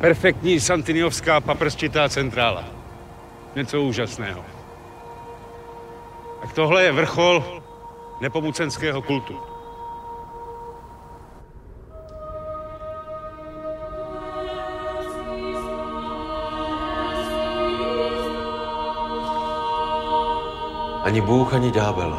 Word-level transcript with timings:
Perfektní 0.00 0.60
santiniovská 0.60 1.40
paprsčitá 1.40 2.08
centrála. 2.08 2.64
Něco 3.56 3.82
úžasného. 3.82 4.44
Tak 6.40 6.52
tohle 6.52 6.82
je 6.82 6.92
vrchol 6.92 7.62
nepomucenského 8.20 9.02
kultu. 9.02 9.47
Ani 21.08 21.20
Bůh, 21.20 21.54
ani 21.54 21.70
ďábel. 21.70 22.18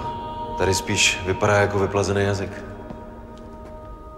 Tady 0.57 0.73
spíš 0.73 1.19
vypadá 1.25 1.57
jako 1.57 1.79
vyplazený 1.79 2.21
jazyk. 2.21 2.63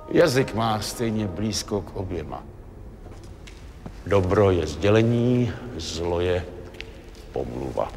Jazyk 0.09 0.55
má 0.55 0.80
stejně 0.80 1.27
blízko 1.27 1.81
k 1.81 1.95
oběma. 1.95 2.44
Dobro 4.07 4.52
je 4.52 4.67
sdělení, 4.67 5.52
zlo 5.77 6.21
je 6.21 6.45
pomluva. 7.31 7.91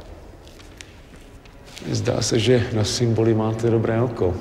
Zdá 1.91 2.23
se, 2.23 2.39
že 2.39 2.71
na 2.73 2.85
symboly 2.85 3.35
máte 3.35 3.71
dobré 3.71 4.03
oko. 4.03 4.35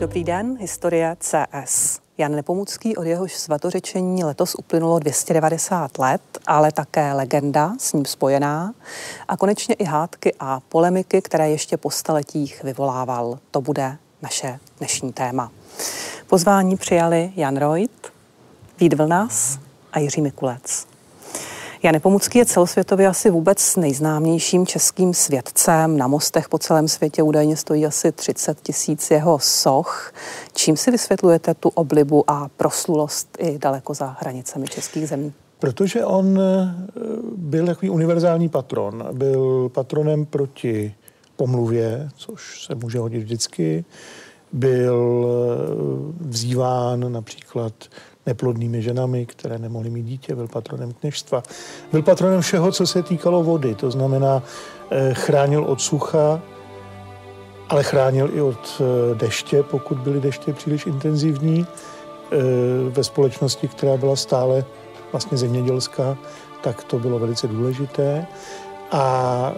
Dobrý 0.00 0.24
den, 0.24 0.56
historie 0.60 1.16
CS. 1.20 2.05
Jan 2.18 2.32
Nepomucký, 2.32 2.96
od 2.96 3.02
jehož 3.02 3.34
svatořečení 3.34 4.24
letos 4.24 4.54
uplynulo 4.54 4.98
290 4.98 5.98
let, 5.98 6.20
ale 6.46 6.72
také 6.72 7.12
legenda 7.12 7.72
s 7.78 7.92
ním 7.92 8.04
spojená 8.04 8.74
a 9.28 9.36
konečně 9.36 9.74
i 9.74 9.84
hádky 9.84 10.34
a 10.40 10.60
polemiky, 10.60 11.22
které 11.22 11.50
ještě 11.50 11.76
po 11.76 11.90
staletích 11.90 12.62
vyvolával. 12.64 13.38
To 13.50 13.60
bude 13.60 13.96
naše 14.22 14.58
dnešní 14.78 15.12
téma. 15.12 15.52
Pozvání 16.26 16.76
přijali 16.76 17.32
Jan 17.36 17.56
Reut, 17.56 18.12
Vít 18.80 18.94
Vlnas 18.94 19.58
a 19.92 19.98
Jiří 19.98 20.20
Mikulec. 20.20 20.95
Jan 21.82 21.92
Nepomucký 21.92 22.38
je 22.38 22.46
celosvětově 22.46 23.08
asi 23.08 23.30
vůbec 23.30 23.76
nejznámějším 23.76 24.66
českým 24.66 25.14
svědcem. 25.14 25.96
Na 25.96 26.06
mostech 26.06 26.48
po 26.48 26.58
celém 26.58 26.88
světě 26.88 27.22
údajně 27.22 27.56
stojí 27.56 27.86
asi 27.86 28.12
30 28.12 28.60
tisíc 28.60 29.10
jeho 29.10 29.38
soch. 29.38 30.12
Čím 30.52 30.76
si 30.76 30.90
vysvětlujete 30.90 31.54
tu 31.54 31.68
oblibu 31.68 32.30
a 32.30 32.48
proslulost 32.56 33.36
i 33.40 33.58
daleko 33.58 33.94
za 33.94 34.16
hranicemi 34.20 34.66
českých 34.66 35.08
zemí? 35.08 35.32
Protože 35.58 36.04
on 36.04 36.40
eh, 36.40 36.74
byl 37.36 37.66
takový 37.66 37.90
univerzální 37.90 38.48
patron. 38.48 39.08
Byl 39.12 39.68
patronem 39.68 40.26
proti 40.26 40.94
pomluvě, 41.36 42.08
což 42.16 42.64
se 42.64 42.74
může 42.74 42.98
hodit 42.98 43.18
vždycky. 43.18 43.84
Byl 44.52 45.26
eh, 45.28 46.28
vzýván 46.28 47.12
například 47.12 47.72
neplodnými 48.26 48.82
ženami, 48.82 49.26
které 49.26 49.58
nemohly 49.58 49.90
mít 49.90 50.02
dítě, 50.02 50.34
byl 50.34 50.48
patronem 50.48 50.92
kněžstva. 50.92 51.42
Byl 51.92 52.02
patronem 52.02 52.40
všeho, 52.40 52.72
co 52.72 52.86
se 52.86 53.02
týkalo 53.02 53.42
vody, 53.42 53.74
to 53.74 53.90
znamená 53.90 54.42
eh, 54.90 55.14
chránil 55.14 55.64
od 55.64 55.80
sucha, 55.80 56.42
ale 57.68 57.82
chránil 57.82 58.30
i 58.34 58.40
od 58.40 58.80
eh, 58.80 59.14
deště, 59.14 59.62
pokud 59.62 59.98
byly 59.98 60.20
deště 60.20 60.52
příliš 60.52 60.86
intenzivní. 60.86 61.66
Eh, 61.66 62.36
ve 62.90 63.04
společnosti, 63.04 63.68
která 63.68 63.96
byla 63.96 64.16
stále 64.16 64.64
vlastně 65.12 65.38
zemědělská, 65.38 66.16
tak 66.62 66.84
to 66.84 66.98
bylo 66.98 67.18
velice 67.18 67.48
důležité. 67.48 68.26
A 68.90 69.52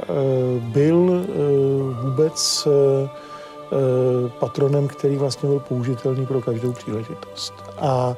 byl 0.59 1.27
vůbec 2.03 2.69
patronem, 4.39 4.89
který 4.89 5.17
vlastně 5.17 5.49
byl 5.49 5.61
použitelný 5.61 6.27
pro 6.27 6.41
každou 6.41 6.73
příležitost. 6.73 7.55
A 7.79 8.17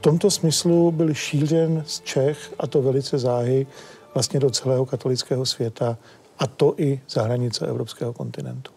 v 0.00 0.02
tomto 0.02 0.30
smyslu 0.30 0.90
byl 0.90 1.14
šířen 1.14 1.82
z 1.86 2.00
Čech, 2.00 2.54
a 2.58 2.66
to 2.66 2.82
velice 2.82 3.18
záhy, 3.18 3.66
vlastně 4.14 4.40
do 4.40 4.50
celého 4.50 4.86
katolického 4.86 5.46
světa, 5.46 5.96
a 6.38 6.46
to 6.46 6.74
i 6.76 7.00
za 7.08 7.22
hranice 7.22 7.66
evropského 7.66 8.12
kontinentu. 8.12 8.70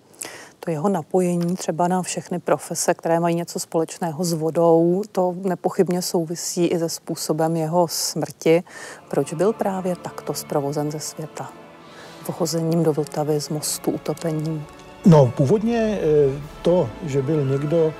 To 0.59 0.71
jeho 0.71 0.89
napojení 0.89 1.55
třeba 1.55 1.87
na 1.87 2.01
všechny 2.01 2.39
profese, 2.39 2.93
které 2.93 3.19
mají 3.19 3.35
něco 3.35 3.59
společného 3.59 4.23
s 4.23 4.33
vodou, 4.33 5.01
to 5.11 5.35
nepochybně 5.41 6.01
souvisí 6.01 6.65
i 6.65 6.79
se 6.79 6.89
způsobem 6.89 7.55
jeho 7.55 7.87
smrti. 7.87 8.63
Proč 9.09 9.33
byl 9.33 9.53
právě 9.53 9.95
takto 9.95 10.33
zprovozen 10.33 10.91
ze 10.91 10.99
světa? 10.99 11.49
Vhozením 12.27 12.83
do 12.83 12.93
Vltavy 12.93 13.41
z 13.41 13.49
mostu, 13.49 13.91
utopením? 13.91 14.65
No, 15.05 15.33
původně 15.37 15.99
eh, 16.01 16.41
to, 16.61 16.89
že 17.03 17.21
byl 17.21 17.45
někdo 17.45 17.93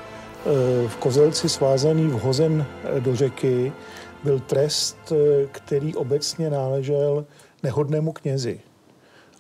v 0.87 0.95
Kozelci 0.95 1.49
svázaný 1.49 2.07
vhozen 2.07 2.65
eh, 2.83 3.01
do 3.01 3.15
řeky 3.15 3.73
byl 4.23 4.39
trest, 4.39 4.97
eh, 5.11 5.47
který 5.51 5.95
obecně 5.95 6.49
náležel 6.49 7.25
nehodnému 7.63 8.11
knězi. 8.11 8.59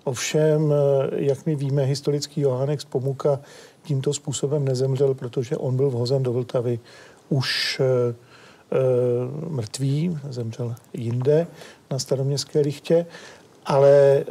Ovšem, 0.03 0.73
jak 1.15 1.45
my 1.45 1.55
víme, 1.55 1.83
historický 1.83 2.41
Johánek 2.41 2.81
z 2.81 2.85
Pomuka 2.85 3.39
tímto 3.83 4.13
způsobem 4.13 4.65
nezemřel, 4.65 5.13
protože 5.13 5.57
on 5.57 5.77
byl 5.77 5.89
vhozen 5.89 6.23
do 6.23 6.33
Vltavy 6.33 6.79
už 7.29 7.79
e, 7.79 8.13
mrtvý, 9.49 10.17
zemřel 10.29 10.75
jinde 10.93 11.47
na 11.91 11.99
staroměstské 11.99 12.59
lichtě 12.59 13.05
ale 13.65 13.89
eh, 13.89 14.25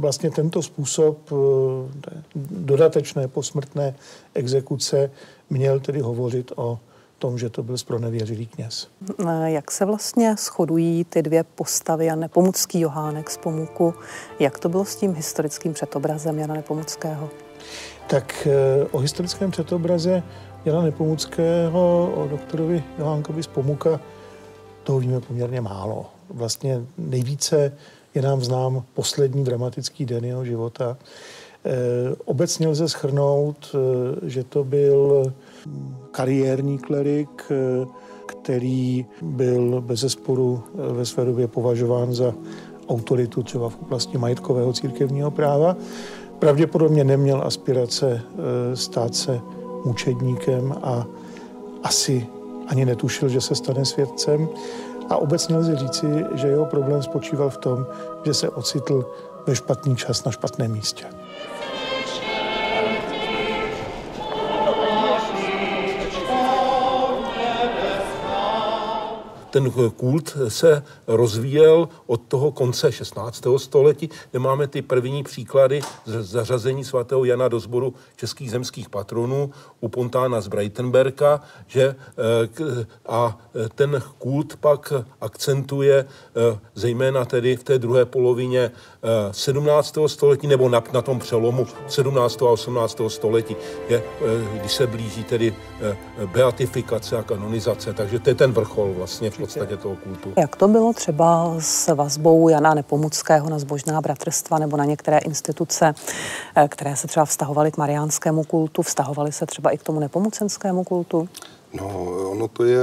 vlastně 0.00 0.30
tento 0.30 0.62
způsob 0.62 1.18
eh, 1.32 2.22
dodatečné 2.50 3.28
posmrtné 3.28 3.94
exekuce 4.34 5.10
měl 5.50 5.80
tedy 5.80 6.00
hovořit 6.00 6.52
o 6.56 6.78
tom, 7.18 7.38
že 7.38 7.50
to 7.50 7.62
byl 7.62 7.78
spronevěřilý 7.78 8.46
kněz. 8.46 8.88
Eh, 9.28 9.50
jak 9.50 9.70
se 9.70 9.84
vlastně 9.84 10.36
shodují 10.36 11.04
ty 11.04 11.22
dvě 11.22 11.44
postavy 11.44 12.06
Jan 12.06 12.20
Nepomucký, 12.20 12.80
Johánek 12.80 13.30
z 13.30 13.36
Pomuku? 13.36 13.94
Jak 14.38 14.58
to 14.58 14.68
bylo 14.68 14.84
s 14.84 14.96
tím 14.96 15.14
historickým 15.14 15.72
předobrazem 15.72 16.38
Jana 16.38 16.54
Nepomuckého? 16.54 17.30
Tak 18.06 18.48
o 18.90 18.98
historickém 18.98 19.50
předobraze 19.50 20.22
Jana 20.64 20.82
Nepomuckého, 20.82 22.12
o 22.16 22.28
doktorovi 22.30 22.84
Johánkovi 22.98 23.42
z 23.42 23.46
Pomuka, 23.46 24.00
toho 24.82 24.98
víme 24.98 25.20
poměrně 25.20 25.60
málo 25.60 26.13
vlastně 26.30 26.82
nejvíce 26.98 27.72
je 28.14 28.22
nám 28.22 28.40
znám 28.40 28.84
poslední 28.94 29.44
dramatický 29.44 30.04
den 30.06 30.24
jeho 30.24 30.44
života. 30.44 30.96
E, 31.64 32.16
obecně 32.24 32.68
lze 32.68 32.88
schrnout, 32.88 33.74
e, 33.74 34.30
že 34.30 34.44
to 34.44 34.64
byl 34.64 35.32
kariérní 36.10 36.78
klerik, 36.78 37.42
e, 37.50 37.86
který 38.26 39.06
byl 39.22 39.80
bez 39.80 40.00
zesporu 40.00 40.62
ve 40.74 41.06
své 41.06 41.24
době 41.24 41.48
považován 41.48 42.14
za 42.14 42.34
autoritu 42.88 43.42
třeba 43.42 43.68
v 43.68 43.82
oblasti 43.82 44.18
majetkového 44.18 44.72
církevního 44.72 45.30
práva. 45.30 45.76
Pravděpodobně 46.38 47.04
neměl 47.04 47.42
aspirace 47.44 48.22
stát 48.74 49.14
se 49.14 49.40
mučedníkem 49.84 50.74
a 50.82 51.06
asi 51.82 52.26
ani 52.66 52.84
netušil, 52.84 53.28
že 53.28 53.40
se 53.40 53.54
stane 53.54 53.84
svědcem. 53.84 54.48
A 55.10 55.16
obecně 55.16 55.56
lze 55.56 55.76
říci, 55.76 56.26
že 56.34 56.48
jeho 56.48 56.66
problém 56.66 57.02
spočíval 57.02 57.50
v 57.50 57.56
tom, 57.58 57.86
že 58.24 58.34
se 58.34 58.48
ocitl 58.48 59.10
ve 59.46 59.56
špatný 59.56 59.96
čas 59.96 60.24
na 60.24 60.32
špatném 60.32 60.72
místě. 60.72 61.04
Ten 69.54 69.70
kult 69.96 70.36
se 70.48 70.82
rozvíjel 71.06 71.88
od 72.06 72.20
toho 72.28 72.52
konce 72.52 72.92
16. 72.92 73.46
století, 73.56 74.10
kde 74.30 74.38
máme 74.38 74.66
ty 74.66 74.82
první 74.82 75.22
příklady 75.22 75.80
zařazení 76.06 76.84
svatého 76.84 77.24
Jana 77.24 77.48
do 77.48 77.60
sboru 77.60 77.94
českých 78.16 78.50
zemských 78.50 78.88
patronů 78.88 79.50
u 79.80 79.88
Pontána 79.88 80.40
z 80.40 80.48
Breitenberka, 80.48 81.40
že 81.66 81.94
eh, 81.94 82.86
a 83.06 83.38
ten 83.74 84.02
kult 84.18 84.56
pak 84.56 84.92
akcentuje 85.20 86.04
eh, 86.04 86.58
zejména 86.74 87.24
tedy 87.24 87.56
v 87.56 87.64
té 87.64 87.78
druhé 87.78 88.04
polovině 88.04 88.70
17. 89.30 89.98
Eh, 89.98 90.08
století 90.08 90.46
nebo 90.46 90.68
na, 90.68 90.82
na 90.92 91.02
tom 91.02 91.18
přelomu 91.18 91.66
17. 91.88 92.42
a 92.42 92.50
18. 92.50 93.00
století, 93.08 93.56
je, 93.88 94.02
když 94.54 94.72
se 94.72 94.86
blíží 94.86 95.24
tedy 95.24 95.54
beatifikace 96.32 97.18
a 97.18 97.22
kanonizace. 97.22 97.92
Takže 97.92 98.18
to 98.18 98.30
je 98.30 98.34
ten 98.34 98.52
vrchol 98.52 98.92
vlastně 98.96 99.30
v 99.30 99.43
podstatě 99.46 99.76
toho 99.76 99.96
kultu. 99.96 100.32
Jak 100.36 100.56
to 100.56 100.68
bylo 100.68 100.92
třeba 100.92 101.54
s 101.58 101.94
vazbou 101.94 102.48
Jana 102.48 102.74
Nepomuckého 102.74 103.50
na 103.50 103.58
zbožná 103.58 104.00
bratrstva 104.00 104.58
nebo 104.58 104.76
na 104.76 104.84
některé 104.84 105.18
instituce, 105.18 105.94
eh, 106.56 106.68
které 106.68 106.96
se 106.96 107.06
třeba 107.06 107.26
vztahovaly 107.26 107.70
k 107.70 107.76
mariánskému 107.76 108.44
kultu, 108.44 108.82
vztahovaly 108.82 109.32
se 109.32 109.46
třeba 109.46 109.70
i 109.70 109.78
k 109.78 109.82
tomu 109.82 110.00
nepomucenskému 110.00 110.84
kultu? 110.84 111.28
No, 111.74 112.04
ono 112.30 112.48
to 112.48 112.64
je 112.64 112.82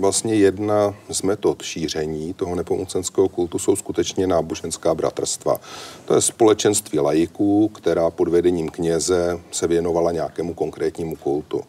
vlastně 0.00 0.34
jedna 0.34 0.94
z 1.10 1.22
metod 1.22 1.62
šíření 1.62 2.34
toho 2.34 2.54
nepomucenského 2.54 3.28
kultu, 3.28 3.58
jsou 3.58 3.76
skutečně 3.76 4.26
náboženská 4.26 4.94
bratrstva. 4.94 5.60
To 6.04 6.14
je 6.14 6.20
společenství 6.20 6.98
lajiků, 6.98 7.68
která 7.68 8.10
pod 8.10 8.28
vedením 8.28 8.68
kněze 8.68 9.40
se 9.50 9.66
věnovala 9.66 10.12
nějakému 10.12 10.54
konkrétnímu 10.54 11.16
kultu. 11.16 11.62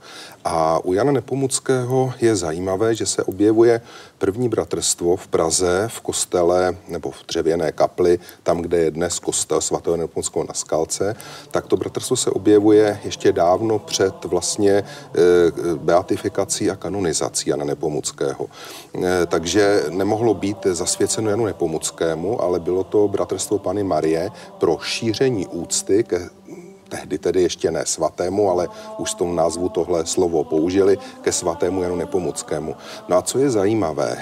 A 0.46 0.80
u 0.86 0.94
Jana 0.94 1.12
Nepomuckého 1.12 2.14
je 2.22 2.36
zajímavé, 2.36 2.96
že 2.96 3.06
se 3.06 3.24
objevuje 3.24 3.82
první 4.18 4.50
bratrstvo 4.50 5.16
v 5.16 5.28
Praze 5.28 5.88
v 5.88 6.02
kostele 6.02 6.78
nebo 6.88 7.12
v 7.12 7.26
dřevěné 7.28 7.72
kapli, 7.72 8.20
tam, 8.44 8.62
kde 8.62 8.78
je 8.78 8.92
dnes 8.92 9.20
kostel 9.20 9.62
svatého 9.62 9.98
Nepomuckého 9.98 10.46
na 10.48 10.54
Skalce, 10.54 11.16
tak 11.52 11.68
to 11.68 11.78
bratrstvo 11.78 12.16
se 12.16 12.32
objevuje 12.32 13.00
ještě 13.04 13.32
dávno 13.32 13.80
před 13.80 14.26
vlastně 14.26 14.72
e, 14.72 14.84
beatifikací 15.76 16.72
a 16.72 16.76
kanonizací 16.76 17.50
Jana 17.50 17.66
Nepomuckého. 17.66 18.48
E, 19.04 19.26
takže 19.26 19.84
nemohlo 19.90 20.34
být 20.34 20.58
zasvěceno 20.72 21.30
Janu 21.30 21.46
Nepomuckému, 21.46 22.42
ale 22.42 22.60
bylo 22.60 22.84
to 22.84 23.08
bratrstvo 23.08 23.60
Pany 23.60 23.84
Marie 23.84 24.32
pro 24.58 24.78
šíření 24.82 25.48
úcty 25.48 26.04
ke 26.04 26.30
tehdy 26.94 27.18
tedy 27.18 27.42
ještě 27.42 27.72
ne 27.72 27.86
svatému, 27.86 28.50
ale 28.50 28.70
už 28.98 29.12
s 29.12 29.16
tom 29.16 29.36
názvu 29.36 29.70
tohle 29.70 30.06
slovo 30.06 30.44
použili 30.44 30.98
ke 31.22 31.32
svatému 31.32 31.84
Janu 31.84 31.96
Nepomuckému. 31.96 32.76
No 33.10 33.18
a 33.18 33.22
co 33.22 33.40
je 33.40 33.50
zajímavé, 33.50 34.18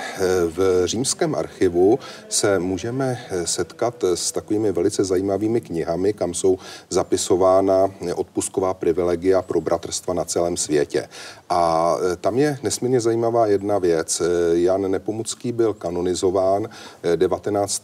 v 0.48 0.88
římském 0.88 1.36
archivu 1.36 2.00
se 2.30 2.60
můžeme 2.60 3.20
setkat 3.46 4.04
s 4.04 4.32
takovými 4.32 4.72
velice 4.72 5.04
zajímavými 5.04 5.62
knihami, 5.62 6.14
kam 6.14 6.34
jsou 6.34 6.58
zapisována 6.90 7.92
odpusková 8.16 8.74
privilegia 8.74 9.42
pro 9.42 9.62
bratrstva 9.62 10.14
na 10.14 10.26
celém 10.26 10.58
světě. 10.58 11.10
A 11.54 11.96
tam 12.22 12.38
je 12.38 12.58
nesmírně 12.64 13.02
zajímavá 13.02 13.48
jedna 13.48 13.80
věc. 13.80 14.22
Jan 14.52 14.92
Nepomucký 14.92 15.52
byl 15.52 15.74
kanonizován 15.74 16.70
19. 17.16 17.84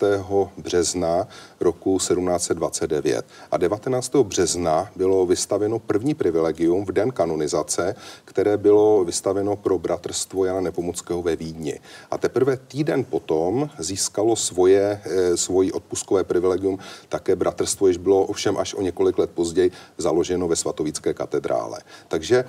března 0.57 1.27
roku 1.59 1.97
1729. 1.97 3.25
A 3.51 3.57
19. 3.57 4.15
března 4.15 4.89
bylo 4.95 5.25
vystaveno 5.25 5.79
první 5.79 6.13
privilegium 6.13 6.85
v 6.85 6.91
den 6.91 7.11
kanonizace, 7.11 7.95
které 8.25 8.57
bylo 8.57 9.03
vystaveno 9.03 9.55
pro 9.55 9.79
bratrstvo 9.79 10.45
Jana 10.45 10.61
Nepomuckého 10.61 11.21
ve 11.21 11.35
Vídni. 11.35 11.79
A 12.11 12.17
teprve 12.17 12.57
týden 12.57 13.03
potom 13.03 13.69
získalo 13.79 14.35
svoje, 14.35 15.01
svoji 15.35 15.71
odpuskové 15.71 16.23
privilegium 16.23 16.79
také 17.09 17.35
bratrstvo, 17.35 17.87
jež 17.87 17.97
bylo 17.97 18.23
ovšem 18.23 18.57
až 18.57 18.73
o 18.73 18.81
několik 18.81 19.17
let 19.17 19.29
později 19.29 19.71
založeno 19.97 20.47
ve 20.47 20.55
svatovické 20.55 21.13
katedrále. 21.13 21.79
Takže 22.07 22.45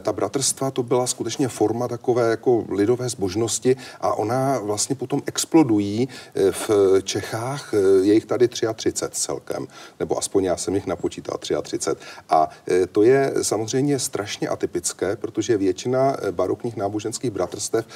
ta 0.00 0.12
bratrstva 0.12 0.59
to 0.70 0.82
byla 0.82 1.06
skutečně 1.06 1.48
forma 1.48 1.88
takové 1.88 2.30
jako 2.30 2.64
lidové 2.68 3.08
zbožnosti 3.08 3.76
a 4.00 4.14
ona 4.14 4.58
vlastně 4.58 4.94
potom 4.94 5.22
explodují 5.26 6.08
eh, 6.08 6.52
v 6.52 6.70
Čechách, 7.02 7.74
je 8.02 8.14
jich 8.14 8.26
tady 8.26 8.48
33 8.48 8.92
celkem, 9.10 9.66
nebo 10.00 10.18
aspoň 10.18 10.44
já 10.44 10.56
jsem 10.56 10.74
jich 10.74 10.86
napočítal 10.86 11.38
33 11.38 11.70
30. 11.70 11.98
A 12.28 12.48
e, 12.68 12.86
to 12.86 13.02
je 13.02 13.34
samozřejmě 13.42 13.98
strašně 13.98 14.48
atypické, 14.48 15.16
protože 15.16 15.56
většina 15.56 16.16
barokních 16.30 16.76
náboženských 16.76 17.30
bratrstev 17.30 17.86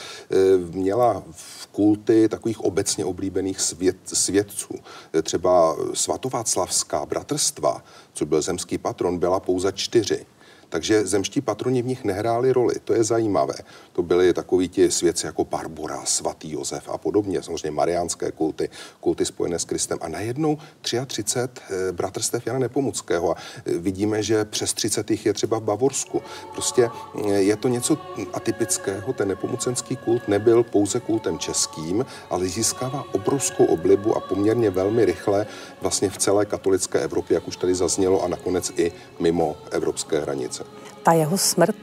měla 0.70 1.22
v 1.30 1.66
kulty 1.66 2.28
takových 2.28 2.60
obecně 2.60 3.04
oblíbených 3.04 3.60
svět, 3.60 3.96
svědců. 4.04 4.74
Třeba 5.22 5.76
svatováclavská 5.94 7.06
bratrstva, 7.06 7.84
co 8.12 8.26
byl 8.26 8.42
zemský 8.42 8.78
patron, 8.78 9.18
byla 9.18 9.40
pouze 9.40 9.72
čtyři. 9.72 10.26
Takže 10.74 11.06
zemští 11.06 11.40
patroni 11.40 11.82
v 11.82 11.86
nich 11.86 12.04
nehráli 12.04 12.52
roli. 12.52 12.74
To 12.84 12.94
je 12.94 13.04
zajímavé. 13.04 13.54
To 13.92 14.02
byli 14.02 14.32
takoví 14.32 14.68
ti 14.68 14.90
svědci 14.90 15.26
jako 15.26 15.44
Barbora, 15.44 16.02
svatý 16.04 16.50
Josef 16.50 16.88
a 16.88 16.98
podobně. 16.98 17.42
Samozřejmě 17.42 17.70
mariánské 17.70 18.32
kulty, 18.32 18.68
kulty 19.00 19.24
spojené 19.24 19.58
s 19.58 19.64
Kristem. 19.64 19.98
A 20.00 20.08
najednou 20.08 20.58
33 20.80 21.24
eh, 21.70 21.92
bratrstev 21.92 22.46
Jana 22.46 22.58
Nepomuckého. 22.58 23.30
A 23.30 23.36
eh, 23.38 23.78
vidíme, 23.78 24.22
že 24.22 24.44
přes 24.44 24.74
30 24.74 25.10
jich 25.10 25.26
je 25.26 25.32
třeba 25.32 25.58
v 25.58 25.62
Bavorsku. 25.62 26.22
Prostě 26.52 26.90
eh, 26.90 27.30
je 27.30 27.56
to 27.56 27.68
něco 27.68 27.98
atypického. 28.32 29.12
Ten 29.12 29.28
nepomucenský 29.28 29.96
kult 29.96 30.28
nebyl 30.28 30.62
pouze 30.62 31.00
kultem 31.00 31.38
českým, 31.38 32.06
ale 32.30 32.46
získává 32.46 33.04
obrovskou 33.12 33.64
oblibu 33.64 34.16
a 34.16 34.20
poměrně 34.20 34.70
velmi 34.70 35.04
rychle 35.04 35.46
vlastně 35.84 36.10
v 36.10 36.18
celé 36.18 36.44
katolické 36.44 37.00
Evropě, 37.00 37.34
jak 37.34 37.48
už 37.48 37.56
tady 37.56 37.74
zaznělo, 37.74 38.24
a 38.24 38.28
nakonec 38.28 38.72
i 38.76 38.92
mimo 39.20 39.56
evropské 39.70 40.20
hranice. 40.20 40.64
Ta 41.02 41.12
jeho 41.12 41.38
smrt, 41.38 41.76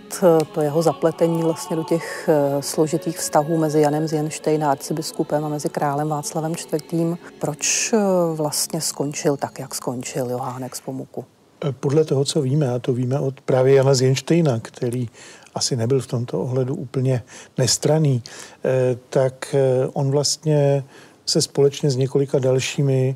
to 0.53 0.61
jeho 0.61 0.81
zapletení 0.81 1.43
vlastně 1.43 1.75
do 1.75 1.83
těch 1.83 2.29
eh, 2.29 2.61
složitých 2.61 3.17
vztahů 3.17 3.57
mezi 3.57 3.81
Janem 3.81 4.07
z 4.07 4.13
Jenštejna, 4.13 4.71
arcibiskupem 4.71 5.45
a 5.45 5.49
mezi 5.49 5.69
králem 5.69 6.09
Václavem 6.09 6.53
IV. 6.73 7.17
Proč 7.39 7.93
eh, 7.93 7.97
vlastně 8.35 8.81
skončil 8.81 9.37
tak, 9.37 9.59
jak 9.59 9.75
skončil 9.75 10.29
Johánek 10.29 10.75
z 10.75 10.81
Pomuku? 10.81 11.25
Eh, 11.65 11.71
podle 11.71 12.05
toho, 12.05 12.25
co 12.25 12.41
víme, 12.41 12.69
a 12.69 12.79
to 12.79 12.93
víme 12.93 13.19
od 13.19 13.41
právě 13.41 13.73
Jana 13.75 13.93
z 13.93 14.01
Jenštejna, 14.01 14.59
který 14.59 15.09
asi 15.55 15.75
nebyl 15.75 16.01
v 16.01 16.07
tomto 16.07 16.41
ohledu 16.41 16.75
úplně 16.75 17.23
nestraný, 17.57 18.23
tak 19.09 19.55
on 19.93 20.11
vlastně 20.11 20.83
se 21.25 21.41
společně 21.41 21.91
s 21.91 21.95
několika 21.95 22.39
dalšími 22.39 23.15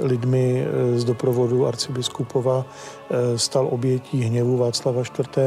lidmi 0.00 0.64
eh, 0.64 0.98
z 0.98 1.04
doprovodu 1.04 1.66
arcibiskupova 1.66 2.64
eh, 2.64 3.38
stal 3.38 3.68
obětí 3.70 4.22
hněvu 4.22 4.56
Václava 4.56 5.02
IV. 5.02 5.38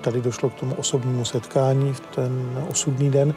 Tady 0.00 0.20
došlo 0.20 0.50
k 0.50 0.54
tomu 0.54 0.74
osobnímu 0.74 1.24
setkání 1.24 1.92
v 1.92 2.00
ten 2.00 2.64
osudný 2.70 3.10
den 3.10 3.34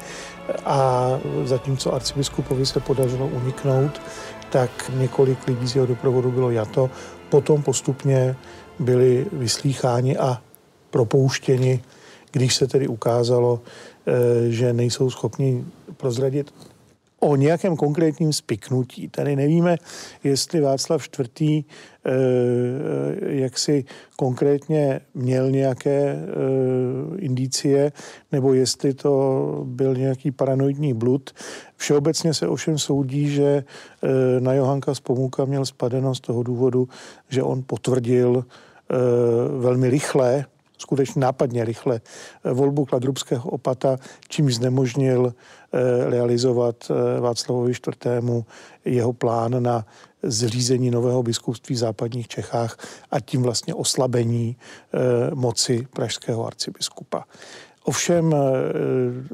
a 0.66 1.10
zatímco 1.44 1.94
arcibiskupovi 1.94 2.66
se 2.66 2.80
podařilo 2.80 3.28
uniknout, 3.28 4.02
tak 4.52 4.92
několik 4.98 5.48
lidí 5.48 5.68
z 5.68 5.76
jeho 5.76 5.88
doprovodu 5.88 6.32
bylo 6.32 6.52
jato. 6.52 6.90
Potom 7.30 7.64
postupně 7.64 8.36
byli 8.80 9.26
vyslýcháni 9.32 10.18
a 10.18 10.42
propouštěni, 10.90 11.84
když 12.32 12.56
se 12.56 12.68
tedy 12.68 12.88
ukázalo, 12.88 13.62
že 14.48 14.74
nejsou 14.74 15.10
schopni 15.10 15.66
prozradit 15.98 16.54
o 17.20 17.36
nějakém 17.36 17.76
konkrétním 17.76 18.34
spiknutí. 18.34 19.08
Tady 19.08 19.36
nevíme, 19.36 19.78
jestli 20.24 20.62
Václav 20.62 21.08
IV. 21.20 21.66
Eh, 22.06 22.12
jak 23.20 23.58
si 23.58 23.86
konkrétně 24.18 25.00
měl 25.14 25.52
nějaké 25.52 26.16
eh, 26.16 27.18
indicie, 27.18 27.92
nebo 28.32 28.54
jestli 28.54 28.94
to 28.94 29.64
byl 29.66 29.96
nějaký 29.96 30.32
paranoidní 30.32 30.94
blud. 30.94 31.30
Všeobecně 31.76 32.34
se 32.34 32.48
ovšem 32.48 32.78
soudí, 32.78 33.30
že 33.30 33.44
eh, 33.44 34.40
na 34.40 34.54
Johanka 34.54 34.96
z 34.96 35.00
Pomuka 35.00 35.46
měl 35.46 35.66
spadeno 35.66 36.16
z 36.16 36.20
toho 36.20 36.44
důvodu, 36.44 36.88
že 37.30 37.44
on 37.44 37.64
potvrdil 37.66 38.46
velmi 39.60 39.90
rychle, 39.90 40.46
skutečně 40.82 41.20
nápadně 41.20 41.66
rychle 41.66 42.02
volbu 42.44 42.86
kladrubského 42.86 43.50
opata, 43.50 43.98
čímž 44.28 44.56
znemožnil 44.56 45.34
Eh, 45.74 46.10
realizovat 46.10 46.76
eh, 46.90 47.20
Václavovi 47.20 47.72
IV. 47.72 48.46
jeho 48.86 49.14
plán 49.14 49.64
na 49.64 49.86
zřízení 50.24 50.92
nového 50.92 51.24
biskupství 51.24 51.76
v 51.76 51.78
západních 51.78 52.28
Čechách 52.28 52.78
a 53.12 53.20
tím 53.20 53.44
vlastně 53.44 53.74
oslabení 53.74 54.58
eh, 54.58 55.00
moci 55.36 55.88
pražského 55.94 56.48
arcibiskupa. 56.48 57.24
Ovšem 57.84 58.36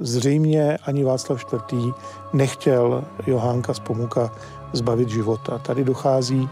zřejmě 0.02 0.78
ani 0.78 1.04
Václav 1.04 1.54
IV. 1.54 1.94
nechtěl 2.34 3.04
Johánka 3.28 3.74
z 3.74 3.80
Pomuka 3.80 4.36
zbavit 4.74 5.10
života. 5.10 5.58
Tady 5.58 5.84
dochází 5.84 6.50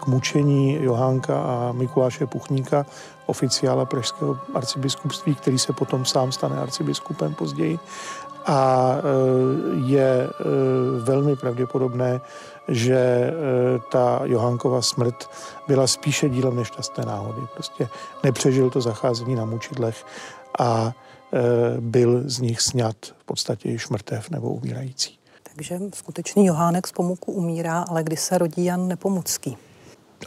k 0.00 0.06
mučení 0.06 0.78
Johánka 0.82 1.42
a 1.42 1.72
Mikuláše 1.72 2.26
Puchníka, 2.26 2.86
oficiála 3.26 3.84
pražského 3.84 4.38
arcibiskupství, 4.54 5.34
který 5.34 5.58
se 5.58 5.72
potom 5.72 6.04
sám 6.04 6.32
stane 6.32 6.56
arcibiskupem 6.56 7.34
později 7.34 7.78
a 8.46 8.92
e, 8.96 9.86
je 9.86 10.04
e, 10.04 10.30
velmi 11.00 11.36
pravděpodobné, 11.36 12.20
že 12.68 12.96
e, 12.96 13.32
ta 13.92 14.20
Johankova 14.24 14.82
smrt 14.82 15.30
byla 15.68 15.86
spíše 15.86 16.28
dílem 16.28 16.56
nešťastné 16.56 17.04
náhody. 17.04 17.40
Prostě 17.54 17.88
nepřežil 18.24 18.70
to 18.70 18.80
zacházení 18.80 19.34
na 19.34 19.44
mučidlech 19.44 20.04
a 20.58 20.92
byl 21.80 22.22
z 22.24 22.38
nich 22.38 22.60
sňat 22.60 22.96
v 23.18 23.24
podstatě 23.24 23.68
již 23.68 23.88
mrtev 23.88 24.30
nebo 24.30 24.48
umírající. 24.48 25.18
Takže 25.42 25.78
skutečný 25.94 26.46
Johánek 26.46 26.86
z 26.86 26.92
Pomuku 26.92 27.32
umírá, 27.32 27.84
ale 27.88 28.02
kdy 28.02 28.16
se 28.16 28.38
rodí 28.38 28.64
Jan 28.64 28.88
Nepomucký? 28.88 29.56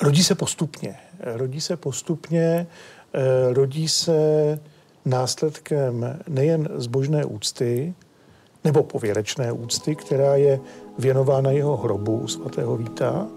Rodí 0.02 0.24
se 0.24 0.36
postupně. 0.36 1.00
Rodí 1.26 1.62
se 1.62 1.78
postupně, 1.78 2.68
rodí 3.54 3.88
se 3.88 4.60
následkem 5.06 6.20
nejen 6.28 6.70
zbožné 6.76 7.26
úcty, 7.26 7.94
nebo 8.64 8.84
pověrečné 8.84 9.52
úcty, 9.52 9.96
která 9.96 10.36
je 10.36 10.60
věnována 11.00 11.52
jeho 11.52 11.78
hrobu 11.78 12.28
svatého 12.28 12.78
Víta, 12.78 13.28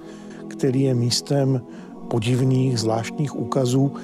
který 0.49 0.83
je 0.83 0.95
místem 0.95 1.63
podivných, 2.11 2.81
zvláštních 2.81 3.37
úkazů, 3.37 3.97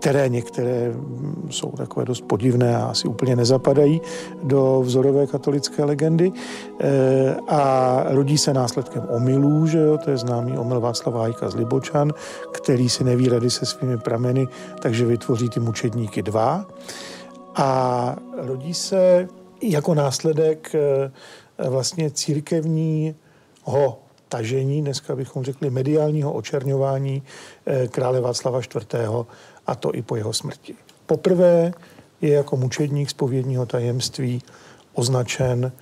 které 0.00 0.28
některé 0.28 0.88
mm, 0.88 1.48
jsou 1.50 1.70
takové 1.70 2.06
dost 2.06 2.20
podivné 2.20 2.76
a 2.76 2.86
asi 2.86 3.08
úplně 3.08 3.36
nezapadají 3.36 4.00
do 4.42 4.82
vzorové 4.84 5.26
katolické 5.26 5.84
legendy. 5.84 6.32
E, 6.80 7.36
a 7.48 8.02
rodí 8.08 8.38
se 8.38 8.54
následkem 8.54 9.06
omylů, 9.10 9.66
že 9.66 9.78
jo, 9.78 9.98
to 9.98 10.10
je 10.10 10.16
známý 10.16 10.58
omyl 10.58 10.80
Václava 10.80 11.20
Hajka 11.20 11.50
z 11.50 11.54
Libočan, 11.54 12.12
který 12.52 12.88
si 12.88 13.04
neví 13.04 13.28
rady 13.28 13.50
se 13.50 13.66
svými 13.66 13.98
prameny, 13.98 14.48
takže 14.82 15.06
vytvoří 15.06 15.48
ty 15.48 15.60
mučedníky 15.60 16.22
dva. 16.22 16.66
A 17.54 18.16
rodí 18.36 18.74
se 18.74 19.28
jako 19.62 19.94
následek 19.94 20.74
e, 20.74 21.10
vlastně 21.68 22.10
církevního 22.10 23.98
tažení, 24.28 24.82
dneska 24.82 25.16
bychom 25.16 25.44
řekli 25.44 25.70
mediálního 25.70 26.32
očerňování 26.32 27.22
e, 27.66 27.88
krále 27.88 28.20
Václava 28.20 28.60
IV 28.60 29.26
a 29.66 29.74
to 29.74 29.94
i 29.94 30.02
po 30.02 30.16
jeho 30.16 30.32
smrti. 30.32 30.74
Poprvé 31.06 31.72
je 32.20 32.32
jako 32.32 32.56
mučedník 32.56 33.10
zpovědního 33.10 33.66
tajemství 33.66 34.42
označen 34.94 35.64
e, 35.64 35.72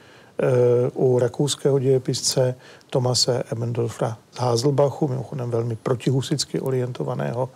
u 0.95 1.19
rakouského 1.19 1.79
dějepisce 1.79 2.55
Tomase 2.91 3.43
Emendorfa 3.53 4.19
z 4.33 4.39
Hazelbachu, 4.39 5.09
mimochodem 5.09 5.51
velmi 5.51 5.77
protihusicky 5.77 6.61
orientovaného, 6.61 7.51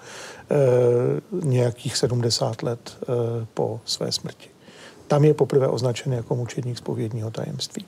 e, 0.50 1.46
nějakých 1.46 1.96
70 1.96 2.62
let 2.62 2.98
e, 3.02 3.06
po 3.54 3.80
své 3.84 4.12
smrti. 4.12 4.48
Tam 5.06 5.24
je 5.24 5.34
poprvé 5.34 5.68
označen 5.68 6.12
jako 6.12 6.36
mučedník 6.36 6.78
zpovědního 6.78 7.30
tajemství. 7.30 7.84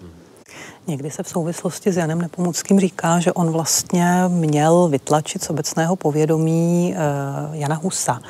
Někdy 0.86 1.10
se 1.10 1.22
v 1.22 1.28
souvislosti 1.28 1.92
s 1.92 1.96
Janem 1.96 2.20
Nepomuckým 2.20 2.80
říká, 2.80 3.20
že 3.20 3.32
on 3.32 3.50
vlastně 3.50 4.24
měl 4.28 4.88
vytlačit 4.88 5.42
z 5.42 5.50
obecného 5.50 5.96
povědomí 5.96 6.94
uh, 6.94 7.54
Jana 7.54 7.74
Husa, 7.74 8.20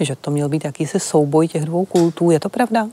že 0.00 0.16
to 0.16 0.30
měl 0.30 0.48
být 0.48 0.64
jakýsi 0.64 1.00
souboj 1.00 1.48
těch 1.48 1.64
dvou 1.64 1.84
kultů. 1.84 2.30
Je 2.30 2.40
to 2.40 2.48
pravda? 2.48 2.88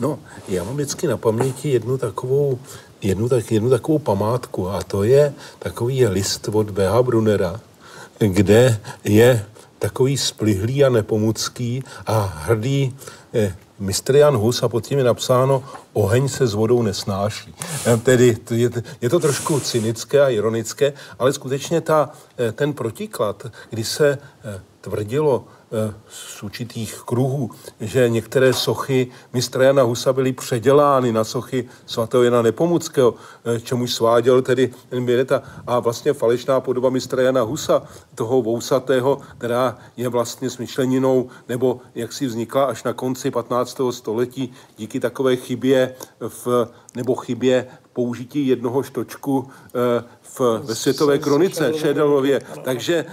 No, 0.00 0.18
já 0.48 0.64
mám 0.64 0.74
vždycky 0.74 1.06
na 1.06 1.16
paměti 1.16 1.68
jednu 1.68 1.98
takovou, 1.98 2.58
jednu, 3.02 3.28
tak, 3.28 3.52
jednu 3.52 3.70
takovou 3.70 3.98
památku 3.98 4.68
a 4.68 4.82
to 4.82 5.02
je 5.02 5.34
takový 5.58 6.06
list 6.06 6.48
od 6.52 6.70
B.H. 6.70 7.02
Brunera, 7.02 7.60
kde 8.18 8.80
je 9.04 9.44
takový 9.84 10.16
splihlý 10.16 10.84
a 10.84 10.88
nepomucký 10.88 11.84
a 12.06 12.20
hrdý 12.48 12.96
eh, 13.34 13.56
mistr 13.78 14.16
Jan 14.16 14.36
Hus 14.36 14.62
a 14.62 14.68
pod 14.68 14.86
tím 14.86 14.98
je 14.98 15.04
napsáno 15.04 15.64
oheň 15.92 16.28
se 16.28 16.46
s 16.46 16.54
vodou 16.54 16.82
nesnáší. 16.82 17.54
Eh, 17.86 17.96
tedy 17.96 18.36
je, 18.50 18.70
je 19.00 19.08
to 19.10 19.20
trošku 19.20 19.60
cynické 19.60 20.20
a 20.20 20.28
ironické, 20.28 20.92
ale 21.18 21.32
skutečně 21.32 21.80
ta, 21.80 22.10
eh, 22.38 22.52
ten 22.52 22.72
protiklad, 22.72 23.46
kdy 23.70 23.84
se 23.84 24.18
eh, 24.44 24.60
tvrdilo, 24.80 25.44
z 26.08 26.42
určitých 26.42 27.02
kruhů, 27.04 27.50
že 27.80 28.08
některé 28.08 28.52
sochy 28.52 29.06
mistra 29.32 29.64
Jana 29.64 29.82
Husa 29.82 30.12
byly 30.12 30.32
předělány 30.32 31.12
na 31.12 31.24
sochy 31.24 31.68
svatého 31.86 32.22
Jana 32.22 32.42
Nepomuckého, 32.42 33.14
eh, 33.44 33.60
čemuž 33.60 33.94
sváděl 33.94 34.42
tedy 34.42 34.70
Běreta. 35.00 35.42
A 35.66 35.78
vlastně 35.78 36.12
falešná 36.12 36.60
podoba 36.60 36.90
mistra 36.90 37.22
Jana 37.22 37.42
Husa, 37.42 37.82
toho 38.14 38.42
vousatého, 38.42 39.20
která 39.38 39.78
je 39.96 40.08
vlastně 40.08 40.50
smyšleninou, 40.50 41.28
nebo 41.48 41.80
jak 41.94 42.12
si 42.12 42.26
vznikla 42.26 42.64
až 42.64 42.84
na 42.84 42.92
konci 42.92 43.30
15. 43.30 43.92
století 43.92 44.52
díky 44.76 45.00
takové 45.00 45.36
chybě 45.36 45.94
v, 46.20 46.68
nebo 46.94 47.14
chybě 47.14 47.66
použití 47.92 48.46
jednoho 48.46 48.82
štočku 48.82 49.48
eh, 49.48 50.04
v, 50.22 50.40
ve 50.64 50.74
světové 50.74 51.18
kronice 51.18 51.72
Šedelově. 51.74 52.42
Takže 52.62 53.06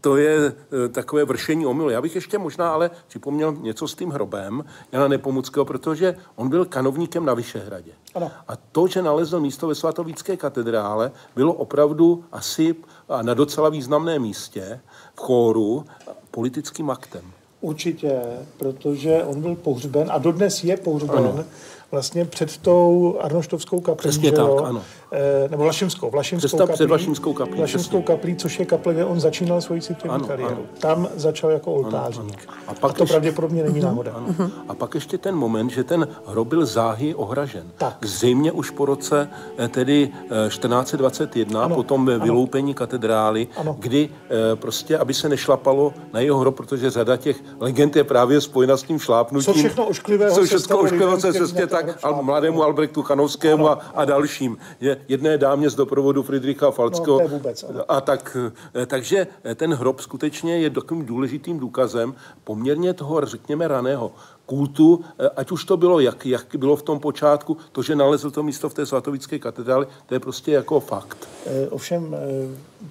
to 0.00 0.16
je 0.16 0.52
e, 0.84 0.88
takové 0.88 1.24
vršení 1.24 1.66
omylu. 1.66 1.90
Já 1.90 2.02
bych 2.02 2.14
ještě 2.14 2.38
možná 2.38 2.72
ale 2.72 2.90
připomněl 3.08 3.52
něco 3.52 3.88
s 3.88 3.94
tím 3.94 4.10
hrobem 4.10 4.64
Jana 4.92 5.08
Nepomuckého, 5.08 5.64
protože 5.64 6.16
on 6.36 6.48
byl 6.48 6.64
kanovníkem 6.64 7.24
na 7.24 7.34
Vyšehradě. 7.34 7.90
Ano. 8.14 8.30
A 8.48 8.56
to, 8.56 8.86
že 8.86 9.02
nalezl 9.02 9.40
místo 9.40 9.68
ve 9.68 9.74
svatovícké 9.74 10.36
katedrále, 10.36 11.12
bylo 11.36 11.52
opravdu 11.52 12.24
asi 12.32 12.74
na 13.22 13.34
docela 13.34 13.68
významném 13.68 14.22
místě 14.22 14.80
v 15.14 15.20
chóru 15.20 15.84
politickým 16.30 16.90
aktem. 16.90 17.22
Určitě, 17.60 18.20
protože 18.58 19.24
on 19.24 19.40
byl 19.40 19.54
pohřben 19.54 20.08
a 20.10 20.18
dodnes 20.18 20.64
je 20.64 20.76
pohřben 20.76 21.18
ano 21.18 21.44
vlastně 21.90 22.24
před 22.24 22.56
tou 22.56 23.18
Arnoštovskou 23.20 23.80
kaplí. 23.80 24.08
Přesně 24.08 24.32
tak, 24.32 24.46
jo? 24.46 24.64
ano. 24.64 24.82
E, 25.12 25.48
nebo 25.48 25.62
Vlašimskou. 25.62 26.10
Vlašimskou 26.10 26.58
kaplí, 26.58 26.74
před 26.74 26.86
Vlašimskou 26.86 27.32
kaplí. 27.32 27.58
Vlašimskou 27.58 28.02
kaplí, 28.02 28.36
což 28.36 28.58
je 28.58 28.66
kaple, 28.66 28.94
kde 28.94 29.04
on 29.04 29.20
začínal 29.20 29.60
svoji 29.60 29.80
církevní 29.80 30.26
kariéru. 30.26 30.54
Ano. 30.54 30.62
Tam 30.80 31.08
začal 31.14 31.50
jako 31.50 31.72
oltářník. 31.72 32.44
Ano, 32.48 32.56
ano. 32.58 32.64
A, 32.68 32.74
pak 32.74 32.90
a 32.90 32.94
to 32.94 33.02
ještě, 33.02 33.12
pravděpodobně 33.12 33.62
není 33.62 33.80
náhoda. 33.80 34.12
Ano. 34.12 34.50
A 34.68 34.74
pak 34.74 34.94
ještě 34.94 35.18
ten 35.18 35.36
moment, 35.36 35.70
že 35.70 35.84
ten 35.84 36.08
hrob 36.26 36.48
byl 36.48 36.66
záhy 36.66 37.14
ohražen. 37.14 37.64
Tak. 37.78 37.96
Zřejmě 38.04 38.52
už 38.52 38.70
po 38.70 38.86
roce 38.86 39.28
eh, 39.58 39.68
tedy 39.68 40.12
1421, 40.48 41.60
eh, 41.60 41.64
ano. 41.64 41.74
potom 41.74 42.06
ve 42.06 42.18
vyloupení 42.18 42.74
katedrály, 42.74 43.48
ano. 43.56 43.76
kdy 43.78 44.08
prostě, 44.54 44.98
aby 44.98 45.14
se 45.14 45.28
nešlapalo 45.28 45.94
na 46.12 46.20
jeho 46.20 46.38
hrob, 46.38 46.56
protože 46.56 46.90
řada 46.90 47.16
těch 47.16 47.36
legend 47.60 47.96
je 47.96 48.04
právě 48.04 48.40
spojena 48.40 48.76
s 48.76 48.82
tím 48.82 48.98
šlápnutím. 48.98 49.54
Co 49.54 49.58
všechno 49.58 49.86
ošklivého 49.86 50.34
co 50.34 50.44
všechno 50.44 50.78
ošklivého 50.78 51.20
se 51.20 51.32
cestě 51.32 51.66
tak 51.82 52.04
al, 52.04 52.22
mladému 52.22 52.62
Albrechtu 52.62 53.02
Chanovskému 53.02 53.68
a, 53.68 53.72
a 53.94 54.04
dalším. 54.04 54.58
Je 54.80 55.00
jedné 55.08 55.38
dámě 55.38 55.70
z 55.70 55.74
doprovodu 55.74 56.22
Friedricha 56.22 56.70
Falckého. 56.70 57.20
No, 57.20 57.28
vůbec, 57.28 57.64
a 57.88 58.00
tak, 58.00 58.36
eh, 58.74 58.86
takže 58.86 59.26
eh, 59.44 59.54
ten 59.54 59.74
hrob 59.74 60.00
skutečně 60.00 60.58
je 60.58 60.70
takovým 60.70 61.06
důležitým 61.06 61.58
důkazem 61.58 62.14
poměrně 62.44 62.94
toho, 62.94 63.26
řekněme, 63.26 63.68
raného 63.68 64.12
kultu, 64.46 65.00
eh, 65.18 65.28
ať 65.36 65.50
už 65.50 65.64
to 65.64 65.76
bylo, 65.76 66.00
jak, 66.00 66.26
jak 66.26 66.46
bylo 66.56 66.76
v 66.76 66.82
tom 66.82 67.00
počátku, 67.00 67.56
to, 67.72 67.82
že 67.82 67.96
nalezl 67.96 68.30
to 68.30 68.42
místo 68.42 68.68
v 68.68 68.74
té 68.74 68.86
svatovické 68.86 69.38
katedrále, 69.38 69.86
to 70.06 70.14
je 70.14 70.20
prostě 70.20 70.52
jako 70.52 70.80
fakt. 70.80 71.28
ovšem, 71.70 72.16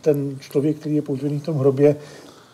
ten 0.02 0.40
člověk, 0.40 0.80
který 0.80 0.96
je 0.96 1.02
pohřbený 1.02 1.40
v 1.40 1.46
tom 1.46 1.58
hrobě, 1.58 1.96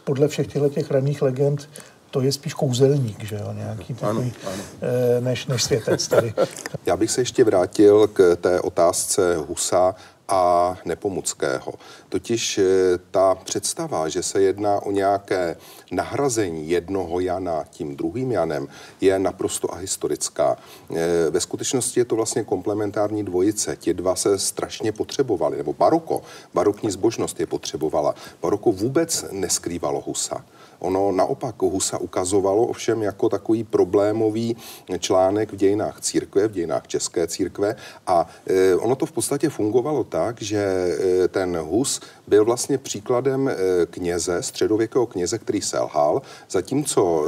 podle 0.04 0.28
všech 0.28 0.48
těchto 0.48 0.70
těch 0.70 0.92
raných 0.92 1.22
legend 1.22 1.70
to 2.14 2.22
je 2.22 2.32
spíš 2.32 2.54
kouzelník, 2.54 3.24
že 3.24 3.36
jo, 3.36 3.54
nějaký 3.54 3.94
takový, 3.94 4.34
ano, 4.46 4.54
ano. 4.54 4.64
Eh, 4.82 5.22
než, 5.22 5.46
než 5.46 5.64
světec 5.64 6.08
tady. 6.08 6.34
Já 6.86 6.98
bych 6.98 7.12
se 7.12 7.22
ještě 7.22 7.44
vrátil 7.44 8.08
k 8.08 8.36
té 8.42 8.62
otázce 8.62 9.36
Husa 9.38 9.96
a 10.28 10.76
Nepomuckého. 10.86 11.74
Totiž 12.10 12.58
eh, 12.58 12.64
ta 13.12 13.36
představa, 13.36 14.10
že 14.10 14.24
se 14.24 14.42
jedná 14.42 14.80
o 14.80 14.92
nějaké 14.92 15.58
nahrazení 15.92 16.70
jednoho 16.70 17.20
Jana 17.20 17.64
tím 17.70 17.96
druhým 17.96 18.32
Janem, 18.32 18.68
je 19.02 19.20
naprosto 19.20 19.74
ahistorická. 19.74 20.58
Eh, 20.96 21.30
ve 21.30 21.40
skutečnosti 21.40 22.00
je 22.00 22.06
to 22.06 22.16
vlastně 22.16 22.44
komplementární 22.44 23.24
dvojice. 23.24 23.76
Ti 23.76 23.94
dva 23.94 24.16
se 24.16 24.40
strašně 24.40 24.92
potřebovali, 24.92 25.58
nebo 25.58 25.74
baroko, 25.74 26.22
barokní 26.54 26.92
zbožnost 26.92 27.40
je 27.40 27.46
potřebovala. 27.46 28.16
Baroko 28.42 28.72
vůbec 28.72 29.26
neskrývalo 29.32 30.02
Husa. 30.02 30.46
Ono 30.84 31.12
naopak 31.12 31.62
Husa 31.62 31.98
ukazovalo 31.98 32.66
ovšem 32.66 33.02
jako 33.02 33.30
takový 33.30 33.64
problémový 33.64 34.56
článek 35.00 35.54
v 35.54 35.56
dějinách 35.56 36.02
církve, 36.02 36.48
v 36.48 36.52
dějinách 36.52 36.88
české 36.88 37.28
církve 37.28 37.76
a 38.08 38.28
e, 38.48 38.76
ono 38.76 38.96
to 38.96 39.06
v 39.06 39.12
podstatě 39.12 39.50
fungovalo 39.50 40.04
tak, 40.04 40.42
že 40.42 40.58
e, 40.60 41.28
ten 41.28 41.58
Hus 41.58 42.02
byl 42.28 42.46
vlastně 42.46 42.78
příkladem 42.78 43.50
e, 43.50 43.56
kněze, 43.86 44.44
středověkého 44.44 45.06
kněze, 45.06 45.38
který 45.38 45.62
selhal, 45.62 46.22
zatímco 46.50 47.26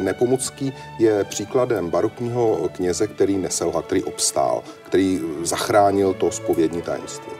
Nepomucký 0.00 0.72
je 0.98 1.24
příkladem 1.24 1.90
barokního 1.90 2.68
kněze, 2.72 3.06
který 3.06 3.36
neselhal, 3.38 3.82
který 3.82 4.04
obstál, 4.04 4.62
který 4.86 5.20
zachránil 5.42 6.14
to 6.14 6.30
spovědní 6.30 6.82
tajemství. 6.82 7.37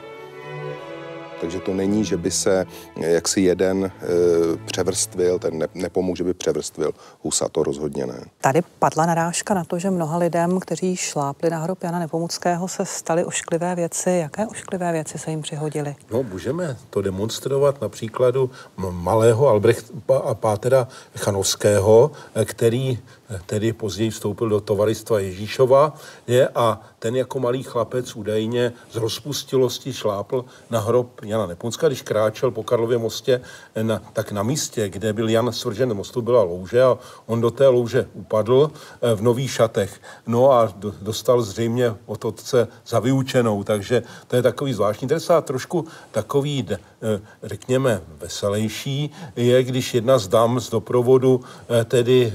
Takže 1.41 1.59
to 1.59 1.73
není, 1.73 2.05
že 2.05 2.17
by 2.17 2.31
se 2.31 2.65
eh, 3.01 3.09
jaksi 3.09 3.41
jeden 3.41 3.85
e, 3.85 3.91
převrstvil, 4.65 5.39
ten 5.39 5.57
ne, 5.57 5.67
nepomůže, 5.73 6.23
by 6.23 6.33
převrstvil 6.33 6.91
Husa, 7.23 7.49
to 7.49 7.63
rozhodně 7.63 8.05
ne. 8.05 8.19
Tady 8.41 8.61
padla 8.79 9.05
narážka 9.05 9.53
na 9.53 9.63
to, 9.63 9.79
že 9.79 9.89
mnoha 9.89 10.17
lidem, 10.17 10.59
kteří 10.59 10.95
šlápli 10.95 11.49
na 11.49 11.59
hrob 11.59 11.83
Jana 11.83 11.99
Nepomuckého, 11.99 12.67
se 12.67 12.85
staly 12.85 13.25
ošklivé 13.25 13.75
věci. 13.75 14.09
Jaké 14.09 14.47
ošklivé 14.47 14.91
věci 14.91 15.17
se 15.17 15.31
jim 15.31 15.41
přihodily? 15.41 15.95
No, 16.11 16.23
můžeme 16.23 16.77
to 16.89 17.01
demonstrovat 17.01 17.81
na 17.81 17.89
příkladu 17.89 18.51
malého 18.77 19.47
Albrecht 19.47 19.91
a 20.23 20.33
Pátera 20.33 20.87
Chanovského, 21.15 22.11
eh, 22.35 22.45
který 22.45 22.99
tedy 23.45 23.73
později 23.73 24.09
vstoupil 24.09 24.49
do 24.49 24.61
tovaristva 24.61 25.19
Ježíšova 25.19 25.93
je, 26.27 26.47
a 26.47 26.81
ten 26.99 27.15
jako 27.15 27.39
malý 27.39 27.63
chlapec 27.63 28.15
údajně 28.15 28.73
z 28.91 28.95
rozpustilosti 28.95 29.93
šlápl 29.93 30.45
na 30.69 30.79
hrob 30.79 31.21
Jana 31.23 31.45
Nepunska, 31.45 31.87
když 31.87 32.01
kráčel 32.01 32.51
po 32.51 32.63
Karlově 32.63 32.97
mostě, 32.97 33.41
na, 33.81 34.01
tak 34.13 34.31
na 34.31 34.43
místě, 34.43 34.89
kde 34.89 35.13
byl 35.13 35.29
Jan 35.29 35.51
svržen 35.51 35.93
mostu, 35.93 36.21
byla 36.21 36.43
louže 36.43 36.83
a 36.83 36.97
on 37.25 37.41
do 37.41 37.51
té 37.51 37.67
louže 37.67 38.07
upadl 38.13 38.71
v 39.15 39.21
nových 39.21 39.51
šatech. 39.51 40.01
No 40.27 40.51
a 40.51 40.73
dostal 41.01 41.41
zřejmě 41.41 41.93
od 42.05 42.25
otce 42.25 42.67
za 42.87 42.99
vyučenou, 42.99 43.63
takže 43.63 44.03
to 44.27 44.35
je 44.35 44.41
takový 44.41 44.73
zvláštní 44.73 45.07
trest 45.07 45.29
a 45.29 45.41
trošku 45.41 45.87
takový, 46.11 46.67
řekněme, 47.43 48.01
veselější 48.17 49.11
je, 49.35 49.63
když 49.63 49.93
jedna 49.93 50.17
z 50.17 50.27
dam 50.27 50.59
z 50.59 50.69
doprovodu 50.69 51.41
tedy 51.85 52.33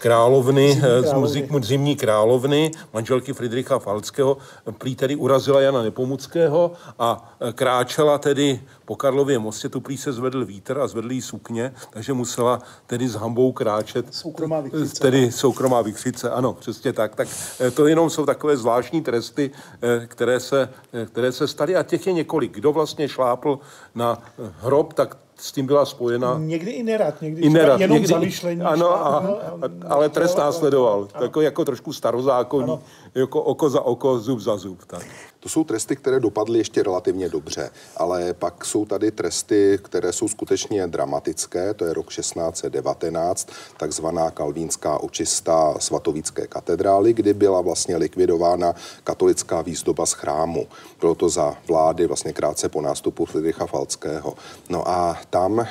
královny, 0.00 0.82
zimní 1.04 1.48
eh, 1.56 1.62
zimní 1.62 1.96
královny, 1.96 2.70
manželky 2.92 3.32
Friedricha 3.32 3.78
Falckého, 3.78 4.36
prý 4.78 4.96
tedy 4.96 5.16
urazila 5.16 5.60
Jana 5.60 5.82
Nepomuckého 5.82 6.72
a 6.98 7.36
eh, 7.40 7.52
kráčela 7.52 8.18
tedy 8.18 8.60
po 8.84 8.96
Karlově 8.96 9.38
mostě, 9.38 9.68
tu 9.68 9.80
prý 9.80 9.96
se 9.96 10.12
zvedl 10.12 10.44
vítr 10.44 10.78
a 10.78 10.88
zvedl 10.88 11.12
jí 11.12 11.22
sukně, 11.22 11.74
takže 11.90 12.12
musela 12.12 12.62
tedy 12.86 13.08
s 13.08 13.14
hambou 13.14 13.52
kráčet. 13.52 14.14
Soukromá 14.14 14.60
vykřice. 14.60 15.02
Tedy 15.02 15.32
soukromá 15.32 15.82
vykřice, 15.82 16.30
ano, 16.30 16.52
přesně 16.52 16.92
tak. 16.92 17.14
Tak 17.14 17.28
eh, 17.60 17.70
to 17.70 17.86
jenom 17.86 18.10
jsou 18.10 18.26
takové 18.26 18.56
zvláštní 18.56 19.02
tresty, 19.02 19.50
které 20.06 20.40
se, 20.40 20.68
které 21.06 21.32
se 21.32 21.48
staly 21.48 21.76
a 21.76 21.82
těch 21.82 22.06
je 22.06 22.12
několik. 22.12 22.52
Kdo 22.52 22.72
vlastně 22.72 23.08
šlápl 23.08 23.58
na 23.94 24.18
hrob, 24.60 24.92
tak 24.92 25.16
s 25.40 25.52
tím 25.52 25.66
byla 25.66 25.86
spojena. 25.86 26.36
Někdy 26.38 26.70
i 26.70 26.82
nerad, 26.82 27.22
někdy 27.22 27.42
I 27.42 27.48
nerad, 27.48 27.80
jenom 27.80 27.94
někdy, 27.94 28.08
zamýšlení. 28.08 28.62
Ano, 28.62 29.06
a, 29.06 29.18
a, 29.18 29.24
ale 29.88 30.08
trest 30.08 30.38
následoval. 30.38 31.08
Jako, 31.22 31.40
jako 31.40 31.64
trošku 31.64 31.92
starozákonní, 31.92 32.78
jako 33.14 33.42
oko 33.42 33.70
za 33.70 33.80
oko, 33.80 34.18
zub 34.18 34.40
za 34.40 34.56
zub. 34.56 34.84
Tak. 34.86 35.06
To 35.40 35.48
jsou 35.48 35.64
tresty, 35.64 35.96
které 35.96 36.20
dopadly 36.20 36.58
ještě 36.58 36.82
relativně 36.82 37.28
dobře, 37.28 37.70
ale 37.96 38.34
pak 38.34 38.64
jsou 38.64 38.84
tady 38.84 39.10
tresty, 39.10 39.78
které 39.82 40.12
jsou 40.12 40.28
skutečně 40.28 40.86
dramatické, 40.86 41.74
to 41.74 41.84
je 41.84 41.94
rok 41.94 42.08
1619, 42.08 43.48
takzvaná 43.76 44.30
kalvínská 44.30 44.98
očista 44.98 45.74
svatovické 45.78 46.46
katedrály, 46.46 47.12
kdy 47.12 47.34
byla 47.34 47.60
vlastně 47.60 47.96
likvidována 47.96 48.74
katolická 49.04 49.62
výzdoba 49.62 50.06
z 50.06 50.12
chrámu. 50.12 50.66
Bylo 51.00 51.14
to 51.14 51.28
za 51.28 51.54
vlády 51.68 52.06
vlastně 52.06 52.32
krátce 52.32 52.68
po 52.68 52.80
nástupu 52.80 53.24
Friedricha 53.24 53.66
Falckého. 53.66 54.34
No 54.68 54.88
a 54.88 55.18
tam 55.30 55.60
eh, 55.60 55.66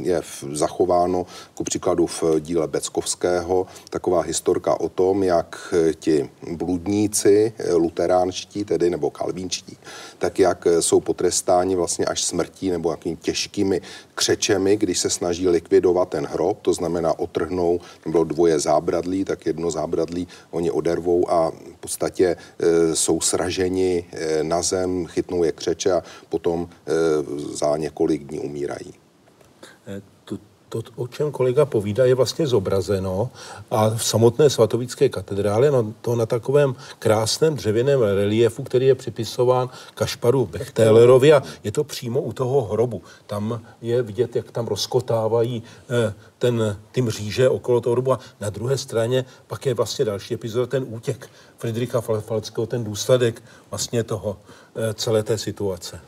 je 0.00 0.22
zachováno, 0.52 1.26
ku 1.54 1.64
příkladu 1.64 2.06
v 2.06 2.24
díle 2.40 2.68
Beckovského, 2.68 3.66
taková 3.90 4.20
historka 4.20 4.80
o 4.80 4.88
tom, 4.88 5.22
jak 5.22 5.74
ti 5.94 6.30
bludníci, 6.52 7.52
eh, 7.58 7.74
luteránští, 7.74 8.39
kalvinští 8.40 8.64
tedy, 8.64 8.90
nebo 8.90 9.10
kalvínští, 9.10 9.76
tak 10.18 10.38
jak 10.38 10.66
eh, 10.66 10.82
jsou 10.82 11.00
potrestáni 11.00 11.76
vlastně 11.76 12.06
až 12.06 12.22
smrtí 12.22 12.70
nebo 12.70 12.90
jakými 12.90 13.16
těžkými 13.16 13.80
křečemi, 14.14 14.76
když 14.76 14.98
se 14.98 15.10
snaží 15.10 15.48
likvidovat 15.48 16.08
ten 16.08 16.26
hrob, 16.26 16.58
to 16.62 16.72
znamená 16.72 17.18
otrhnou, 17.18 17.80
bylo 18.06 18.24
dvoje 18.24 18.58
zábradlí, 18.58 19.24
tak 19.24 19.46
jedno 19.46 19.70
zábradlí 19.70 20.28
oni 20.50 20.70
odervou 20.70 21.30
a 21.30 21.50
v 21.50 21.78
podstatě 21.80 22.36
e, 22.36 22.96
jsou 22.96 23.20
sraženi 23.20 24.04
e, 24.12 24.44
na 24.44 24.62
zem, 24.62 25.06
chytnou 25.06 25.44
je 25.44 25.52
křeče 25.52 25.92
a 25.92 26.02
potom 26.28 26.68
e, 26.68 26.92
za 27.56 27.76
několik 27.76 28.24
dní 28.24 28.40
umírají 28.40 28.92
to, 30.70 30.82
o 30.96 31.06
čem 31.06 31.30
kolega 31.30 31.64
povídá, 31.64 32.04
je 32.04 32.14
vlastně 32.14 32.46
zobrazeno 32.46 33.30
a 33.70 33.90
v 33.90 34.04
samotné 34.04 34.50
svatovické 34.50 35.08
katedrále, 35.08 35.70
no, 35.70 35.94
to 36.00 36.16
na 36.16 36.26
takovém 36.26 36.74
krásném 36.98 37.54
dřevěném 37.54 38.02
reliefu, 38.02 38.62
který 38.62 38.86
je 38.86 38.94
připisován 38.94 39.68
Kašparu 39.94 40.46
Bechtelerovi 40.46 41.32
a 41.32 41.42
je 41.64 41.72
to 41.72 41.84
přímo 41.84 42.20
u 42.22 42.32
toho 42.32 42.62
hrobu. 42.62 43.02
Tam 43.26 43.60
je 43.82 44.02
vidět, 44.02 44.36
jak 44.36 44.50
tam 44.50 44.66
rozkotávají 44.66 45.62
eh, 45.90 46.14
ten, 46.38 46.76
ty 46.92 47.02
mříže 47.02 47.48
okolo 47.48 47.80
toho 47.80 47.92
hrobu 47.92 48.12
a 48.12 48.20
na 48.40 48.50
druhé 48.50 48.78
straně 48.78 49.24
pak 49.46 49.66
je 49.66 49.74
vlastně 49.74 50.04
další 50.04 50.34
epizoda, 50.34 50.66
ten 50.66 50.84
útěk 50.88 51.30
Friedricha 51.58 52.00
Falckého, 52.00 52.66
ten 52.66 52.84
důsledek 52.84 53.42
vlastně 53.70 54.04
toho 54.04 54.36
eh, 54.76 54.94
celé 54.94 55.22
té 55.22 55.38
situace. 55.38 56.00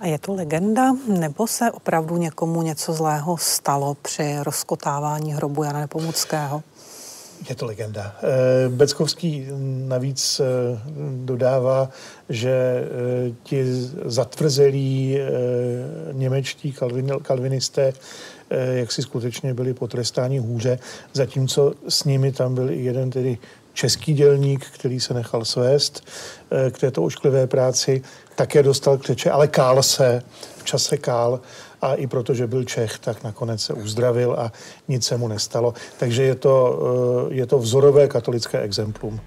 A 0.00 0.06
je 0.06 0.18
to 0.18 0.34
legenda, 0.34 0.96
nebo 1.08 1.46
se 1.46 1.70
opravdu 1.70 2.16
někomu 2.16 2.62
něco 2.62 2.92
zlého 2.92 3.36
stalo 3.36 3.96
při 4.02 4.36
rozkotávání 4.42 5.32
hrobu 5.32 5.62
Jana 5.62 5.80
Nepomuckého? 5.80 6.62
Je 7.48 7.54
to 7.54 7.66
legenda. 7.66 8.16
Eh, 8.22 8.68
Beckovský 8.68 9.46
navíc 9.86 10.40
eh, 10.40 10.44
dodává, 11.24 11.90
že 12.28 12.50
eh, 12.50 13.32
ti 13.42 13.64
zatvrzelí 14.04 15.18
němečtí 16.12 16.74
kalvinisté 17.22 17.92
jak 18.50 18.92
si 18.92 19.02
skutečně 19.02 19.54
byli 19.54 19.74
potrestáni 19.74 20.38
hůře, 20.38 20.78
zatímco 21.12 21.74
s 21.88 22.04
nimi 22.04 22.32
tam 22.32 22.54
byl 22.54 22.70
i 22.70 22.84
jeden 22.84 23.10
tedy 23.10 23.38
český 23.72 24.14
dělník, 24.14 24.66
který 24.74 25.00
se 25.00 25.14
nechal 25.14 25.44
svést 25.44 26.04
k 26.70 26.78
této 26.78 27.02
ošklivé 27.02 27.46
práci, 27.46 28.02
také 28.36 28.62
dostal 28.62 28.98
křeče, 28.98 29.30
ale 29.30 29.48
kál 29.48 29.82
se, 29.82 30.22
v 30.56 30.64
čase 30.64 30.96
kál 30.96 31.40
a 31.82 31.94
i 31.94 32.06
protože 32.06 32.46
byl 32.46 32.64
Čech, 32.64 32.98
tak 32.98 33.24
nakonec 33.24 33.62
se 33.62 33.72
uzdravil 33.72 34.36
a 34.38 34.52
nic 34.88 35.06
se 35.06 35.16
mu 35.16 35.28
nestalo. 35.28 35.74
Takže 35.98 36.22
je 36.22 36.34
to, 36.34 36.80
eh, 37.30 37.34
je 37.34 37.46
to 37.46 37.58
vzorové 37.58 38.08
katolické 38.08 38.60
exemplum. 38.60 39.20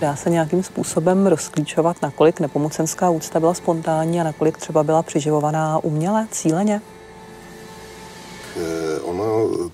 Dá 0.00 0.16
se 0.16 0.30
nějakým 0.30 0.62
způsobem 0.62 1.26
rozklíčovat, 1.26 2.02
nakolik 2.02 2.40
nepomocenská 2.40 3.10
úcta 3.10 3.40
byla 3.40 3.54
spontánní 3.54 4.20
a 4.20 4.24
nakolik 4.24 4.58
třeba 4.58 4.82
byla 4.82 5.02
přiživovaná 5.02 5.84
uměle, 5.84 6.26
cíleně? 6.30 6.80
Eh, 8.56 8.83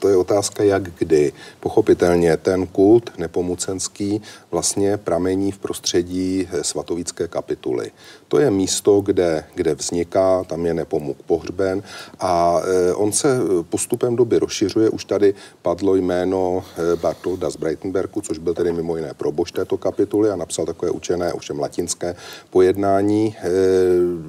to 0.00 0.08
je 0.08 0.16
otázka 0.16 0.62
jak 0.62 0.82
kdy. 0.98 1.32
Pochopitelně 1.60 2.36
ten 2.36 2.66
kult 2.66 3.10
nepomucenský 3.18 4.22
vlastně 4.50 4.96
pramení 4.96 5.52
v 5.52 5.58
prostředí 5.58 6.48
eh, 6.52 6.64
svatovické 6.64 7.28
kapituly. 7.28 7.90
To 8.28 8.38
je 8.38 8.50
místo, 8.50 9.00
kde, 9.00 9.44
kde 9.54 9.74
vzniká, 9.74 10.44
tam 10.44 10.66
je 10.66 10.74
nepomuk 10.74 11.16
pohřben 11.22 11.82
a 12.20 12.60
eh, 12.64 12.94
on 12.94 13.12
se 13.12 13.38
postupem 13.62 14.16
doby 14.16 14.38
rozšiřuje. 14.38 14.90
Už 14.90 15.04
tady 15.04 15.34
padlo 15.62 15.94
jméno 15.94 16.64
Bartolda 17.00 17.50
z 17.50 17.56
Breitenbergu, 17.56 18.20
což 18.20 18.38
byl 18.38 18.54
tedy 18.54 18.72
mimo 18.72 18.96
jiné 18.96 19.14
probož 19.14 19.52
této 19.52 19.76
kapituly 19.76 20.30
a 20.30 20.36
napsal 20.36 20.66
takové 20.66 20.90
učené, 20.90 21.32
ovšem 21.32 21.58
latinské 21.58 22.16
pojednání. 22.50 23.36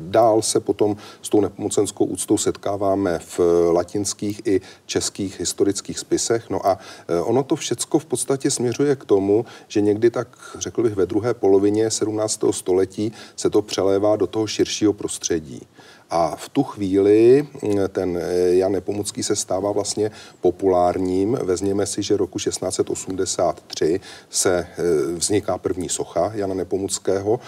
Dál 0.10 0.42
se 0.42 0.60
potom 0.60 0.98
s 1.22 1.30
tou 1.30 1.42
nepomocenskou 1.42 2.06
úctou 2.06 2.38
setkáváme 2.38 3.20
v 3.20 3.40
latinských 3.72 4.42
i 4.46 4.62
českých 4.86 5.42
historických 5.62 6.00
spisech. 6.00 6.50
No 6.50 6.68
a 6.68 6.78
e, 7.08 7.22
ono 7.22 7.44
to 7.44 7.56
všecko 7.56 8.00
v 8.00 8.06
podstatě 8.06 8.52
směřuje 8.52 8.96
k 8.96 9.06
tomu, 9.06 9.46
že 9.68 9.82
někdy 9.82 10.10
tak, 10.10 10.28
řekl 10.60 10.84
bych, 10.84 10.96
ve 10.96 11.06
druhé 11.06 11.34
polovině 11.34 11.92
17. 11.92 12.40
století 12.52 13.12
se 13.36 13.50
to 13.50 13.62
přelévá 13.62 14.16
do 14.16 14.28
toho 14.28 14.48
širšího 14.48 14.94
prostředí. 14.94 15.62
A 16.10 16.36
v 16.36 16.50
tu 16.50 16.64
chvíli 16.64 17.48
ten 17.90 18.18
e, 18.18 18.56
Jan 18.56 18.72
Nepomucký 18.72 19.24
se 19.24 19.36
stává 19.36 19.72
vlastně 19.72 20.12
populárním. 20.42 21.38
Vezměme 21.42 21.86
si, 21.86 22.04
že 22.04 22.18
roku 22.18 22.40
1683 22.40 24.00
se 24.30 24.68
vzniká 25.16 25.58
první 25.58 25.90
socha 25.90 26.32
Jana 26.34 26.54
Nepomuckého. 26.54 27.40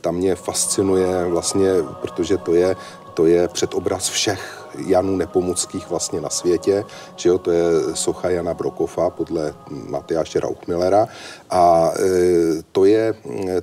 Tam 0.00 0.16
mě 0.16 0.34
fascinuje 0.34 1.24
vlastně, 1.24 1.68
protože 2.00 2.38
to 2.38 2.54
je, 2.54 2.76
to 3.14 3.26
je 3.26 3.48
předobraz 3.48 4.08
všech 4.08 4.61
Janů 4.86 5.16
Nepomuckých 5.16 5.90
vlastně 5.90 6.20
na 6.20 6.28
světě, 6.28 6.84
že 7.16 7.28
jo, 7.28 7.38
to 7.38 7.50
je 7.50 7.62
socha 7.94 8.30
Jana 8.30 8.54
Brokofa 8.54 9.10
podle 9.10 9.54
Matyáše 9.70 10.40
Rauchmillera 10.40 11.08
a 11.50 11.92
e, 11.96 12.62
to, 12.72 12.84
je, 12.84 13.14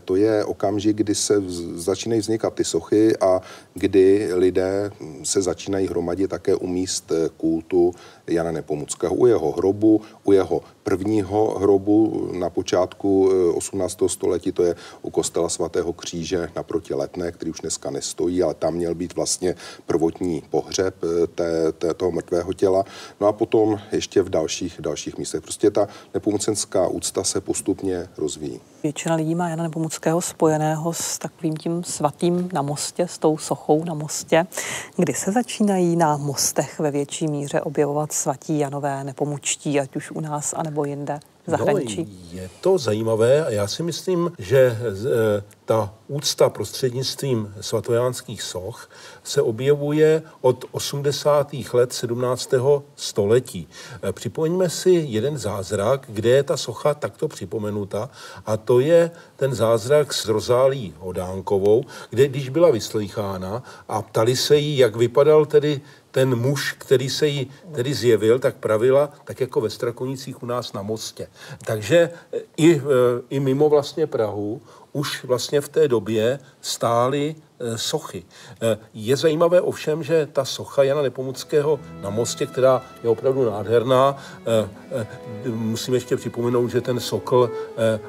to 0.06 0.16
je 0.16 0.46
okamžik, 0.46 0.98
kdy 0.98 1.16
se 1.16 1.44
začínají 1.74 2.22
vznikat 2.22 2.54
ty 2.54 2.64
sochy 2.64 3.18
a 3.18 3.42
kdy 3.80 4.30
lidé 4.34 4.92
se 5.24 5.42
začínají 5.42 5.88
hromadit 5.88 6.30
také 6.30 6.56
u 6.56 6.68
míst 6.68 7.12
kultu 7.38 7.94
Jana 8.28 8.52
Nepomuckého, 8.52 9.16
u 9.16 9.26
jeho 9.26 9.52
hrobu, 9.52 10.02
u 10.24 10.32
jeho 10.32 10.62
prvního 10.84 11.60
hrobu 11.60 12.30
na 12.34 12.50
počátku 12.50 13.30
18. 13.56 13.98
století, 14.08 14.52
to 14.52 14.64
je 14.64 14.76
u 15.02 15.10
kostela 15.10 15.50
svatého 15.50 15.94
kříže 15.94 16.50
naproti 16.56 16.94
Letné, 16.94 17.32
který 17.32 17.52
už 17.52 17.60
dneska 17.60 17.92
nestojí, 17.92 18.44
ale 18.44 18.54
tam 18.54 18.74
měl 18.74 18.96
být 18.96 19.16
vlastně 19.16 19.56
prvotní 19.86 20.44
pohřeb 20.50 20.96
té, 21.36 21.72
té, 21.72 21.94
toho 21.94 22.12
mrtvého 22.12 22.54
těla. 22.54 22.84
No 23.20 23.28
a 23.28 23.34
potom 23.34 23.80
ještě 23.92 24.22
v 24.22 24.30
dalších, 24.30 24.82
dalších 24.82 25.18
místech. 25.18 25.42
Prostě 25.42 25.72
ta 25.72 25.88
nepomocenská 26.14 26.88
úcta 26.88 27.24
se 27.24 27.42
postupně 27.42 28.08
rozvíjí. 28.18 28.62
Většina 28.84 29.16
lidí 29.16 29.36
má 29.36 29.50
Jana 29.50 29.64
Nepomuckého 29.64 30.22
spojeného 30.22 30.94
s 30.94 31.18
takovým 31.18 31.58
tím 31.58 31.84
svatým 31.84 32.50
na 32.54 32.62
mostě, 32.62 33.08
s 33.08 33.18
tou 33.18 33.38
sochou 33.38 33.69
na 33.78 33.94
mostě. 33.94 34.46
Kdy 34.98 35.14
se 35.14 35.32
začínají 35.32 35.96
na 35.96 36.18
mostech 36.18 36.80
ve 36.80 36.92
větší 36.92 37.28
míře 37.28 37.62
objevovat 37.62 38.12
svatí 38.12 38.60
Janové 38.60 39.04
nepomučtí, 39.04 39.80
ať 39.80 39.96
už 39.96 40.12
u 40.12 40.20
nás, 40.20 40.54
anebo 40.58 40.86
jinde? 40.86 41.20
Zahraničí? 41.50 42.04
No, 42.34 42.40
je 42.42 42.50
to 42.62 42.78
zajímavé 42.78 43.46
a 43.46 43.50
já 43.50 43.68
si 43.68 43.84
myslím, 43.84 44.32
že 44.38 44.60
e, 44.60 44.78
ta 45.66 45.94
úcta 46.08 46.50
prostřednictvím 46.50 47.54
svatojánských 47.62 48.42
soch 48.42 48.90
se 49.24 49.42
objevuje 49.42 50.22
od 50.42 50.66
80. 50.72 51.54
let 51.74 51.94
17. 51.94 52.54
století. 52.96 53.68
E, 54.04 54.14
připomeňme 54.14 54.70
si 54.70 54.90
jeden 54.90 55.38
zázrak, 55.38 56.06
kde 56.10 56.30
je 56.30 56.44
ta 56.44 56.58
socha 56.58 56.94
takto 56.94 57.28
připomenuta 57.28 58.10
a 58.46 58.58
to 58.58 58.80
je 58.80 59.12
ten 59.36 59.56
zázrak 59.56 60.14
s 60.14 60.26
Rozálí 60.26 60.94
Hodánkovou, 61.00 61.84
kde 62.10 62.28
když 62.28 62.50
byla 62.50 62.72
vyslýchána 62.72 63.64
a 63.88 64.02
ptali 64.02 64.36
se 64.36 64.58
jí, 64.58 64.78
jak 64.78 64.96
vypadal 64.96 65.46
tedy 65.46 65.82
ten 66.12 66.36
muž, 66.36 66.76
který 66.78 67.10
se 67.10 67.28
jí 67.28 67.52
tedy 67.72 67.94
zjevil, 67.94 68.40
tak 68.40 68.56
pravila 68.56 69.14
tak 69.24 69.42
jako 69.42 69.62
ve 69.62 69.70
Strakonicích 69.70 70.44
u 70.44 70.46
nás 70.46 70.74
na 70.74 70.82
mostě. 70.82 71.28
Takže 71.66 72.10
i, 72.58 72.76
e, 72.76 72.82
i 73.30 73.40
mimo 73.40 73.70
vlastně 73.70 74.08
Prahu 74.08 74.62
už 74.94 75.24
vlastně 75.24 75.62
v 75.62 75.70
té 75.70 75.88
době 75.88 76.40
stály 76.62 77.36
e, 77.60 77.78
sochy. 77.78 78.24
E, 78.62 78.78
je 78.94 79.16
zajímavé 79.16 79.62
ovšem, 79.62 80.04
že 80.04 80.28
ta 80.34 80.46
socha 80.46 80.84
Jana 80.84 81.02
Nepomuckého 81.02 81.80
na 82.02 82.10
mostě, 82.10 82.46
která 82.46 82.82
je 83.04 83.10
opravdu 83.10 83.46
nádherná, 83.46 84.18
musím 85.46 85.94
ještě 85.94 86.18
připomenout, 86.18 86.68
že 86.68 86.82
ten 86.82 87.00
sokl 87.00 87.52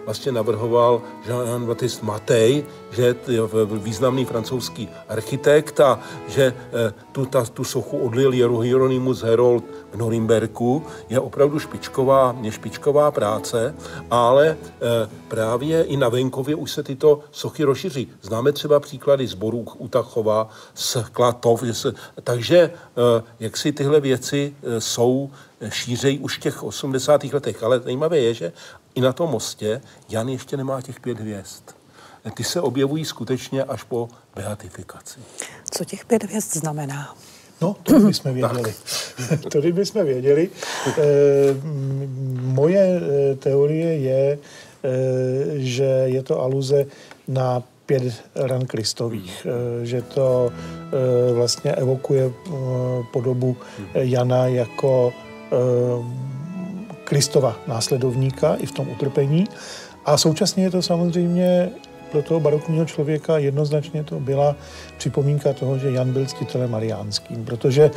vlastně 0.04 0.32
navrhoval 0.32 1.02
Jean 1.26 1.66
Baptiste 1.66 2.06
Matej, 2.06 2.64
že 2.90 3.14
je 3.28 3.40
významný 3.64 4.24
francouzský 4.24 4.88
architekt 5.08 5.80
a 5.80 6.00
že 6.28 6.54
tu, 7.12 7.26
ta, 7.26 7.44
tu 7.44 7.64
sochu 7.64 7.98
odlil 7.98 8.60
Hieronymus 8.60 9.22
Herold 9.22 9.64
Norimberku. 9.96 10.82
Je 11.08 11.20
opravdu 11.20 11.58
špičková, 11.58 12.36
je 12.40 12.52
špičková 12.52 13.10
práce, 13.10 13.74
ale 14.10 14.56
právě 15.28 15.82
i 15.82 15.96
na 15.96 16.08
venkově 16.08 16.54
už 16.54 16.72
se 16.72 16.82
tyto 16.82 17.20
sochy 17.30 17.64
rozšíří. 17.64 18.08
Známe 18.22 18.52
třeba 18.52 18.80
příklady 18.80 19.26
z 19.26 19.34
Borů 19.34 19.66
Utachova, 19.78 20.48
z 20.74 20.96
Klatov, 21.12 21.62
že 21.62 21.74
se, 21.74 21.92
takže 22.24 22.58
eh, 22.58 23.22
jak 23.40 23.56
si 23.56 23.72
tyhle 23.72 24.00
věci 24.00 24.54
eh, 24.62 24.80
jsou 24.80 25.30
šířej 25.68 26.18
už 26.18 26.36
v 26.36 26.40
těch 26.40 26.62
80. 26.62 27.24
letech. 27.24 27.62
Ale 27.62 27.80
zajímavé 27.80 28.18
je, 28.18 28.34
že 28.34 28.52
i 28.94 29.00
na 29.00 29.12
tom 29.12 29.30
mostě 29.30 29.80
Jan 30.08 30.28
ještě 30.28 30.56
nemá 30.56 30.82
těch 30.82 31.00
pět 31.00 31.20
hvězd. 31.20 31.62
Ty 32.34 32.44
se 32.44 32.60
objevují 32.60 33.04
skutečně 33.04 33.64
až 33.64 33.82
po 33.82 34.08
beatifikaci. 34.34 35.20
Co 35.70 35.84
těch 35.84 36.04
pět 36.04 36.24
hvězd 36.24 36.56
znamená? 36.56 37.14
No, 37.60 37.76
to 37.82 38.00
bychom 38.00 38.34
věděli. 38.34 38.74
to 39.52 39.60
bychom 39.60 40.04
věděli. 40.04 40.48
E, 40.88 41.02
moje 42.40 43.00
teorie 43.38 43.96
je, 43.96 44.38
Eh, 44.84 45.60
že 45.60 45.84
je 45.84 46.22
to 46.22 46.40
aluze 46.40 46.86
na 47.28 47.62
pět 47.86 48.24
ran 48.34 48.66
Kristových, 48.66 49.46
eh, 49.46 49.86
že 49.86 50.02
to 50.02 50.52
eh, 50.52 51.32
vlastně 51.32 51.72
evokuje 51.72 52.32
podobu 53.12 53.56
Jana 53.94 54.46
jako 54.46 55.12
Kristova 57.04 57.56
následovníka 57.66 58.54
i 58.54 58.66
v 58.66 58.72
tom 58.72 58.88
utrpení. 58.88 59.48
A 60.04 60.16
současně 60.16 60.64
je 60.64 60.70
to 60.70 60.82
samozřejmě 60.82 61.70
pro 62.12 62.22
toho 62.22 62.40
barokního 62.40 62.84
člověka 62.84 63.38
jednoznačně 63.38 64.04
to 64.04 64.20
byla 64.20 64.56
připomínka 64.98 65.52
toho, 65.52 65.78
že 65.78 65.90
Jan 65.90 66.12
byl 66.12 66.26
ctitelem 66.26 66.70
mariánským, 66.70 67.44
protože 67.44 67.90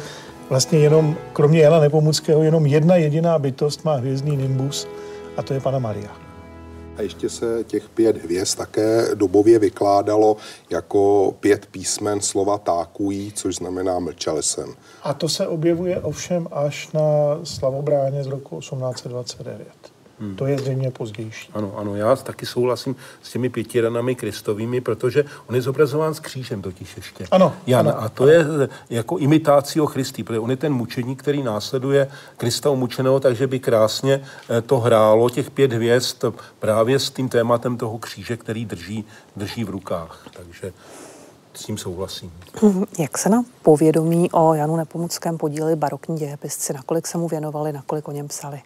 vlastně 0.53 0.79
jenom, 0.79 1.15
kromě 1.33 1.59
Jana 1.59 1.79
Nepomuckého, 1.79 2.43
jenom 2.43 2.65
jedna 2.65 2.95
jediná 2.95 3.39
bytost 3.39 3.85
má 3.85 3.95
hvězdný 3.95 4.37
nimbus 4.37 4.87
a 5.37 5.43
to 5.43 5.53
je 5.53 5.59
Pana 5.59 5.79
Maria. 5.79 6.11
A 6.97 7.01
ještě 7.01 7.29
se 7.29 7.63
těch 7.63 7.89
pět 7.89 8.23
hvězd 8.23 8.57
také 8.57 9.15
dobově 9.15 9.59
vykládalo 9.59 10.37
jako 10.69 11.33
pět 11.39 11.65
písmen 11.65 12.21
slova 12.21 12.57
tákují, 12.57 13.31
což 13.31 13.55
znamená 13.55 13.99
mlčel 13.99 14.41
jsem. 14.41 14.73
A 15.03 15.13
to 15.13 15.29
se 15.29 15.47
objevuje 15.47 15.99
ovšem 15.99 16.47
až 16.51 16.91
na 16.91 17.01
slavobráně 17.43 18.23
z 18.23 18.27
roku 18.27 18.59
1829. 18.59 19.92
Hmm. 20.19 20.35
To 20.35 20.45
je 20.45 20.57
zřejmě 20.57 20.91
pozdější. 20.91 21.49
Ano, 21.53 21.73
ano, 21.77 21.95
já 21.95 22.15
taky 22.15 22.45
souhlasím 22.45 22.95
s 23.23 23.31
těmi 23.31 23.49
pěti 23.49 23.81
ranami 23.81 24.15
kristovými, 24.15 24.81
protože 24.81 25.25
on 25.47 25.55
je 25.55 25.61
zobrazován 25.61 26.13
s 26.13 26.19
křížem 26.19 26.61
totiž 26.61 26.97
ještě. 26.97 27.25
Ano. 27.31 27.53
Jan, 27.67 27.87
ano, 27.87 28.01
a 28.01 28.09
to 28.09 28.23
ano. 28.23 28.31
je 28.31 28.69
jako 28.89 29.15
o 29.81 29.85
Christi, 29.85 30.23
protože 30.23 30.39
on 30.39 30.49
je 30.49 30.57
ten 30.57 30.73
mučeník, 30.73 31.21
který 31.21 31.43
následuje 31.43 32.07
Krista 32.37 32.69
umučeného, 32.69 33.19
takže 33.19 33.47
by 33.47 33.59
krásně 33.59 34.21
eh, 34.49 34.61
to 34.61 34.79
hrálo, 34.79 35.29
těch 35.29 35.51
pět 35.51 35.73
hvězd, 35.73 36.25
právě 36.59 36.99
s 36.99 37.09
tím 37.09 37.29
tématem 37.29 37.77
toho 37.77 37.97
kříže, 37.97 38.37
který 38.37 38.65
drží, 38.65 39.05
drží 39.35 39.63
v 39.63 39.69
rukách. 39.69 40.27
Takže 40.33 40.73
s 41.53 41.65
tím 41.65 41.77
souhlasím. 41.77 42.31
Mhm. 42.61 42.85
Jak 42.99 43.17
se 43.17 43.29
na 43.29 43.43
povědomí 43.61 44.31
o 44.31 44.53
Janu 44.53 44.75
Nepomuckém 44.75 45.37
podíleli 45.37 45.75
barokní 45.75 46.17
dějepisci? 46.17 46.73
Nakolik 46.73 47.07
se 47.07 47.17
mu 47.17 47.27
věnovali, 47.27 47.73
nakolik 47.73 48.07
o 48.07 48.11
něm 48.11 48.27
psali? 48.27 48.61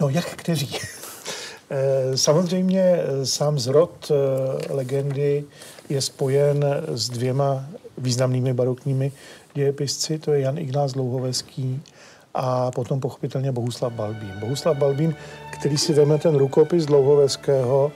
No, 0.00 0.08
jak 0.08 0.24
kteří? 0.24 0.78
Eh, 1.70 2.16
samozřejmě 2.16 2.80
eh, 2.82 3.26
sám 3.26 3.58
zrod 3.58 4.10
eh, 4.10 4.72
legendy 4.72 5.44
je 5.88 6.00
spojen 6.00 6.64
s 6.88 7.08
dvěma 7.08 7.66
významnými 7.98 8.54
barokními 8.54 9.12
dějepisci, 9.54 10.18
to 10.18 10.32
je 10.32 10.40
Jan 10.40 10.58
Ignác 10.58 10.92
Dlouhoveský 10.92 11.82
a 12.34 12.70
potom 12.70 13.00
pochopitelně 13.00 13.52
Bohuslav 13.52 13.92
Balbín. 13.92 14.32
Bohuslav 14.40 14.76
Balbín, 14.76 15.14
který 15.50 15.78
si 15.78 15.92
veme 15.92 16.18
ten 16.18 16.36
rukopis 16.36 16.86
Dlouhoveského 16.86 17.92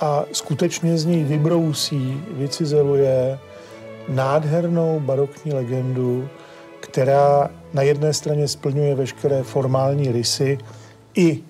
a 0.00 0.24
skutečně 0.32 0.98
z 0.98 1.04
něj 1.04 1.24
vybrousí, 1.24 2.22
vycizeluje 2.30 3.38
nádhernou 4.08 5.00
barokní 5.00 5.52
legendu, 5.52 6.28
která 6.80 7.50
na 7.74 7.82
jedné 7.82 8.12
straně 8.12 8.48
splňuje 8.48 8.94
veškeré 8.94 9.42
formální 9.42 10.12
rysy, 10.12 10.58
i 11.14 11.42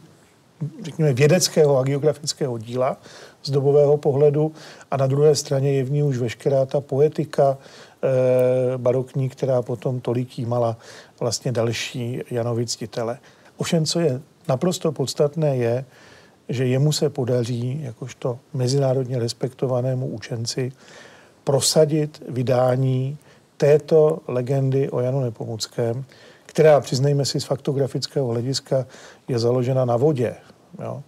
řekněme, 0.83 1.13
vědeckého 1.13 1.79
a 1.79 1.83
geografického 1.83 2.59
díla 2.59 2.97
z 3.43 3.51
dobového 3.51 3.97
pohledu 3.97 4.53
a 4.91 4.97
na 4.97 5.07
druhé 5.07 5.35
straně 5.35 5.73
je 5.73 5.85
v 5.85 5.91
ní 5.91 6.03
už 6.03 6.19
veškerá 6.19 6.67
ta 6.67 6.81
poetika 6.81 7.59
e, 7.59 8.79
barokní, 8.79 9.29
která 9.29 9.63
potom 9.63 10.01
tolik 10.01 10.39
jímala 10.39 10.77
vlastně 11.21 11.53
další 11.53 12.21
Janovi 12.31 12.67
ctitele. 12.67 13.19
Ovšem, 13.57 13.85
co 13.85 14.01
je 14.01 14.21
naprosto 14.49 14.93
podstatné, 14.93 15.57
je, 15.57 15.85
že 16.49 16.67
jemu 16.67 16.93
se 16.93 17.11
podaří, 17.11 17.81
jakožto 17.83 18.39
mezinárodně 18.55 19.19
respektovanému 19.19 20.07
učenci, 20.07 20.73
prosadit 21.45 22.23
vydání 22.29 23.19
této 23.57 24.19
legendy 24.29 24.91
o 24.91 25.01
Janu 25.01 25.21
Nepomuckém, 25.21 26.05
která, 26.51 26.81
přiznejme 26.81 27.25
si, 27.25 27.41
z 27.41 27.45
faktografického 27.45 28.29
hlediska 28.29 28.87
je 29.29 29.39
založena 29.39 29.85
na 29.85 29.97
vodě. 29.97 30.35
Jo. 30.83 31.03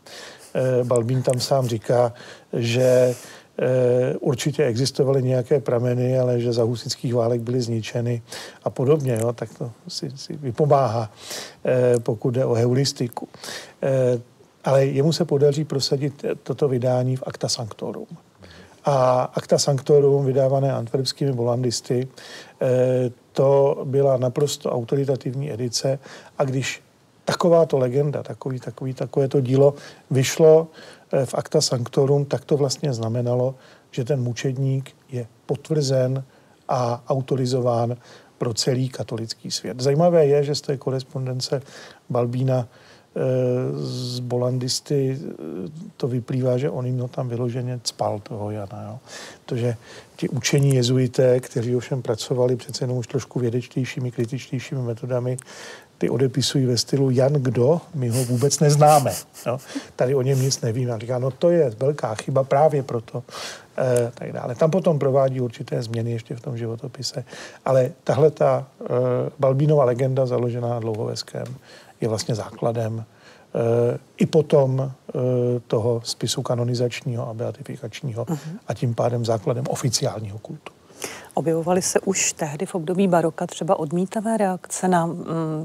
E, 0.54 0.84
Balbín 0.84 1.22
tam 1.22 1.40
sám 1.40 1.66
říká, 1.66 2.12
že 2.52 2.82
e, 2.82 3.14
určitě 4.20 4.64
existovaly 4.64 5.22
nějaké 5.22 5.60
prameny, 5.60 6.18
ale 6.18 6.40
že 6.40 6.52
za 6.52 6.62
husických 6.62 7.14
válek 7.14 7.40
byly 7.40 7.60
zničeny 7.60 8.22
a 8.64 8.70
podobně, 8.70 9.18
jo, 9.20 9.32
tak 9.32 9.58
to 9.58 9.70
si, 9.88 10.10
si 10.16 10.36
vypomáhá, 10.36 11.10
e, 11.66 11.98
pokud 11.98 12.30
jde 12.30 12.44
o 12.44 12.54
heuristiku. 12.54 13.28
Ale 14.64 14.86
jemu 14.86 15.12
se 15.12 15.24
podaří 15.24 15.64
prosadit 15.64 16.24
toto 16.42 16.68
vydání 16.68 17.16
v 17.16 17.22
Acta 17.26 17.48
Sanctorum. 17.48 18.06
A 18.84 19.22
Acta 19.34 19.58
Sanctorum, 19.58 20.26
vydávané 20.26 20.72
antwerpskými 20.72 21.32
volandisty, 21.32 22.08
to 23.32 23.82
byla 23.84 24.16
naprosto 24.16 24.72
autoritativní 24.72 25.52
edice 25.52 25.98
a 26.38 26.44
když 26.44 26.82
takováto 27.24 27.78
legenda, 27.78 28.22
takový, 28.22 28.60
takový, 28.60 28.94
takové 28.94 29.28
to 29.28 29.40
dílo 29.40 29.74
vyšlo 30.10 30.68
eh, 31.12 31.26
v 31.26 31.34
Acta 31.34 31.60
Sanctorum, 31.60 32.24
tak 32.24 32.44
to 32.44 32.56
vlastně 32.56 32.92
znamenalo, 32.92 33.54
že 33.90 34.04
ten 34.04 34.22
mučedník 34.22 34.90
je 35.08 35.26
potvrzen 35.46 36.24
a 36.68 37.02
autorizován 37.08 37.96
pro 38.38 38.54
celý 38.54 38.88
katolický 38.88 39.50
svět. 39.50 39.80
Zajímavé 39.80 40.26
je, 40.26 40.44
že 40.44 40.54
z 40.54 40.60
té 40.60 40.76
korespondence 40.76 41.62
Balbína 42.10 42.68
z 43.74 44.20
Bolandisty 44.20 45.18
to 45.96 46.08
vyplývá, 46.08 46.58
že 46.58 46.70
on 46.70 46.86
jim 46.86 46.98
ho 46.98 47.08
tam 47.08 47.28
vyloženě 47.28 47.80
cpal 47.82 48.18
toho 48.18 48.50
Jana. 48.50 48.82
Jo. 48.82 48.98
Protože 49.44 49.76
ti 50.16 50.28
učení 50.28 50.74
jezuité, 50.74 51.40
kteří 51.40 51.76
ovšem 51.76 52.02
pracovali 52.02 52.56
přece 52.56 52.84
jenom 52.84 52.98
už 52.98 53.06
trošku 53.06 53.40
vědečtějšími, 53.40 54.10
kritičtějšími 54.10 54.82
metodami, 54.82 55.36
ty 55.98 56.10
odepisují 56.10 56.66
ve 56.66 56.76
stylu 56.76 57.10
Jan 57.10 57.32
kdo, 57.32 57.80
my 57.94 58.08
ho 58.08 58.24
vůbec 58.24 58.60
neznáme. 58.60 59.12
Jo. 59.46 59.58
Tady 59.96 60.14
o 60.14 60.22
něm 60.22 60.42
nic 60.42 60.60
nevíme. 60.60 60.92
A 60.92 60.98
říká, 60.98 61.18
no 61.18 61.30
to 61.30 61.50
je 61.50 61.70
velká 61.78 62.14
chyba 62.14 62.44
právě 62.44 62.82
proto. 62.82 63.22
E, 63.78 64.12
tak 64.14 64.32
dále. 64.32 64.54
Tam 64.54 64.70
potom 64.70 64.98
provádí 64.98 65.40
určité 65.40 65.82
změny 65.82 66.12
ještě 66.12 66.36
v 66.36 66.40
tom 66.40 66.56
životopise. 66.56 67.24
Ale 67.64 67.92
tahle 68.04 68.30
ta 68.30 68.66
e, 68.80 68.86
Balbínova 69.38 69.84
legenda 69.84 70.26
založená 70.26 70.80
Dlouhoveském 70.80 71.46
je 72.02 72.08
vlastně 72.08 72.34
základem 72.34 73.04
e, 73.54 73.98
i 74.16 74.26
potom 74.26 74.80
e, 74.80 74.90
toho 75.60 76.00
spisu 76.04 76.42
kanonizačního 76.42 77.28
a 77.28 77.34
beatifikačního 77.34 78.24
uh-huh. 78.24 78.58
a 78.68 78.74
tím 78.74 78.94
pádem 78.94 79.24
základem 79.24 79.64
oficiálního 79.68 80.38
kultu. 80.38 80.72
Objevovaly 81.34 81.82
se 81.82 82.00
už 82.00 82.32
tehdy 82.32 82.66
v 82.66 82.74
období 82.74 83.08
baroka 83.08 83.46
třeba 83.46 83.78
odmítavé 83.78 84.36
reakce 84.36 84.88
na 84.88 85.06
mm, 85.06 85.24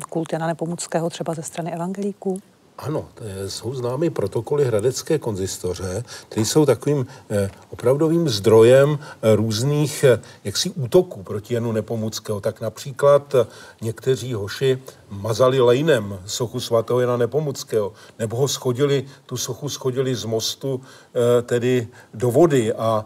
kult 0.10 0.34
Jana 0.34 0.48
Nepomuckého 0.48 1.10
třeba 1.10 1.34
ze 1.34 1.44
strany 1.44 1.72
evangelíků? 1.72 2.42
Ano, 2.78 3.06
jsou 3.48 3.74
známy 3.74 4.10
protokoly 4.10 4.66
Hradecké 4.66 5.20
konzistoře, 5.20 6.04
které 6.30 6.46
jsou 6.46 6.66
takovým 6.66 7.08
eh, 7.30 7.50
opravdovým 7.70 8.30
zdrojem 8.30 9.00
eh, 9.02 9.36
různých 9.36 10.04
eh, 10.04 10.22
jaksi 10.44 10.70
útoků 10.70 11.24
proti 11.24 11.54
Janu 11.54 11.72
Nepomuckého. 11.72 12.42
Tak 12.42 12.62
například 12.62 13.36
někteří 13.82 14.34
hoši 14.34 14.82
mazali 15.10 15.60
lejnem 15.60 16.20
sochu 16.26 16.60
svatého 16.60 17.00
Jana 17.00 17.18
Nepomuckého, 17.18 17.94
nebo 18.20 18.38
ho 18.38 18.48
schodili, 18.48 19.06
tu 19.26 19.38
sochu 19.38 19.70
schodili 19.70 20.16
z 20.16 20.26
mostu 20.26 20.82
tedy 21.44 21.88
do 22.14 22.32
vody, 22.32 22.74
a 22.74 23.06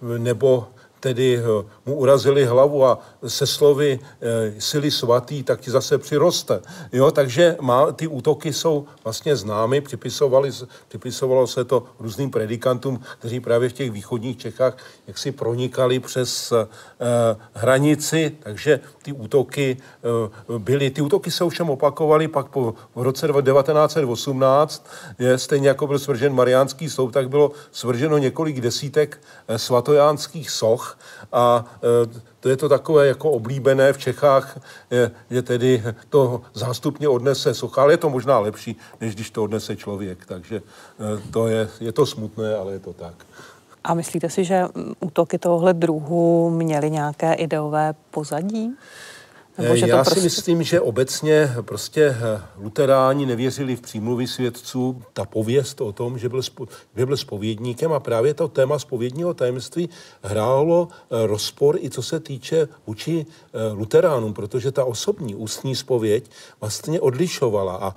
nebo 0.00 0.66
tedy 1.04 1.36
eh, 1.36 1.42
mu 1.86 1.94
urazili 2.00 2.44
hlavu 2.48 2.84
a 2.84 2.98
se 3.28 3.46
slovy 3.46 4.00
e, 4.00 4.60
sily 4.60 4.90
svatý, 4.90 5.42
tak 5.42 5.60
ti 5.60 5.70
zase 5.70 5.98
přiroste. 5.98 6.60
Jo, 6.92 7.10
takže 7.10 7.56
má, 7.60 7.92
ty 7.92 8.06
útoky 8.06 8.52
jsou 8.52 8.86
vlastně 9.04 9.36
známy, 9.36 9.80
připisovali, 9.80 10.50
připisovalo 10.88 11.46
se 11.46 11.64
to 11.64 11.84
různým 11.98 12.30
predikantům, 12.30 13.00
kteří 13.18 13.40
právě 13.40 13.68
v 13.68 13.72
těch 13.72 13.90
východních 13.90 14.36
Čechách 14.38 14.76
jak 15.06 15.18
si 15.18 15.32
pronikali 15.32 16.00
přes 16.00 16.52
e, 16.52 16.66
hranici, 17.52 18.36
takže 18.40 18.80
ty 19.02 19.12
útoky 19.12 19.76
e, 19.76 20.58
byly. 20.58 20.90
Ty 20.90 21.00
útoky 21.00 21.30
se 21.30 21.44
ovšem 21.44 21.70
opakovaly 21.70 22.28
pak 22.28 22.48
po, 22.48 22.74
v 22.94 23.02
roce 23.02 23.26
1918, 23.26 24.86
je, 25.18 25.38
stejně 25.38 25.68
jako 25.68 25.86
byl 25.86 25.98
svržen 25.98 26.34
Mariánský 26.34 26.90
soud, 26.90 27.10
tak 27.10 27.28
bylo 27.28 27.52
svrženo 27.72 28.18
několik 28.18 28.60
desítek 28.60 29.20
svatojánských 29.56 30.50
soch, 30.50 30.93
a 31.32 31.64
e, 31.76 32.20
to 32.40 32.48
je 32.48 32.56
to 32.56 32.68
takové 32.68 33.06
jako 33.06 33.30
oblíbené 33.30 33.92
v 33.92 33.98
Čechách, 33.98 34.58
že 35.30 35.42
tedy 35.42 35.82
to 36.08 36.42
zástupně 36.54 37.08
odnese 37.08 37.54
socha, 37.54 37.82
ale 37.82 37.92
je 37.92 37.96
to 37.96 38.10
možná 38.10 38.38
lepší, 38.38 38.76
než 39.00 39.14
když 39.14 39.30
to 39.30 39.42
odnese 39.42 39.76
člověk, 39.76 40.26
takže 40.26 40.56
e, 40.56 40.62
to 41.30 41.48
je, 41.48 41.68
je 41.80 41.92
to 41.92 42.06
smutné, 42.06 42.56
ale 42.56 42.72
je 42.72 42.78
to 42.78 42.92
tak. 42.92 43.14
A 43.84 43.94
myslíte 43.94 44.30
si, 44.30 44.44
že 44.44 44.64
útoky 45.00 45.38
tohohle 45.38 45.74
druhu 45.74 46.50
měly 46.50 46.90
nějaké 46.90 47.34
ideové 47.34 47.94
pozadí? 48.10 48.76
Nebo 49.58 49.76
že 49.76 49.86
Já 49.88 49.96
to 49.96 50.04
prostě... 50.04 50.20
si 50.20 50.24
myslím, 50.24 50.62
že 50.62 50.80
obecně 50.80 51.54
prostě 51.60 52.04
eh, 52.04 52.40
luteráni 52.56 53.26
nevěřili 53.26 53.76
v 53.76 53.80
přímluvy 53.80 54.26
svědců. 54.26 55.02
Ta 55.12 55.24
pověst 55.24 55.80
o 55.80 55.92
tom, 55.92 56.18
že 56.18 56.28
byl, 56.28 56.42
spo, 56.42 56.68
že 56.96 57.06
byl 57.06 57.16
spovědníkem 57.16 57.92
a 57.92 58.00
právě 58.00 58.34
to 58.34 58.48
téma 58.48 58.78
spovědního 58.78 59.34
tajemství 59.34 59.88
hrálo 60.22 60.88
eh, 60.90 61.26
rozpor 61.26 61.78
i 61.80 61.90
co 61.90 62.02
se 62.02 62.20
týče 62.20 62.68
vůči 62.86 63.26
eh, 63.28 63.72
luteránům, 63.72 64.34
protože 64.34 64.72
ta 64.72 64.84
osobní 64.84 65.34
ústní 65.34 65.76
spověď 65.76 66.30
vlastně 66.60 67.00
odlišovala 67.00 67.76
a 67.76 67.94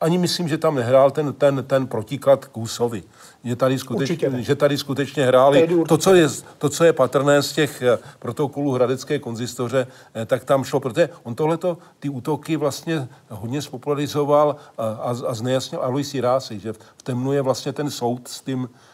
ani 0.00 0.18
myslím, 0.18 0.48
že 0.48 0.58
tam 0.58 0.74
nehrál 0.74 1.10
ten, 1.10 1.32
ten, 1.32 1.64
ten 1.66 1.86
protiklad 1.86 2.44
k 2.44 2.56
Hůsovi 2.56 3.02
že 3.44 3.56
tady 3.56 3.78
skutečně, 3.78 4.42
že 4.42 4.54
tady 4.54 4.78
skutečně 4.78 5.26
hráli. 5.26 5.68
To 5.88 5.98
co, 5.98 6.14
je, 6.14 6.28
to, 6.58 6.68
co 6.68 6.84
je 6.84 6.92
patrné 6.92 7.42
z 7.42 7.52
těch 7.52 7.82
eh, 7.82 7.98
protokolů 8.18 8.72
Hradecké 8.72 9.18
konzistoře, 9.18 9.86
eh, 10.14 10.26
tak 10.26 10.44
tam 10.44 10.64
šlo, 10.64 10.80
protože 10.80 11.08
on 11.22 11.34
tohleto, 11.34 11.78
ty 11.98 12.08
útoky 12.08 12.56
vlastně 12.56 13.08
hodně 13.28 13.62
spopularizoval 13.62 14.56
a, 14.78 14.86
a, 14.86 15.16
a 15.26 15.34
znejasnil 15.34 15.82
Alois 15.82 16.14
Jirásy, 16.14 16.58
že 16.58 16.72
v 16.72 17.02
temnu 17.02 17.32
je 17.32 17.42
vlastně 17.42 17.72
ten 17.72 17.90
soud 17.90 18.28
s 18.28 18.40
tím, 18.40 18.68
eh, 18.72 18.87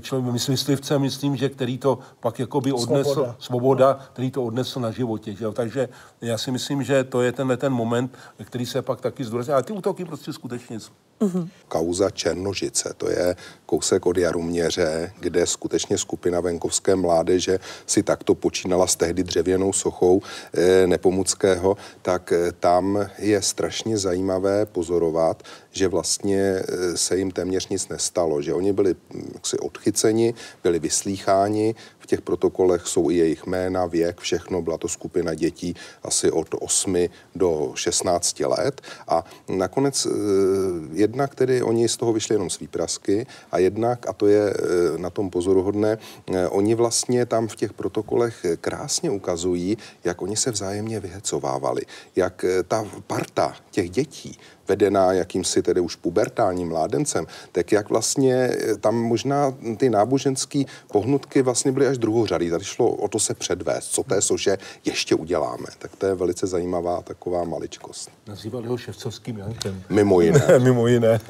člověk, 0.00 0.48
myslivcem, 0.48 1.00
myslím, 1.00 1.36
že 1.36 1.48
který 1.48 1.78
to 1.78 1.98
pak 2.20 2.38
jakoby 2.38 2.72
odnesl, 2.72 3.12
svoboda, 3.12 3.36
svoboda 3.38 3.98
který 4.12 4.30
to 4.30 4.44
odnesl 4.44 4.80
na 4.80 4.90
životě. 4.90 5.34
Že? 5.34 5.50
Takže 5.52 5.88
já 6.20 6.38
si 6.38 6.50
myslím, 6.50 6.82
že 6.82 7.04
to 7.04 7.22
je 7.22 7.32
tenhle 7.32 7.56
ten 7.56 7.72
moment, 7.72 8.16
který 8.44 8.66
se 8.66 8.82
pak 8.82 9.00
taky 9.00 9.24
zdůraznil. 9.24 9.54
Ale 9.54 9.62
ty 9.62 9.72
útoky 9.72 10.04
prostě 10.04 10.32
skutečně 10.32 10.78
Mm-hmm. 11.20 11.48
Kauza 11.68 12.10
Černožice, 12.10 12.94
to 12.96 13.10
je 13.10 13.36
kousek 13.66 14.06
od 14.06 14.16
Jaruměře, 14.16 15.12
kde 15.20 15.46
skutečně 15.46 15.98
skupina 15.98 16.40
venkovské 16.40 16.96
mládeže 16.96 17.58
si 17.86 18.02
takto 18.02 18.34
počínala 18.34 18.86
s 18.86 18.96
tehdy 18.96 19.22
dřevěnou 19.22 19.72
sochou 19.72 20.22
e, 20.52 20.86
Nepomuckého, 20.86 21.76
tak 22.02 22.32
e, 22.32 22.52
tam 22.52 23.06
je 23.18 23.42
strašně 23.42 23.98
zajímavé 23.98 24.66
pozorovat, 24.66 25.42
že 25.74 25.88
vlastně 25.88 26.38
eh, 26.38 26.96
se 26.96 27.16
jim 27.16 27.30
téměř 27.30 27.68
nic 27.68 27.88
nestalo, 27.88 28.42
že 28.42 28.54
oni 28.54 28.72
byli 28.72 28.94
jaksi 29.34 29.58
odchyceni, 29.58 30.34
byli 30.62 30.78
vyslýcháni, 30.78 31.74
v 32.04 32.06
těch 32.06 32.20
protokolech 32.20 32.86
jsou 32.86 33.10
i 33.10 33.14
jejich 33.14 33.46
jména, 33.46 33.86
věk, 33.86 34.20
všechno, 34.20 34.62
byla 34.62 34.78
to 34.78 34.88
skupina 34.88 35.34
dětí 35.34 35.74
asi 36.02 36.30
od 36.30 36.48
8 36.60 36.96
do 37.34 37.72
16 37.74 38.40
let. 38.40 38.80
A 39.08 39.24
nakonec 39.48 40.06
eh, 40.06 40.10
jednak 40.92 41.34
tedy 41.34 41.62
oni 41.62 41.88
z 41.88 41.96
toho 41.96 42.12
vyšli 42.12 42.34
jenom 42.34 42.50
z 42.50 42.58
výprasky 42.58 43.26
a 43.52 43.58
jednak, 43.58 44.08
a 44.08 44.12
to 44.12 44.26
je 44.26 44.52
eh, 44.52 44.98
na 44.98 45.10
tom 45.10 45.30
pozoruhodné, 45.30 45.98
oni 46.48 46.74
vlastně 46.74 47.26
tam 47.26 47.48
v 47.48 47.56
těch 47.56 47.72
protokolech 47.72 48.46
krásně 48.60 49.10
ukazují, 49.10 49.78
jak 50.04 50.22
oni 50.22 50.36
se 50.36 50.50
vzájemně 50.50 51.00
vyhecovávali, 51.00 51.82
jak 52.16 52.44
ta 52.68 52.84
parta 53.06 53.56
těch 53.70 53.90
dětí 53.90 54.38
vedená 54.68 55.12
jakýmsi 55.12 55.62
tedy 55.62 55.80
už 55.80 55.96
pubertálním 55.96 56.68
mládencem, 56.68 57.26
tak 57.52 57.72
jak 57.72 57.88
vlastně 57.88 58.34
eh, 58.34 58.76
tam 58.76 58.94
možná 58.94 59.54
ty 59.76 59.90
náboženské 59.90 60.64
pohnutky 60.92 61.42
vlastně 61.42 61.72
byly 61.72 61.86
až 61.86 61.93
druhořadý. 61.98 62.50
Tady 62.50 62.64
šlo 62.64 62.90
o 62.90 63.08
to 63.08 63.18
se 63.18 63.34
předvést, 63.34 63.84
co 63.84 64.02
té 64.02 64.22
soše 64.22 64.58
ještě 64.84 65.14
uděláme. 65.14 65.66
Tak 65.78 65.96
to 65.96 66.06
je 66.06 66.14
velice 66.14 66.46
zajímavá 66.46 67.02
taková 67.02 67.44
maličkost. 67.44 68.10
Nazývali 68.26 68.68
ho 68.68 68.76
ševcovským 68.76 69.38
Jankem. 69.38 69.82
Mimo 69.88 70.20
jiné. 70.20 70.46
Mimo 70.58 70.86
jiné. 70.86 71.20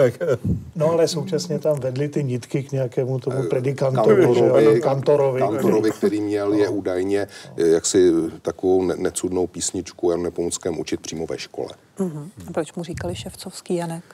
no 0.77 0.91
ale 0.91 1.09
současně 1.09 1.59
tam 1.59 1.81
vedli 1.81 2.09
ty 2.09 2.25
nitky 2.25 2.63
k 2.63 2.73
nějakému 2.73 3.19
tomu 3.19 3.39
eh, 3.45 3.49
predikantovi, 3.49 4.23
kantorovi, 4.23 4.81
kantorovi, 4.81 5.41
kantorovi, 5.41 5.91
který 5.91 6.21
měl 6.21 6.53
je 6.53 6.69
údajně 6.69 7.27
eh, 7.57 7.67
jaksi 7.67 8.13
takovou 8.43 8.83
necudnou 8.83 9.47
písničku 9.47 10.11
Janu 10.11 10.23
Nepomuckém 10.23 10.79
učit 10.79 11.01
přímo 11.01 11.27
ve 11.27 11.39
škole. 11.39 11.71
Uh-huh. 11.99 12.29
A 12.49 12.53
proč 12.53 12.73
mu 12.75 12.85
říkali 12.85 13.15
ševcovský 13.15 13.77
Janek? 13.77 14.05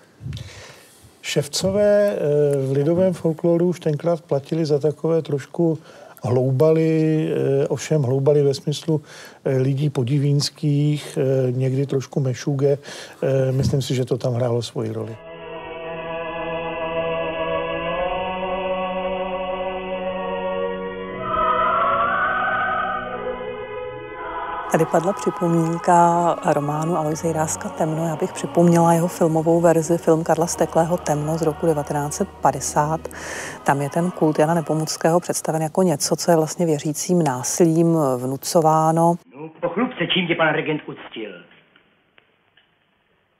Ševcové 1.22 2.16
eh, 2.16 2.18
v 2.66 2.72
lidovém 2.72 3.12
folkloru 3.12 3.68
už 3.68 3.80
tenkrát 3.80 4.20
platili 4.20 4.66
za 4.66 4.78
takové 4.78 5.22
trošku 5.22 5.78
hloubali, 6.22 6.92
eh, 7.32 7.68
ovšem 7.68 8.02
hloubali 8.02 8.42
ve 8.42 8.54
smyslu 8.54 9.00
eh, 9.44 9.56
lidí 9.56 9.90
podivínských, 9.90 11.18
někdy 11.50 11.86
trošku 11.86 12.20
mešuge. 12.20 12.78
Myslím 13.50 13.82
si, 13.82 13.94
že 13.94 14.04
to 14.04 14.18
tam 14.18 14.34
hrálo 14.34 14.62
svoji 14.62 14.92
roli. 14.92 15.29
Tady 24.72 24.84
padla 24.84 25.12
připomínka 25.12 25.94
románu 26.54 26.96
Aloise 26.96 27.26
Jiráska 27.26 27.68
Temno. 27.68 28.06
Já 28.06 28.16
bych 28.16 28.32
připomněla 28.32 28.92
jeho 28.92 29.08
filmovou 29.08 29.60
verzi, 29.60 29.98
film 29.98 30.24
Karla 30.24 30.46
Steklého 30.46 30.96
Temno 30.96 31.38
z 31.38 31.42
roku 31.42 31.66
1950. 31.66 33.00
Tam 33.66 33.80
je 33.80 33.90
ten 33.90 34.10
kult 34.10 34.38
Jana 34.38 34.54
Nepomuckého 34.54 35.20
představen 35.20 35.62
jako 35.62 35.82
něco, 35.82 36.16
co 36.16 36.30
je 36.30 36.36
vlastně 36.36 36.66
věřícím 36.66 37.22
násilím 37.22 37.96
vnucováno. 38.22 39.14
No, 39.34 39.48
pochlubce, 39.60 40.06
čím 40.06 40.26
tě 40.26 40.34
pan 40.34 40.48
regent 40.48 40.82
uctil? 40.86 41.32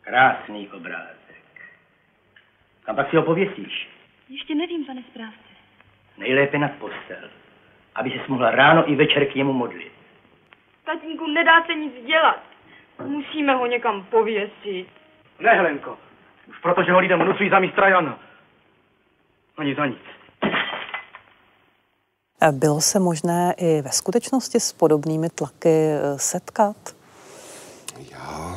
Krásný 0.01 0.69
obrázek. 0.69 1.51
Kam 2.85 2.97
pak 2.97 3.11
si 3.11 3.17
ho 3.17 3.23
pověsíš? 3.23 3.89
Ještě 4.29 4.55
nevím, 4.55 4.85
pane 4.85 5.03
správce. 5.11 5.51
Nejlépe 6.19 6.59
nad 6.59 6.73
postel, 6.73 7.29
aby 7.95 8.11
se 8.11 8.19
mohla 8.29 8.51
ráno 8.51 8.91
i 8.93 8.97
večer 8.97 9.27
k 9.27 9.35
němu 9.35 9.53
modlit. 9.53 10.00
Tatínku, 10.93 11.27
nedá 11.27 11.65
se 11.67 11.75
nic 11.75 12.07
dělat. 12.07 12.41
Musíme 13.07 13.55
ho 13.55 13.67
někam 13.67 14.05
pověsit. 14.11 14.87
Ne, 15.39 15.51
Helenko. 15.51 15.99
Už 16.49 16.59
protože 16.63 16.93
ho 16.93 16.99
lidem 16.99 17.21
vnucují 17.23 17.51
za 17.51 17.59
mistra 17.59 17.89
Jana. 17.89 18.19
Ani 19.57 19.75
za 19.75 19.87
nic. 19.87 19.99
Bylo 22.53 22.81
se 22.81 22.99
možné 23.01 23.55
i 23.57 23.83
ve 23.83 23.91
skutečnosti 23.91 24.61
s 24.61 24.73
podobnými 24.73 25.29
tlaky 25.31 25.69
eh, 25.69 26.19
setkat? 26.19 27.00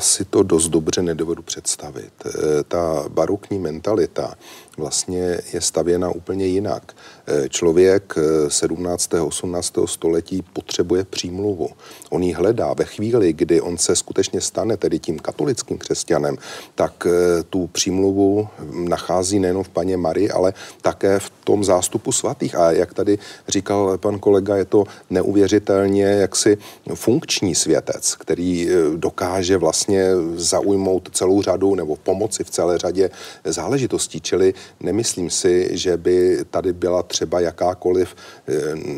Si 0.03 0.25
to 0.25 0.43
dost 0.43 0.67
dobře 0.67 1.01
nedovedu 1.01 1.41
představit. 1.41 2.13
Eh, 2.25 2.31
ta 2.67 3.05
barokní 3.07 3.59
mentalita 3.59 4.35
vlastně 4.77 5.37
je 5.53 5.61
stavěna 5.61 6.09
úplně 6.09 6.45
jinak. 6.45 6.95
Eh, 7.27 7.49
člověk 7.49 8.15
17. 8.47 9.13
18. 9.21 9.87
století 9.87 10.41
potřebuje 10.53 11.03
přímluvu. 11.03 11.69
On 12.09 12.23
ji 12.23 12.33
hledá 12.33 12.73
ve 12.73 12.85
chvíli, 12.85 13.33
kdy 13.33 13.61
on 13.61 13.77
se 13.77 13.95
skutečně 13.95 14.41
stane 14.41 14.77
tedy 14.77 14.99
tím 14.99 15.19
katolickým 15.19 15.77
křesťanem, 15.77 16.37
tak 16.75 17.07
tu 17.49 17.67
přímluvu 17.67 18.47
nachází 18.71 19.39
nejen 19.39 19.63
v 19.63 19.69
paně 19.69 19.97
Marii, 19.97 20.29
ale 20.29 20.53
také 20.81 21.19
v 21.19 21.31
tom 21.43 21.63
zástupu 21.63 22.11
svatých. 22.11 22.55
A 22.55 22.71
jak 22.71 22.93
tady 22.93 23.19
říkal 23.47 23.97
pan 23.97 24.19
kolega, 24.19 24.55
je 24.55 24.65
to 24.65 24.83
neuvěřitelně 25.09 26.03
jaksi 26.05 26.57
funkční 26.93 27.55
světec, 27.55 28.15
který 28.15 28.69
dokáže 28.95 29.57
vlastně 29.57 29.92
zaujmout 30.35 31.09
celou 31.15 31.41
řadu 31.41 31.75
nebo 31.75 31.95
pomoci 31.95 32.43
v 32.43 32.49
celé 32.49 32.77
řadě 32.77 33.09
záležitostí. 33.45 34.21
Čili 34.21 34.53
nemyslím 34.79 35.29
si, 35.29 35.69
že 35.71 35.97
by 35.97 36.45
tady 36.49 36.73
byla 36.73 37.03
třeba 37.03 37.39
jakákoliv, 37.39 38.15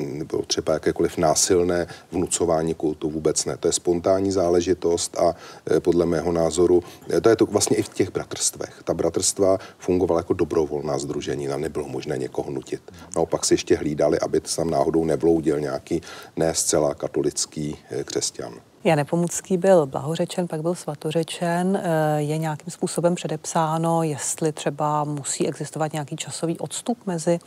nebo 0.05 0.41
třeba 0.41 0.73
jakékoliv 0.73 1.17
násilné 1.17 1.87
vnucování 2.11 2.73
kultu. 2.73 3.09
Vůbec 3.09 3.45
ne. 3.45 3.57
To 3.57 3.67
je 3.67 3.71
spontánní 3.71 4.31
záležitost 4.31 5.17
a 5.17 5.35
podle 5.79 6.05
mého 6.05 6.31
názoru, 6.31 6.83
to 7.21 7.29
je 7.29 7.35
to 7.35 7.45
vlastně 7.45 7.77
i 7.77 7.83
v 7.83 7.89
těch 7.89 8.11
bratrstvech. 8.11 8.81
Ta 8.83 8.93
bratrstva 8.93 9.57
fungovala 9.79 10.19
jako 10.19 10.33
dobrovolná 10.33 10.97
združení, 10.97 11.47
tam 11.47 11.61
nebylo 11.61 11.87
možné 11.87 12.17
někoho 12.17 12.51
nutit. 12.51 12.81
Naopak 13.15 13.45
si 13.45 13.53
ještě 13.53 13.75
hlídali, 13.75 14.19
aby 14.19 14.41
tam 14.41 14.69
náhodou 14.69 15.05
nevloudil 15.05 15.59
nějaký 15.59 16.01
ne 16.35 16.53
zcela 16.53 16.93
katolický 16.93 17.77
křesťan. 18.05 18.53
Jan 18.85 18.97
Nepomucký 18.97 19.57
byl 19.57 19.85
blahořečen, 19.85 20.47
pak 20.47 20.61
byl 20.61 20.75
svatořečen. 20.75 21.81
Je 22.17 22.37
nějakým 22.37 22.71
způsobem 22.71 23.15
předepsáno, 23.15 24.03
jestli 24.03 24.51
třeba 24.51 25.03
musí 25.03 25.47
existovat 25.47 25.93
nějaký 25.93 26.15
časový 26.15 26.59
odstup 26.59 26.97
mezi 27.05 27.39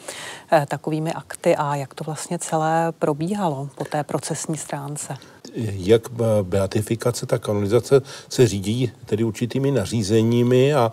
takovými 0.68 1.12
akty 1.12 1.56
a 1.56 1.74
jak 1.74 1.94
to 1.94 2.04
vlastně 2.04 2.38
celé 2.38 2.92
probíhalo 2.98 3.68
po 3.74 3.84
té 3.84 4.04
procesní 4.04 4.56
stránce? 4.56 5.16
Jak 5.54 6.02
beatifikace, 6.42 7.26
tak 7.26 7.42
kanonizace 7.42 8.00
se 8.28 8.46
řídí 8.46 8.92
tedy 9.06 9.24
určitými 9.24 9.70
nařízeními 9.70 10.74
a 10.74 10.92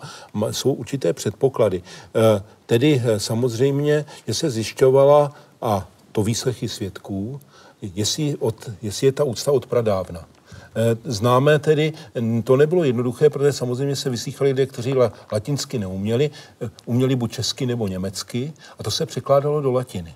jsou 0.50 0.72
určité 0.72 1.12
předpoklady. 1.12 1.82
Tedy 2.66 3.02
samozřejmě, 3.18 4.04
že 4.26 4.34
se 4.34 4.50
zjišťovala 4.50 5.32
a 5.62 5.88
to 6.12 6.22
výslechy 6.22 6.68
svědků, 6.68 7.40
jestli, 7.82 8.36
od, 8.36 8.70
jestli 8.82 9.06
je 9.06 9.12
ta 9.12 9.24
úcta 9.24 9.52
od 9.52 9.66
pradávna. 9.66 10.26
Známe 11.04 11.58
tedy, 11.58 11.92
to 12.44 12.56
nebylo 12.56 12.84
jednoduché, 12.84 13.30
protože 13.30 13.52
samozřejmě 13.52 13.96
se 13.96 14.10
vyslýchali 14.10 14.50
lidé, 14.50 14.66
kteří 14.66 14.94
latinsky 15.32 15.78
neuměli, 15.78 16.30
uměli 16.84 17.16
buď 17.16 17.32
česky 17.32 17.66
nebo 17.66 17.88
německy 17.88 18.52
a 18.78 18.82
to 18.82 18.90
se 18.90 19.06
překládalo 19.06 19.60
do 19.60 19.72
latiny 19.72 20.14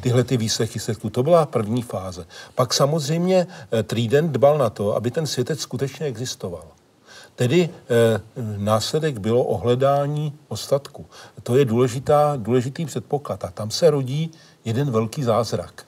tyhle 0.00 0.24
ty 0.24 0.36
výslechy 0.36 0.78
svědků. 0.78 1.10
To 1.10 1.22
byla 1.22 1.46
první 1.46 1.82
fáze. 1.82 2.26
Pak 2.54 2.74
samozřejmě 2.74 3.46
Trident 3.84 4.32
dbal 4.32 4.58
na 4.58 4.70
to, 4.70 4.96
aby 4.96 5.10
ten 5.10 5.26
světec 5.26 5.60
skutečně 5.60 6.06
existoval. 6.06 6.64
Tedy 7.34 7.68
eh, 7.68 8.20
následek 8.56 9.18
bylo 9.18 9.44
ohledání 9.44 10.32
ostatku. 10.48 11.06
To 11.42 11.56
je 11.56 11.64
důležitá, 11.64 12.36
důležitý 12.36 12.86
předpoklad. 12.86 13.44
A 13.44 13.50
tam 13.50 13.70
se 13.70 13.90
rodí 13.90 14.30
jeden 14.64 14.90
velký 14.90 15.22
zázrak, 15.22 15.86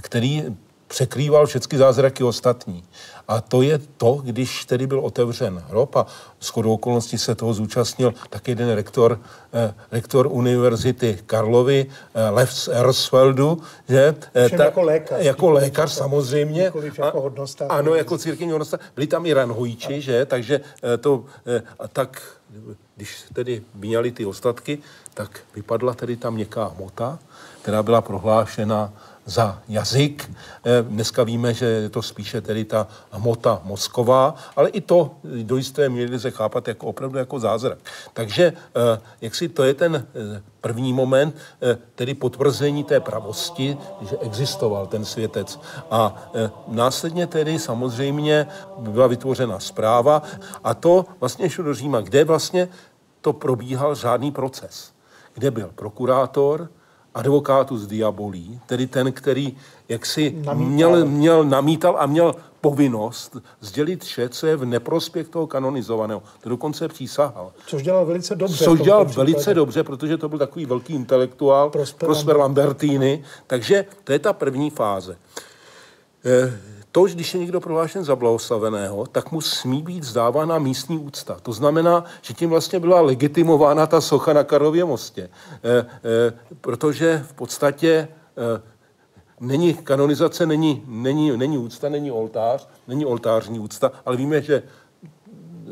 který 0.00 0.44
překrýval 0.88 1.46
všechny 1.46 1.78
zázraky 1.78 2.24
ostatní. 2.24 2.84
A 3.28 3.40
to 3.40 3.62
je 3.62 3.78
to, 3.96 4.20
když 4.24 4.64
tedy 4.64 4.86
byl 4.86 5.00
otevřen 5.00 5.62
hrob 5.68 5.96
a 5.96 6.06
shodou 6.42 6.72
okolností 6.72 7.18
se 7.18 7.34
toho 7.34 7.54
zúčastnil 7.54 8.14
tak 8.30 8.48
jeden 8.48 8.72
rektor, 8.72 9.20
eh, 9.52 9.74
rektor 9.92 10.28
univerzity 10.30 11.18
Karlovy, 11.26 11.86
eh, 12.14 12.30
Lev 12.30 12.52
z 12.52 12.68
Ersfeldu, 12.68 13.62
že? 13.88 14.14
Eh, 14.34 14.48
ta, 14.48 14.64
jako 14.64 14.82
lékař. 14.82 15.24
Jako 15.24 15.50
lékař 15.50 15.92
samozřejmě. 15.92 16.62
Jako 16.62 17.20
hodnostář. 17.20 17.68
Ano, 17.70 17.94
jako 17.94 18.18
církevní 18.18 18.52
hodnostář. 18.52 18.80
Byli 18.94 19.06
tam 19.06 19.26
i 19.26 19.32
ranhojíči, 19.32 19.94
a. 19.94 20.00
že? 20.00 20.26
Takže 20.26 20.60
eh, 20.82 20.96
to 20.96 21.24
eh, 21.46 21.62
a 21.78 21.88
tak, 21.88 22.22
když 22.96 23.24
tedy 23.32 23.62
vyňali 23.74 24.10
ty 24.10 24.26
ostatky, 24.26 24.78
tak 25.14 25.40
vypadla 25.54 25.94
tedy 25.94 26.16
tam 26.16 26.34
měkká 26.34 26.64
hmota, 26.64 27.18
která 27.62 27.82
byla 27.82 28.00
prohlášena 28.00 28.92
za 29.28 29.60
jazyk. 29.68 30.30
Dneska 30.82 31.22
víme, 31.22 31.54
že 31.54 31.66
je 31.66 31.88
to 31.88 32.02
spíše 32.02 32.40
tedy 32.40 32.64
ta 32.64 32.88
hmota 33.10 33.60
mozková, 33.64 34.34
ale 34.56 34.68
i 34.68 34.80
to 34.80 35.20
do 35.42 35.56
jisté 35.56 35.88
míry 35.88 36.14
lze 36.14 36.30
chápat 36.30 36.68
jako 36.68 36.86
opravdu 36.86 37.18
jako 37.18 37.40
zázrak. 37.40 37.78
Takže 38.12 38.52
jak 39.20 39.34
si 39.34 39.48
to 39.48 39.64
je 39.64 39.74
ten 39.74 40.06
první 40.60 40.92
moment, 40.92 41.36
tedy 41.94 42.14
potvrzení 42.14 42.84
té 42.84 43.00
pravosti, 43.00 43.76
že 44.00 44.16
existoval 44.18 44.86
ten 44.86 45.04
světec. 45.04 45.60
A 45.90 46.30
následně 46.68 47.26
tedy 47.26 47.58
samozřejmě 47.58 48.46
byla 48.78 49.06
vytvořena 49.06 49.60
zpráva 49.60 50.22
a 50.64 50.74
to 50.74 51.04
vlastně 51.20 51.50
šlo 51.50 51.64
do 51.64 51.74
Říma, 51.74 52.00
kde 52.00 52.24
vlastně 52.24 52.68
to 53.20 53.32
probíhal 53.32 53.94
žádný 53.94 54.32
proces. 54.32 54.92
Kde 55.34 55.50
byl 55.50 55.70
prokurátor, 55.74 56.68
advokátu 57.14 57.78
z 57.78 57.86
diabolí, 57.86 58.60
tedy 58.66 58.86
ten, 58.86 59.12
který 59.12 59.56
jaksi 59.88 60.36
měl, 60.54 61.06
měl, 61.06 61.44
namítal 61.44 61.96
a 61.98 62.06
měl 62.06 62.34
povinnost 62.60 63.36
sdělit 63.60 64.04
vše, 64.04 64.28
co 64.28 64.46
je 64.46 64.56
v 64.56 64.64
neprospěch 64.64 65.28
toho 65.28 65.46
kanonizovaného. 65.46 66.22
To 66.40 66.48
dokonce 66.48 66.88
přísahal. 66.88 67.52
Což 67.66 67.82
dělal 67.82 68.06
velice 68.06 68.34
dobře. 68.34 68.64
Což 68.64 68.80
dělal 68.80 69.04
velice 69.04 69.54
dobře, 69.54 69.84
protože 69.84 70.16
to 70.16 70.28
byl 70.28 70.38
takový 70.38 70.66
velký 70.66 70.94
intelektuál, 70.94 71.70
Prosper, 71.70 72.06
Prosper 72.06 72.36
Lambertini. 72.36 73.24
Takže 73.46 73.84
to 74.04 74.12
je 74.12 74.18
ta 74.18 74.32
první 74.32 74.70
fáze. 74.70 75.16
Eh, 76.24 76.60
to, 76.98 77.04
když 77.04 77.34
je 77.34 77.40
někdo 77.40 77.60
prohlášen 77.60 78.04
za 78.04 78.16
blahoslaveného, 78.16 79.06
tak 79.06 79.32
mu 79.32 79.40
smí 79.40 79.82
být 79.82 80.04
zdávána 80.04 80.58
místní 80.58 80.98
úcta. 80.98 81.36
To 81.42 81.52
znamená, 81.52 82.04
že 82.22 82.34
tím 82.34 82.50
vlastně 82.50 82.80
byla 82.80 83.00
legitimována 83.00 83.86
ta 83.86 84.00
socha 84.00 84.32
na 84.32 84.44
Karlově 84.44 84.84
mostě. 84.84 85.22
E, 85.22 85.78
e, 85.78 85.86
protože 86.60 87.24
v 87.28 87.32
podstatě 87.32 87.88
e, 87.88 88.08
není 89.40 89.74
kanonizace, 89.74 90.46
není, 90.46 90.82
není, 90.86 91.36
není 91.36 91.58
úcta, 91.58 91.88
není 91.88 92.10
oltář, 92.10 92.68
není 92.88 93.06
oltářní 93.06 93.58
úcta, 93.58 93.92
ale 94.06 94.16
víme, 94.16 94.42
že 94.42 94.62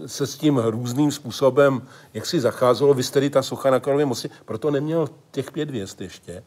se 0.07 0.27
s 0.27 0.37
tím 0.37 0.59
různým 0.59 1.13
způsobem, 1.13 1.83
jak 2.15 2.27
si 2.27 2.41
zacházelo, 2.41 2.95
vy 2.95 3.03
tedy 3.05 3.31
ta 3.31 3.43
socha 3.43 3.71
na 3.71 3.81
Karlově 3.81 4.07
mostě, 4.07 4.29
proto 4.45 4.71
neměl 4.71 5.09
těch 5.31 5.53
pět 5.53 5.71
věst 5.71 6.01
ještě. 6.01 6.43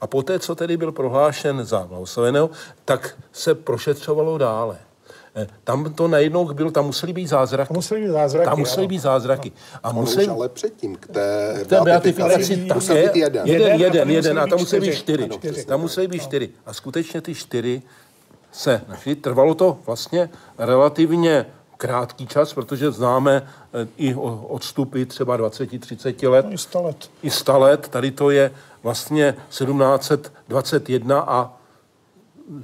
A 0.00 0.06
poté, 0.06 0.38
co 0.38 0.54
tedy 0.54 0.76
byl 0.76 0.92
prohlášen 0.92 1.64
za 1.64 1.86
blahoslaveného, 1.86 2.50
tak 2.84 3.16
se 3.32 3.54
prošetřovalo 3.54 4.38
dále. 4.38 4.78
Tam 5.64 5.94
to 5.94 6.08
najednou 6.08 6.44
bylo, 6.54 6.70
tam 6.70 6.86
museli 6.86 7.12
být 7.12 7.26
zázraky. 7.26 7.68
Tam 7.68 7.76
museli 7.76 8.00
být 8.00 8.10
zázraky. 8.10 8.44
Tam 8.44 8.58
museli 8.58 8.86
být 8.86 8.98
zázraky. 8.98 9.52
A 9.82 9.92
museli... 9.92 10.28
ale 10.28 10.48
předtím 10.48 10.96
k 10.96 11.06
té, 11.06 11.60
k 11.64 11.66
té 11.66 11.80
beatifikaci 11.80 12.66
také 12.66 13.10
jeden. 13.14 13.46
Jeden, 13.46 13.80
jeden, 13.80 14.10
jeden, 14.10 14.38
a 14.38 14.46
tam 14.46 14.58
museli 14.58 14.88
být 14.88 14.96
čtyři. 14.96 15.28
Tam 15.66 15.80
museli 15.80 16.08
být 16.08 16.22
čtyři. 16.22 16.50
A 16.66 16.72
skutečně 16.72 17.20
ty 17.20 17.34
čtyři 17.34 17.82
se 18.52 18.80
našli. 18.88 19.14
Trvalo 19.14 19.54
to 19.54 19.78
vlastně 19.86 20.30
relativně 20.58 21.46
krátký 21.76 22.26
čas, 22.26 22.54
protože 22.54 22.90
známe 22.90 23.42
eh, 23.42 23.86
i 23.96 24.14
odstupy 24.14 25.04
třeba 25.04 25.38
20-30 25.38 26.30
let. 26.30 26.46
I 26.50 26.58
100 26.58 26.82
let. 26.82 27.10
I 27.22 27.30
100 27.30 27.58
let. 27.58 27.88
Tady 27.88 28.10
to 28.10 28.30
je 28.30 28.50
vlastně 28.82 29.34
1721 29.48 31.20
a 31.20 31.52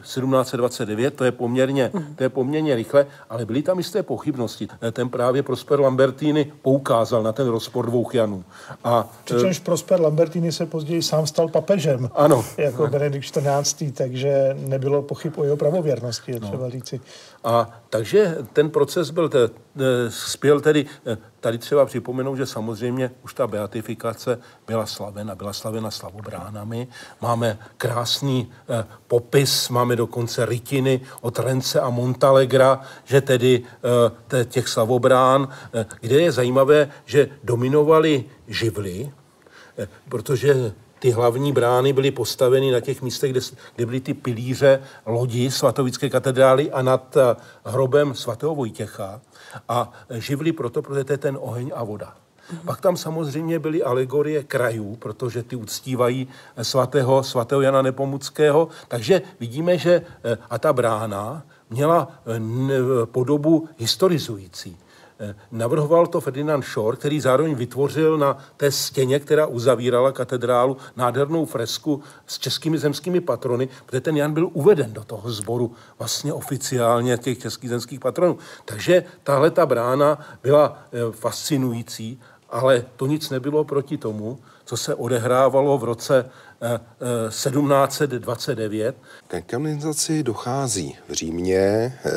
1729, 0.02 1.14
to 1.14 1.24
je 1.24 1.32
poměrně, 1.32 1.90
to 2.16 2.22
je 2.22 2.28
poměrně 2.28 2.74
rychle, 2.74 3.06
ale 3.30 3.46
byly 3.46 3.62
tam 3.62 3.78
jisté 3.78 4.02
pochybnosti. 4.02 4.68
Ten 4.92 5.08
právě 5.08 5.42
Prosper 5.42 5.80
Lambertini 5.80 6.52
poukázal 6.62 7.22
na 7.22 7.32
ten 7.32 7.48
rozpor 7.48 7.86
dvou 7.86 8.10
Janů. 8.12 8.44
A, 8.84 9.08
Přičemž 9.24 9.58
Prosper 9.58 10.00
Lambertini 10.00 10.52
se 10.52 10.66
později 10.66 11.02
sám 11.02 11.26
stal 11.26 11.48
papežem. 11.48 12.10
Ano. 12.14 12.44
Jako 12.56 12.86
Benedikt 12.86 13.24
14. 13.24 13.84
takže 13.94 14.56
nebylo 14.58 15.02
pochyb 15.02 15.32
o 15.38 15.44
jeho 15.44 15.56
pravověrnosti, 15.56 16.32
je 16.32 16.40
třeba 16.40 16.64
no. 16.64 16.70
říci. 16.70 17.00
A 17.44 17.80
takže 17.90 18.38
ten 18.52 18.70
proces 18.70 19.10
byl, 19.10 19.28
te, 19.28 19.38
spěl 20.08 20.60
tedy 20.60 20.86
tady 21.40 21.58
třeba 21.58 21.86
připomenout, 21.86 22.36
že 22.36 22.46
samozřejmě 22.46 23.10
už 23.24 23.34
ta 23.34 23.46
beatifikace 23.46 24.38
byla 24.66 24.86
slavena, 24.86 25.34
byla 25.34 25.52
slavena 25.52 25.90
slavobránami. 25.90 26.88
Máme 27.20 27.58
krásný 27.76 28.52
eh, 28.68 28.84
popis, 29.08 29.68
máme 29.68 29.96
dokonce 29.96 30.46
rytiny 30.46 31.00
od 31.20 31.38
Rence 31.38 31.80
a 31.80 31.90
Montalegra, 31.90 32.80
že 33.04 33.20
tedy 33.20 33.62
eh, 34.32 34.44
těch 34.44 34.68
slavobrán, 34.68 35.48
eh, 35.72 35.86
kde 36.00 36.20
je 36.20 36.32
zajímavé, 36.32 36.88
že 37.04 37.28
dominovali 37.44 38.24
živly, 38.48 39.12
eh, 39.78 39.88
protože 40.08 40.72
ty 41.00 41.10
hlavní 41.10 41.52
brány 41.52 41.92
byly 41.92 42.10
postaveny 42.10 42.70
na 42.70 42.80
těch 42.80 43.02
místech, 43.02 43.30
kde, 43.30 43.40
kde 43.76 43.86
byly 43.86 44.00
ty 44.00 44.14
pilíře 44.14 44.82
lodi 45.06 45.50
svatovické 45.50 46.10
katedrály 46.10 46.70
a 46.70 46.82
nad 46.82 47.16
eh, 47.16 47.36
hrobem 47.64 48.14
svatého 48.14 48.54
Vojtěcha. 48.54 49.20
A 49.68 49.92
živli 50.10 50.52
proto, 50.52 50.82
protože 50.82 51.04
to 51.04 51.12
je 51.12 51.18
ten 51.18 51.38
oheň 51.40 51.70
a 51.74 51.84
voda. 51.84 52.14
Mm-hmm. 52.14 52.64
Pak 52.64 52.80
tam 52.80 52.96
samozřejmě 52.96 53.58
byly 53.58 53.82
alegorie 53.82 54.42
krajů, 54.42 54.96
protože 54.96 55.42
ty 55.42 55.56
uctívají 55.56 56.28
eh, 56.56 56.64
svatého, 56.64 57.22
svatého 57.22 57.60
Jana 57.60 57.82
Nepomuckého. 57.82 58.68
Takže 58.88 59.22
vidíme, 59.40 59.78
že 59.78 60.02
eh, 60.24 60.38
a 60.50 60.58
ta 60.58 60.72
brána 60.72 61.42
měla 61.70 62.08
podobu 63.04 63.68
historizující. 63.78 64.76
Eh, 65.22 65.34
navrhoval 65.52 66.06
to 66.06 66.20
Ferdinand 66.20 66.64
Shore, 66.64 66.96
který 66.96 67.20
zároveň 67.20 67.54
vytvořil 67.54 68.18
na 68.18 68.38
té 68.56 68.70
stěně, 68.70 69.20
která 69.20 69.46
uzavírala 69.46 70.12
katedrálu, 70.12 70.76
nádhernou 70.96 71.46
fresku 71.46 72.02
s 72.26 72.38
českými 72.38 72.78
zemskými 72.78 73.20
patrony, 73.20 73.68
protože 73.86 74.00
ten 74.00 74.16
Jan 74.16 74.32
byl 74.32 74.50
uveden 74.52 74.92
do 74.92 75.04
toho 75.04 75.30
sboru 75.30 75.72
vlastně 75.98 76.32
oficiálně 76.32 77.18
těch 77.18 77.38
českých 77.38 77.70
zemských 77.70 78.00
patronů. 78.00 78.38
Takže 78.64 79.04
tahle 79.22 79.50
ta 79.50 79.66
brána 79.66 80.18
byla 80.42 80.78
eh, 80.92 81.12
fascinující, 81.12 82.20
ale 82.50 82.84
to 82.96 83.06
nic 83.06 83.30
nebylo 83.30 83.64
proti 83.64 83.98
tomu, 83.98 84.38
co 84.64 84.76
se 84.76 84.94
odehrávalo 84.94 85.78
v 85.78 85.84
roce 85.84 86.30
1729. 87.28 88.96
Ke 89.28 89.40
kanonizaci 89.40 90.22
dochází 90.22 90.96
v 91.08 91.12
Římě 91.12 91.58
eh, 91.58 92.10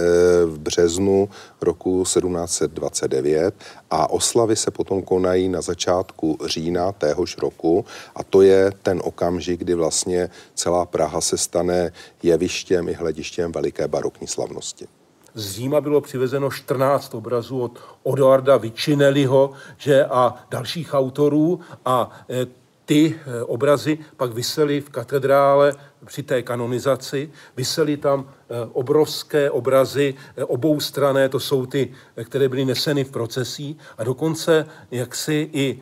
v 0.45 0.59
březnu 0.59 1.29
roku 1.61 2.03
1729 2.03 3.55
a 3.91 4.09
oslavy 4.09 4.55
se 4.55 4.71
potom 4.71 5.01
konají 5.01 5.49
na 5.49 5.61
začátku 5.61 6.37
října 6.45 6.91
téhož 6.91 7.37
roku 7.37 7.85
a 8.15 8.23
to 8.23 8.41
je 8.41 8.71
ten 8.83 9.01
okamžik, 9.03 9.59
kdy 9.59 9.73
vlastně 9.73 10.29
celá 10.53 10.85
Praha 10.85 11.21
se 11.21 11.37
stane 11.37 11.91
jevištěm 12.23 12.89
i 12.89 12.93
hledištěm 12.93 13.51
veliké 13.51 13.87
barokní 13.87 14.27
slavnosti. 14.27 14.87
Z 15.35 15.51
Říma 15.51 15.81
bylo 15.81 16.01
přivezeno 16.01 16.51
14 16.51 17.13
obrazů 17.13 17.61
od 17.61 17.79
Odoarda 18.03 18.57
Vicinelliho 18.57 19.51
že 19.77 20.05
a 20.05 20.35
dalších 20.51 20.93
autorů 20.93 21.59
a 21.85 22.25
eh, 22.29 22.62
ty 22.85 23.15
eh, 23.15 23.43
obrazy 23.43 23.97
pak 24.17 24.33
vysely 24.33 24.81
v 24.81 24.89
katedrále 24.89 25.73
při 26.05 26.23
té 26.23 26.41
kanonizaci. 26.41 27.31
Vysely 27.57 27.97
tam 27.97 28.29
eh, 28.29 28.55
obrovské 28.73 29.51
obrazy 29.51 30.15
eh, 30.37 30.43
obou 30.43 30.79
strané, 30.79 31.29
to 31.29 31.39
jsou 31.39 31.65
ty, 31.65 31.91
které 32.23 32.49
byly 32.49 32.65
neseny 32.65 33.03
v 33.03 33.11
procesí 33.11 33.77
a 33.97 34.03
dokonce 34.03 34.65
jaksi 34.91 35.49
i 35.53 35.79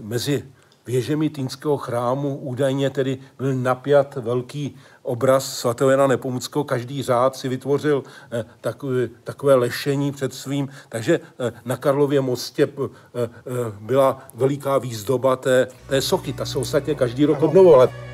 mezi 0.00 0.44
věžemi 0.86 1.30
Týnského 1.30 1.76
chrámu 1.76 2.36
údajně 2.36 2.90
tedy 2.90 3.18
byl 3.38 3.54
napjat 3.54 4.14
velký 4.14 4.76
obraz 5.02 5.58
svatého 5.58 5.90
Jana 5.90 6.06
Nepomuckého. 6.06 6.64
Každý 6.64 7.02
řád 7.02 7.36
si 7.36 7.48
vytvořil 7.48 8.02
eh, 8.32 8.44
takové, 8.60 9.08
takové 9.24 9.54
lešení 9.54 10.12
před 10.12 10.34
svým. 10.34 10.68
Takže 10.88 11.20
eh, 11.40 11.52
na 11.64 11.76
Karlově 11.76 12.20
mostě 12.20 12.68
eh, 12.68 13.28
byla 13.80 14.28
veliká 14.34 14.78
výzdoba 14.78 15.36
té, 15.36 15.68
té 15.88 16.02
sochy. 16.02 16.32
Ta 16.32 16.44
se 16.44 16.58
ostatně 16.58 16.94
každý 16.94 17.24
rok 17.24 17.42
obnovovala. 17.42 18.13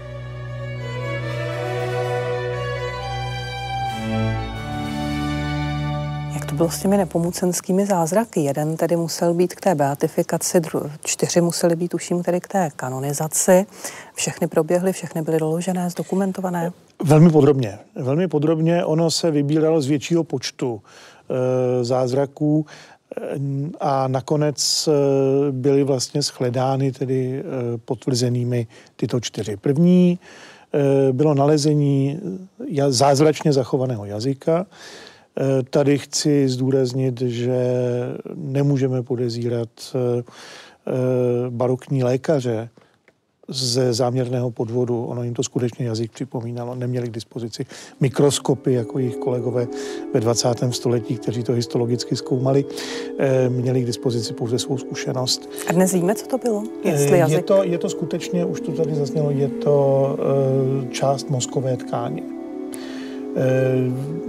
Bylo 6.61 6.71
s 6.71 6.79
těmi 6.79 6.97
nepomucenskými 6.97 7.87
zázraky. 7.87 8.41
Jeden 8.41 8.77
tedy 8.77 8.97
musel 8.97 9.35
být 9.35 9.55
k 9.55 9.61
té 9.61 9.75
beatifikaci, 9.75 10.61
dru, 10.61 10.91
čtyři 11.05 11.41
museli 11.41 11.77
být, 11.77 11.89
tuším, 11.89 12.23
tedy 12.23 12.41
k 12.41 12.49
té 12.49 12.71
kanonizaci. 12.77 13.67
Všechny 14.15 14.47
proběhly, 14.47 14.93
všechny 14.93 15.23
byly 15.23 15.39
doložené, 15.39 15.91
zdokumentované. 15.91 16.73
Velmi 17.05 17.31
podrobně. 17.31 17.79
Velmi 17.95 18.29
podrobně. 18.29 18.85
Ono 18.85 19.11
se 19.11 19.31
vybíralo 19.31 19.81
z 19.81 19.87
většího 19.87 20.25
počtu 20.25 20.81
e, 20.81 21.85
zázraků 21.85 22.67
eh, 22.67 23.23
a 23.81 24.09
nakonec 24.09 24.89
eh, 24.89 25.53
byly 25.53 25.85
vlastně 25.85 26.23
shledány 26.23 26.93
tedy 26.93 27.45
potvrzenými 27.85 28.67
tyto 28.97 29.21
čtyři. 29.21 29.57
První 29.57 30.19
bylo 31.13 31.35
nalezení 31.35 32.21
zázračně 32.89 33.53
zachovaného 33.53 34.05
jazyka, 34.05 34.67
tady 35.71 35.99
chci 35.99 36.49
zdůraznit, 36.49 37.21
že 37.21 37.63
nemůžeme 38.35 39.03
podezírat 39.03 39.69
eh, 39.95 40.23
eh, 40.87 40.93
barokní 41.51 42.05
lékaře 42.05 42.69
ze 43.49 43.93
záměrného 43.93 44.51
podvodu. 44.51 45.05
Ono 45.05 45.23
jim 45.23 45.35
to 45.35 45.43
skutečně 45.43 45.87
jazyk 45.87 46.13
připomínalo. 46.13 46.75
Neměli 46.75 47.09
k 47.09 47.13
dispozici 47.13 47.67
mikroskopy, 48.01 48.73
jako 48.73 48.99
jejich 48.99 49.17
kolegové 49.17 49.67
ve 50.15 50.21
20. 50.21 50.49
století, 50.71 51.17
kteří 51.17 51.43
to 51.43 51.53
histologicky 51.53 52.17
zkoumali. 52.17 52.65
Měli 53.49 53.83
k 53.83 53.87
dispozici 53.87 54.33
pouze 54.33 54.59
svou 54.59 54.79
zkušenost. 54.79 55.51
A 55.67 55.73
dnes 55.73 55.93
víme, 55.93 56.15
co 56.15 56.27
to 56.27 56.39
bylo? 56.39 56.65
Jestli 56.85 57.19
jazyk... 57.19 57.37
je, 57.37 57.43
to, 57.43 57.65
je 57.65 57.79
to 57.79 57.89
skutečně, 57.89 58.45
už 58.45 58.61
to 58.61 58.73
tady 58.73 58.95
zaznělo, 58.95 59.31
je 59.31 59.49
to 59.49 60.17
část 60.91 61.31
mozkové 61.31 61.77
tkáně. 61.77 62.40
Eh, 63.37 63.43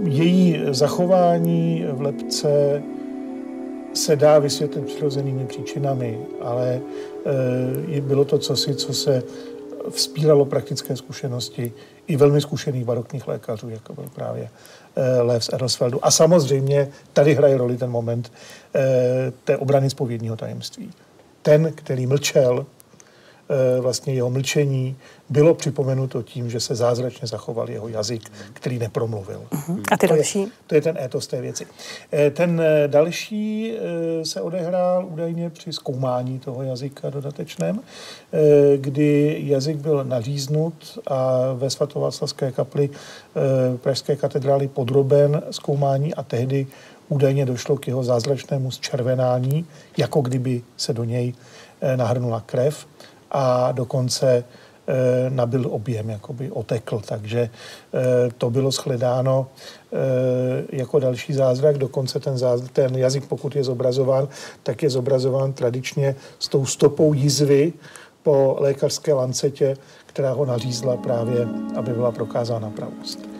její 0.04 0.62
zachování 0.70 1.84
v 1.92 2.00
lepce 2.00 2.82
se 3.94 4.16
dá 4.16 4.38
vysvětlit 4.38 4.86
přirozenými 4.86 5.46
příčinami, 5.46 6.18
ale 6.40 6.80
eh, 7.96 8.00
bylo 8.00 8.24
to 8.24 8.38
cosi, 8.38 8.74
co 8.74 8.94
se 8.94 9.22
vzpíralo 9.90 10.44
praktické 10.44 10.96
zkušenosti 10.96 11.72
i 12.06 12.16
velmi 12.16 12.40
zkušených 12.40 12.84
barokních 12.84 13.28
lékařů, 13.28 13.68
jako 13.68 13.94
byl 13.94 14.04
právě 14.14 14.50
eh, 14.96 15.20
Lev 15.20 15.44
z 15.44 15.50
Erlsfeldu. 15.52 16.06
A 16.06 16.10
samozřejmě 16.10 16.88
tady 17.12 17.34
hraje 17.34 17.58
roli 17.58 17.76
ten 17.76 17.90
moment 17.90 18.32
té 19.44 19.56
obrany 19.56 19.90
zpovědního 19.90 20.36
tajemství. 20.36 20.90
Ten, 21.42 21.72
který 21.74 22.06
mlčel, 22.06 22.66
vlastně 23.80 24.14
jeho 24.14 24.30
mlčení 24.30 24.96
bylo 25.30 25.54
připomenuto 25.54 26.22
tím, 26.22 26.50
že 26.50 26.60
se 26.60 26.74
zázračně 26.74 27.28
zachoval 27.28 27.70
jeho 27.70 27.88
jazyk, 27.88 28.22
který 28.52 28.78
nepromluvil. 28.78 29.42
Uh-huh. 29.50 29.80
A 29.92 29.96
ty 29.96 30.08
to 30.08 30.14
další? 30.14 30.40
Je, 30.40 30.46
to 30.66 30.74
je 30.74 30.80
ten 30.80 30.98
étos 30.98 31.26
té 31.26 31.40
věci. 31.40 31.66
Eh, 32.12 32.30
ten 32.30 32.60
eh, 32.60 32.88
další 32.88 33.72
se 34.22 34.40
odehrál 34.40 35.06
údajně 35.06 35.50
při 35.50 35.72
zkoumání 35.72 36.38
toho 36.38 36.62
jazyka 36.62 37.10
dodatečném, 37.10 37.80
kdy 38.76 39.40
jazyk 39.44 39.76
byl 39.76 40.04
naříznut 40.04 40.98
a 41.06 41.52
ve 41.52 41.70
svatováclavské 41.70 42.52
kapli 42.52 42.90
Pražské 43.76 44.16
katedrály 44.16 44.68
podroben 44.68 45.42
zkoumání 45.50 46.14
a 46.14 46.22
tehdy 46.22 46.66
údajně 47.08 47.46
došlo 47.46 47.76
k 47.76 47.86
jeho 47.86 48.04
zázračnému 48.04 48.70
zčervenání, 48.70 49.66
jako 49.96 50.20
kdyby 50.20 50.62
se 50.76 50.92
do 50.92 51.04
něj 51.04 51.34
nahrnula 51.96 52.42
krev 52.46 52.86
a 53.32 53.72
dokonce 53.72 54.44
eh, 54.86 55.30
nabil 55.30 55.66
objem, 55.70 56.10
jakoby 56.10 56.50
otekl. 56.50 57.00
Takže 57.08 57.40
eh, 57.40 58.30
to 58.38 58.50
bylo 58.50 58.70
shledáno 58.70 59.46
eh, 59.92 59.96
jako 60.76 60.98
další 60.98 61.32
zázrak. 61.32 61.78
Dokonce 61.78 62.20
ten, 62.20 62.38
zázrak, 62.38 62.70
ten 62.70 62.96
jazyk, 62.96 63.26
pokud 63.26 63.56
je 63.56 63.64
zobrazován, 63.64 64.28
tak 64.62 64.82
je 64.82 64.90
zobrazován 64.90 65.52
tradičně 65.52 66.14
s 66.38 66.48
tou 66.48 66.66
stopou 66.66 67.12
jizvy 67.12 67.72
po 68.22 68.56
lékařské 68.58 69.12
lancetě, 69.12 69.76
která 70.06 70.32
ho 70.32 70.44
nařízla 70.44 70.96
právě, 70.96 71.48
aby 71.76 71.92
byla 71.92 72.12
prokázána 72.12 72.70
pravost. 72.70 73.31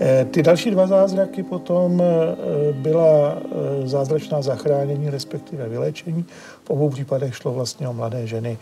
Eh, 0.00 0.26
ty 0.30 0.42
další 0.42 0.70
dva 0.70 0.86
zázraky 0.86 1.42
potom 1.42 2.02
eh, 2.02 2.72
byla 2.72 3.36
eh, 3.36 3.88
zázračná 3.88 4.42
zachránění, 4.42 5.10
respektive 5.10 5.68
vylečení. 5.68 6.24
V 6.64 6.70
obou 6.70 6.90
případech 6.90 7.36
šlo 7.36 7.52
vlastně 7.52 7.88
o 7.88 7.92
mladé 7.92 8.26
ženy. 8.26 8.58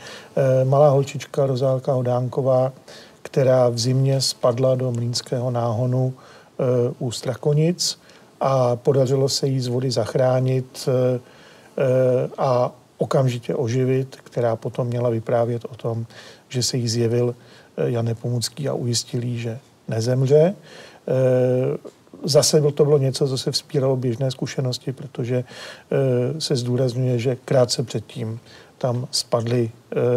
Malá 0.64 0.88
holčička 0.88 1.46
Rozálka 1.46 1.92
Hodánková, 1.92 2.72
která 3.22 3.68
v 3.68 3.78
zimě 3.78 4.20
spadla 4.20 4.74
do 4.74 4.92
mlínského 4.92 5.50
náhonu 5.50 6.14
u 6.98 7.10
Strakonic 7.10 7.98
a 8.40 8.76
podařilo 8.76 9.28
se 9.28 9.46
jí 9.46 9.60
z 9.60 9.66
vody 9.66 9.90
zachránit 9.90 10.88
a 12.38 12.72
okamžitě 12.98 13.54
oživit, 13.54 14.16
která 14.24 14.56
potom 14.56 14.86
měla 14.86 15.10
vyprávět 15.10 15.64
o 15.64 15.74
tom, 15.74 16.06
že 16.48 16.62
se 16.62 16.76
jí 16.76 16.88
zjevil 16.88 17.34
Jan 17.76 18.04
Nepomucký 18.04 18.68
a 18.68 18.74
ujistil 18.74 19.24
jí, 19.24 19.38
že 19.38 19.58
nezemře. 19.88 20.54
Eh, 21.08 21.78
zase 22.24 22.60
to 22.60 22.84
bylo 22.84 22.98
něco, 22.98 23.28
co 23.28 23.38
se 23.38 23.50
vzpíralo 23.50 23.96
běžné 23.96 24.30
zkušenosti, 24.30 24.92
protože 24.92 25.44
se 26.38 26.56
zdůrazňuje, 26.56 27.18
že 27.18 27.36
krátce 27.44 27.82
předtím 27.82 28.40
tam 28.78 29.08
spadli 29.10 29.70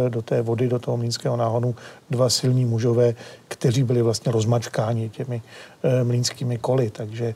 do 0.10 0.22
té 0.22 0.42
vody, 0.42 0.68
do 0.68 0.80
toho 0.80 0.98
mlínského 0.98 1.38
náhonu 1.38 1.76
dva 2.10 2.30
silní 2.30 2.66
mužové, 2.66 3.16
kteří 3.48 3.84
byli 3.84 4.02
vlastně 4.02 4.32
rozmačkáni 4.32 5.10
těmi 5.10 5.42
mlínskými 6.04 6.58
koly, 6.58 6.90
takže 6.90 7.36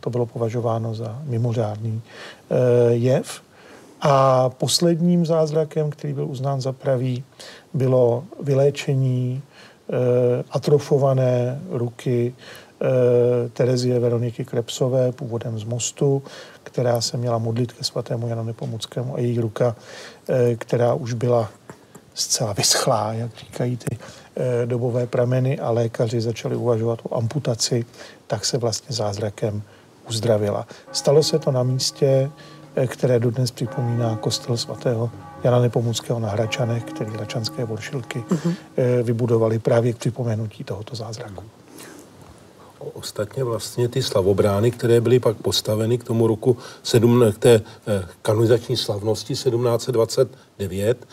to 0.00 0.10
bylo 0.10 0.26
považováno 0.26 0.94
za 0.94 1.22
mimořádný 1.24 2.02
jev. 2.90 3.40
A 4.00 4.48
posledním 4.48 5.26
zázrakem, 5.26 5.90
který 5.90 6.12
byl 6.12 6.26
uznán 6.26 6.60
za 6.60 6.72
pravý, 6.72 7.24
bylo 7.74 8.24
vyléčení 8.42 9.42
atrofované 10.50 11.60
ruky 11.70 12.34
e, 12.34 13.48
Terezie 13.48 13.98
Veroniky 13.98 14.44
Krepsové, 14.44 15.12
původem 15.12 15.58
z 15.58 15.64
Mostu, 15.64 16.22
která 16.62 17.00
se 17.00 17.16
měla 17.16 17.38
modlit 17.38 17.72
ke 17.72 17.84
svatému 17.84 18.28
Janu 18.28 18.44
Nepomuckému 18.44 19.14
a 19.14 19.20
její 19.20 19.40
ruka, 19.40 19.76
e, 20.28 20.56
která 20.56 20.94
už 20.94 21.12
byla 21.12 21.50
zcela 22.14 22.52
vyschlá, 22.52 23.12
jak 23.12 23.36
říkají 23.36 23.76
ty 23.76 23.98
dobové 24.64 25.06
prameny 25.06 25.58
a 25.58 25.70
lékaři 25.70 26.20
začali 26.20 26.56
uvažovat 26.56 26.98
o 27.02 27.16
amputaci, 27.16 27.84
tak 28.26 28.44
se 28.44 28.58
vlastně 28.58 28.96
zázrakem 28.96 29.62
uzdravila. 30.08 30.66
Stalo 30.92 31.22
se 31.22 31.38
to 31.38 31.52
na 31.52 31.62
místě, 31.62 32.30
Eh, 32.76 32.86
které 32.86 33.20
dodnes 33.20 33.50
připomíná 33.50 34.16
kostel 34.16 34.56
svatého 34.56 35.10
Jana 35.44 35.58
Nepomuckého 35.58 36.20
na 36.20 36.28
Hračanech, 36.28 36.84
který 36.84 37.10
Hračanské 37.10 37.64
voršilky 37.64 38.24
uh-huh. 38.28 38.54
vybudovali 39.02 39.58
právě 39.58 39.92
k 39.92 39.98
připomenutí 39.98 40.64
tohoto 40.64 40.96
zázraku. 40.96 41.44
Ostatně 42.92 43.44
vlastně 43.44 43.88
ty 43.88 44.02
slavobrány, 44.02 44.70
které 44.70 45.00
byly 45.00 45.20
pak 45.20 45.36
postaveny 45.36 45.98
k 45.98 46.04
tomu 46.04 46.26
roku 46.26 46.56
7, 46.82 47.24
k 47.32 47.38
té 47.38 47.62
eh, 47.86 48.04
kanonizační 48.22 48.76
slavnosti 48.76 49.34
1729, 49.34 51.08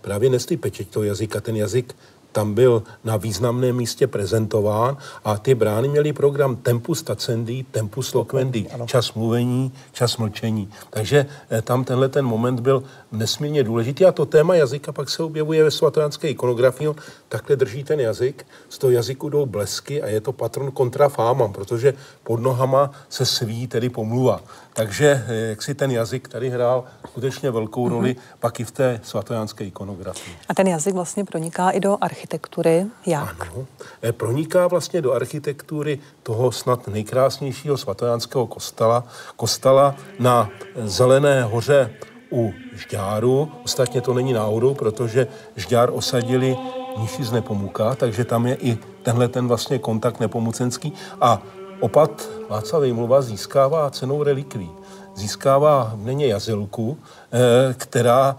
právě 0.00 0.30
nesli 0.30 0.56
pečeť 0.56 0.88
toho 0.88 1.04
jazyka. 1.04 1.40
Ten 1.40 1.56
jazyk 1.56 1.94
tam 2.32 2.54
byl 2.54 2.82
na 3.04 3.16
významném 3.16 3.76
místě 3.76 4.06
prezentován 4.06 4.96
a 5.24 5.38
ty 5.38 5.54
brány 5.54 5.88
měly 5.88 6.12
program 6.12 6.56
tempus 6.56 7.02
tacendi, 7.02 7.64
tempus 7.70 8.14
loquendi, 8.14 8.66
čas 8.86 9.14
mluvení, 9.14 9.72
čas 9.92 10.16
mlčení. 10.16 10.70
Takže 10.90 11.26
eh, 11.50 11.62
tam 11.62 11.84
tenhle 11.84 12.08
ten 12.08 12.24
moment 12.24 12.60
byl 12.60 12.82
nesmírně 13.12 13.64
důležitý 13.64 14.04
a 14.04 14.12
to 14.12 14.26
téma 14.26 14.54
jazyka 14.54 14.92
pak 14.92 15.10
se 15.10 15.22
objevuje 15.22 15.64
ve 15.64 15.70
svatojánské 15.70 16.28
ikonografii. 16.28 16.94
Takhle 17.28 17.56
drží 17.56 17.84
ten 17.84 18.00
jazyk, 18.00 18.46
z 18.68 18.78
toho 18.78 18.90
jazyku 18.90 19.28
jdou 19.28 19.46
blesky 19.46 20.02
a 20.02 20.06
je 20.06 20.20
to 20.20 20.32
patron 20.32 20.70
kontra 20.70 21.08
fámam, 21.08 21.52
protože 21.52 21.94
pod 22.22 22.40
nohama 22.40 22.90
se 23.08 23.26
sví 23.26 23.66
tedy 23.66 23.88
pomluva. 23.88 24.40
Takže 24.72 25.24
eh, 25.28 25.34
jak 25.34 25.62
si 25.62 25.74
ten 25.74 25.90
jazyk 25.90 26.28
tady 26.28 26.50
hrál 26.50 26.84
skutečně 27.10 27.50
velkou 27.50 27.84
mhm. 27.86 27.94
roli, 27.94 28.14
mm-hmm. 28.14 28.36
pak 28.40 28.60
i 28.60 28.64
v 28.64 28.70
té 28.70 29.00
svatojánské 29.02 29.64
ikonografii. 29.64 30.36
A 30.48 30.54
ten 30.54 30.66
jazyk 30.68 30.94
vlastně 30.94 31.24
proniká 31.24 31.70
i 31.70 31.80
do 31.80 31.98
architektury. 32.00 32.86
Jak? 33.06 33.40
Ano, 33.40 33.66
eh, 34.02 34.12
proniká 34.12 34.66
vlastně 34.66 35.02
do 35.02 35.12
architektury 35.12 35.98
toho 36.22 36.52
snad 36.52 36.88
nejkrásnějšího 36.88 37.76
svatojánského 37.76 38.46
kostela, 38.46 39.04
kostela 39.36 39.94
na 40.18 40.50
Zelené 40.84 41.42
hoře 41.44 41.90
u 42.32 42.54
Žďáru. 42.72 43.52
Ostatně 43.64 44.00
to 44.00 44.14
není 44.14 44.32
náhodou, 44.32 44.74
protože 44.74 45.26
Žďár 45.56 45.90
osadili 45.92 46.56
nižší 46.98 47.24
z 47.24 47.32
Nepomuka, 47.32 47.94
takže 47.94 48.24
tam 48.24 48.46
je 48.46 48.54
i 48.54 48.78
tenhle 49.02 49.28
ten 49.28 49.48
vlastně 49.48 49.78
kontakt 49.78 50.20
nepomucenský 50.20 50.92
a 51.20 51.42
opat 51.80 52.28
Václav 52.48 52.80
Vejmluva 52.80 53.22
získává 53.22 53.90
cenou 53.90 54.22
relikví. 54.22 54.70
Získává 55.14 55.92
v 55.96 56.04
něně 56.04 56.26
jazylku, 56.26 56.98
eh, 57.32 57.74
která 57.74 58.36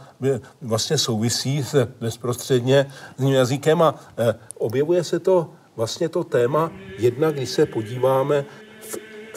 vlastně 0.62 0.98
souvisí 0.98 1.64
s 1.64 1.88
bezprostředně 2.00 2.92
s 3.18 3.24
jazykem 3.24 3.82
a 3.82 3.96
eh, 4.18 4.36
objevuje 4.58 5.04
se 5.04 5.20
to 5.20 5.50
vlastně 5.76 6.10
to 6.10 6.24
téma, 6.24 6.72
jednak 6.98 7.36
když 7.36 7.50
se 7.50 7.66
podíváme 7.66 8.46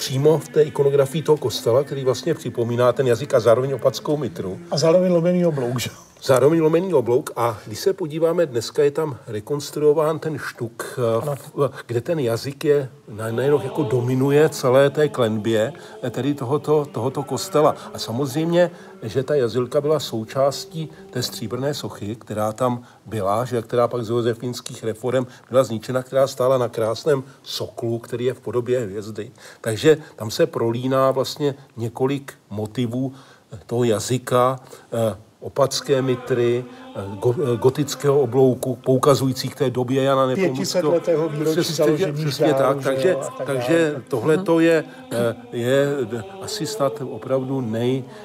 přímo 0.04 0.38
v 0.38 0.48
té 0.48 0.62
ikonografii 0.62 1.22
toho 1.22 1.36
kostela, 1.36 1.84
který 1.84 2.04
vlastně 2.04 2.34
připomíná 2.34 2.92
ten 2.92 3.06
jazyk 3.06 3.34
a 3.34 3.40
zároveň 3.40 3.72
opatskou 3.72 4.16
mitru. 4.16 4.58
A 4.70 4.78
zároveň 4.78 5.12
lomený 5.12 5.46
oblouk, 5.46 5.80
že? 5.80 5.90
Zároveň 6.22 6.60
lomený 6.60 6.94
oblouk 6.94 7.30
a 7.36 7.58
když 7.66 7.78
se 7.78 7.92
podíváme, 7.92 8.46
dneska 8.46 8.82
je 8.82 8.90
tam 8.90 9.16
rekonstruován 9.26 10.18
ten 10.18 10.38
štuk, 10.38 10.98
ano. 11.22 11.34
kde 11.86 12.00
ten 12.00 12.18
jazyk 12.18 12.64
je 12.64 12.88
najednou 13.08 13.60
jako 13.62 13.82
dominuje 13.82 14.48
celé 14.48 14.90
té 14.90 15.08
klenbě, 15.08 15.72
tedy 16.10 16.34
tohoto, 16.34 16.84
tohoto 16.92 17.22
kostela. 17.22 17.76
A 17.94 17.98
samozřejmě, 17.98 18.70
že 19.04 19.22
ta 19.22 19.34
jazylka 19.34 19.80
byla 19.80 20.00
součástí 20.00 20.88
té 21.10 21.22
stříbrné 21.22 21.74
sochy, 21.74 22.16
která 22.16 22.52
tam 22.52 22.82
byla, 23.06 23.44
že, 23.44 23.62
která 23.62 23.88
pak 23.88 24.04
z 24.04 24.10
josefínských 24.10 24.84
reform 24.84 25.26
byla 25.50 25.64
zničena, 25.64 26.02
která 26.02 26.26
stála 26.26 26.58
na 26.58 26.68
krásném 26.68 27.24
soklu, 27.42 27.98
který 27.98 28.24
je 28.24 28.34
v 28.34 28.40
podobě 28.40 28.80
hvězdy. 28.80 29.30
Takže 29.60 29.96
tam 30.16 30.30
se 30.30 30.46
prolíná 30.46 31.10
vlastně 31.10 31.54
několik 31.76 32.34
motivů 32.50 33.12
toho 33.66 33.84
jazyka, 33.84 34.60
eh, 34.92 35.16
opatské 35.44 36.02
mitry, 36.02 36.64
eh, 36.96 37.00
eh, 37.00 37.56
gotického 37.56 38.20
oblouku, 38.20 38.76
poukazující 38.76 39.48
k 39.48 39.54
té 39.54 39.70
době 39.70 40.02
Jana 40.02 40.26
Nepomuckého. 40.26 40.92
letého 40.92 41.28
výročí 41.28 41.72
založení 41.72 42.24
Přesně 42.24 42.54
tak, 42.54 42.82
takže, 42.82 43.16
tak 43.38 43.46
takže 43.46 44.02
tohle 44.08 44.38
to 44.38 44.60
je, 44.60 44.84
eh, 45.12 45.36
je 45.52 45.86
asi 46.40 46.66
snad 46.66 46.92
opravdu 47.00 47.60
nej, 47.60 48.04
Eh, 48.04 48.23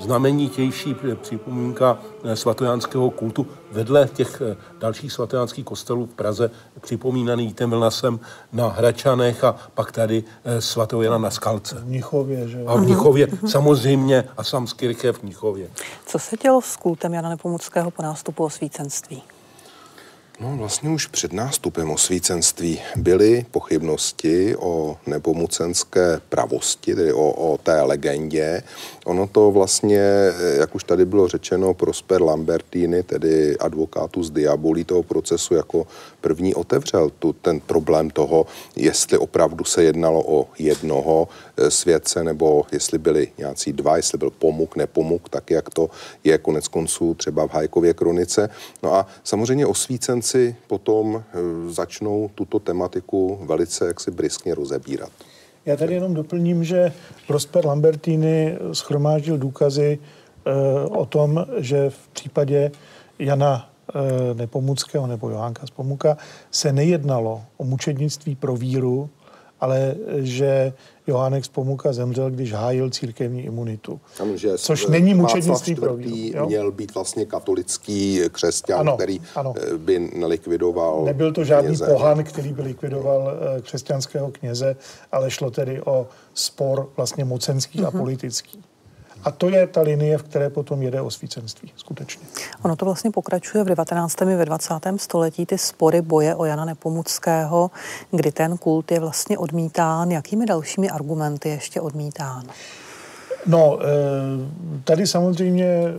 znamenitější 0.00 0.96
připomínka 1.22 1.98
eh, 2.24 2.36
svatojánského 2.36 3.10
kultu 3.10 3.46
vedle 3.72 4.08
těch 4.14 4.42
eh, 4.44 4.56
dalších 4.78 5.12
svatojánských 5.12 5.64
kostelů 5.64 6.06
v 6.06 6.14
Praze, 6.14 6.50
připomínaný 6.80 7.46
Vítem 7.46 7.70
Vilnasem 7.70 8.20
na 8.52 8.68
Hračanech 8.68 9.44
a 9.44 9.56
pak 9.74 9.92
tady 9.92 10.24
svatého 10.58 11.02
Jana 11.02 11.18
na 11.18 11.30
Skalce. 11.30 11.74
V 11.74 11.86
Mnichově, 11.86 12.48
že? 12.48 12.64
A 12.66 12.74
v 12.74 12.80
Mnichově, 12.80 13.28
samozřejmě, 13.46 14.24
a 14.36 14.44
Samskirche 14.44 15.12
v 15.12 15.22
Mnichově. 15.22 15.68
Co 16.06 16.18
se 16.18 16.36
dělo 16.36 16.60
s 16.62 16.76
kultem 16.76 17.14
Jana 17.14 17.28
Nepomuckého 17.28 17.90
po 17.90 18.02
nástupu 18.02 18.44
osvícenství? 18.44 19.22
No 20.40 20.56
vlastně 20.56 20.90
už 20.90 21.06
před 21.06 21.32
nástupem 21.32 21.90
osvícenství 21.90 22.80
byly 22.96 23.46
pochybnosti 23.50 24.56
o 24.56 24.96
nepomucenské 25.06 26.20
pravosti, 26.28 26.94
tedy 26.94 27.12
o, 27.12 27.30
o 27.30 27.58
té 27.58 27.82
legendě. 27.82 28.62
Ono 29.04 29.26
to 29.26 29.50
vlastně, 29.50 30.00
jak 30.58 30.74
už 30.74 30.84
tady 30.84 31.04
bylo 31.04 31.28
řečeno, 31.28 31.74
Prosper 31.74 32.22
Lambertini, 32.22 33.02
tedy 33.02 33.58
advokátu 33.58 34.22
z 34.22 34.30
diabolí 34.30 34.84
toho 34.84 35.02
procesu, 35.02 35.54
jako 35.54 35.86
první 36.20 36.54
otevřel 36.54 37.10
tu, 37.18 37.32
ten 37.32 37.60
problém 37.60 38.10
toho, 38.10 38.46
jestli 38.76 39.18
opravdu 39.18 39.64
se 39.64 39.82
jednalo 39.82 40.24
o 40.26 40.48
jednoho 40.58 41.28
svědce, 41.68 42.24
nebo 42.24 42.64
jestli 42.72 42.98
byli 42.98 43.28
nějací 43.38 43.72
dva, 43.72 43.96
jestli 43.96 44.18
byl 44.18 44.30
pomuk, 44.30 44.76
nepomuk, 44.76 45.28
tak 45.28 45.50
jak 45.50 45.70
to 45.70 45.90
je 46.24 46.38
konec 46.38 46.68
konců 46.68 47.14
třeba 47.14 47.46
v 47.46 47.54
Hajkově 47.54 47.94
kronice. 47.94 48.50
No 48.82 48.94
a 48.94 49.06
samozřejmě 49.24 49.66
osvícenci 49.66 50.56
potom 50.66 51.16
eh, 51.16 51.38
začnou 51.72 52.30
tuto 52.34 52.58
tematiku 52.58 53.38
velice 53.42 53.86
jaksi 53.86 54.10
briskně 54.10 54.54
rozebírat. 54.54 55.10
Já 55.66 55.76
tady 55.76 55.94
jenom 55.94 56.14
doplním, 56.14 56.64
že 56.64 56.92
Prosper 57.26 57.66
Lambertini 57.66 58.58
schromáždil 58.72 59.38
důkazy 59.38 59.98
e, 59.98 60.88
o 60.88 61.06
tom, 61.06 61.46
že 61.58 61.90
v 61.90 62.08
případě 62.08 62.70
Jana 63.18 63.70
e, 63.94 64.34
Nepomuckého 64.34 65.06
nebo 65.06 65.30
Johánka 65.30 65.66
z 65.66 65.70
Pomuka 65.70 66.16
se 66.50 66.72
nejednalo 66.72 67.42
o 67.56 67.64
mučednictví 67.64 68.34
pro 68.34 68.56
víru, 68.56 69.10
ale 69.60 69.94
že 70.18 70.72
Johánek 71.06 71.44
z 71.44 71.48
Pomuka 71.48 71.92
zemřel, 71.92 72.30
když 72.30 72.52
hájil 72.52 72.90
církevní 72.90 73.42
imunitu. 73.42 74.00
Tam, 74.18 74.36
že 74.36 74.58
což 74.58 74.86
není 74.86 75.14
mučednictví 75.14 75.74
pro 75.74 75.96
víru. 75.96 76.46
měl 76.46 76.72
být 76.72 76.94
vlastně 76.94 77.26
katolický 77.26 78.20
křesťan, 78.32 78.80
ano, 78.80 78.94
který 78.94 79.20
ano. 79.34 79.54
Eh, 79.56 79.78
by 79.78 80.10
nelikvidoval 80.14 81.04
Nebyl 81.04 81.32
to 81.32 81.44
žádný 81.44 81.68
kněze. 81.68 81.86
pohan, 81.86 82.24
který 82.24 82.52
by 82.52 82.62
likvidoval 82.62 83.32
eh, 83.32 83.60
křesťanského 83.62 84.30
kněze, 84.30 84.76
ale 85.12 85.30
šlo 85.30 85.50
tedy 85.50 85.82
o 85.82 86.08
spor 86.34 86.88
vlastně 86.96 87.24
mocenský 87.24 87.78
mm-hmm. 87.78 87.86
a 87.86 87.90
mhm. 87.90 87.98
politický. 87.98 88.62
A 89.24 89.30
to 89.30 89.48
je 89.48 89.66
ta 89.66 89.80
linie, 89.80 90.18
v 90.18 90.22
které 90.22 90.50
potom 90.50 90.82
jede 90.82 91.00
osvícenství, 91.00 91.72
skutečně. 91.76 92.26
Ono 92.62 92.76
to 92.76 92.84
vlastně 92.84 93.10
pokračuje 93.10 93.64
v 93.64 93.66
19. 93.66 94.22
i 94.22 94.24
ve 94.24 94.44
20. 94.44 94.74
století, 94.96 95.46
ty 95.46 95.58
spory 95.58 96.02
boje 96.02 96.34
o 96.34 96.44
Jana 96.44 96.64
Nepomuckého, 96.64 97.70
kdy 98.10 98.32
ten 98.32 98.58
kult 98.58 98.92
je 98.92 99.00
vlastně 99.00 99.38
odmítán. 99.38 100.10
Jakými 100.10 100.46
dalšími 100.46 100.90
argumenty 100.90 101.48
ještě 101.48 101.80
odmítán? 101.80 102.46
No, 103.46 103.78
eh, 103.80 103.86
tady 104.84 105.06
samozřejmě 105.06 105.64
eh, 105.66 105.90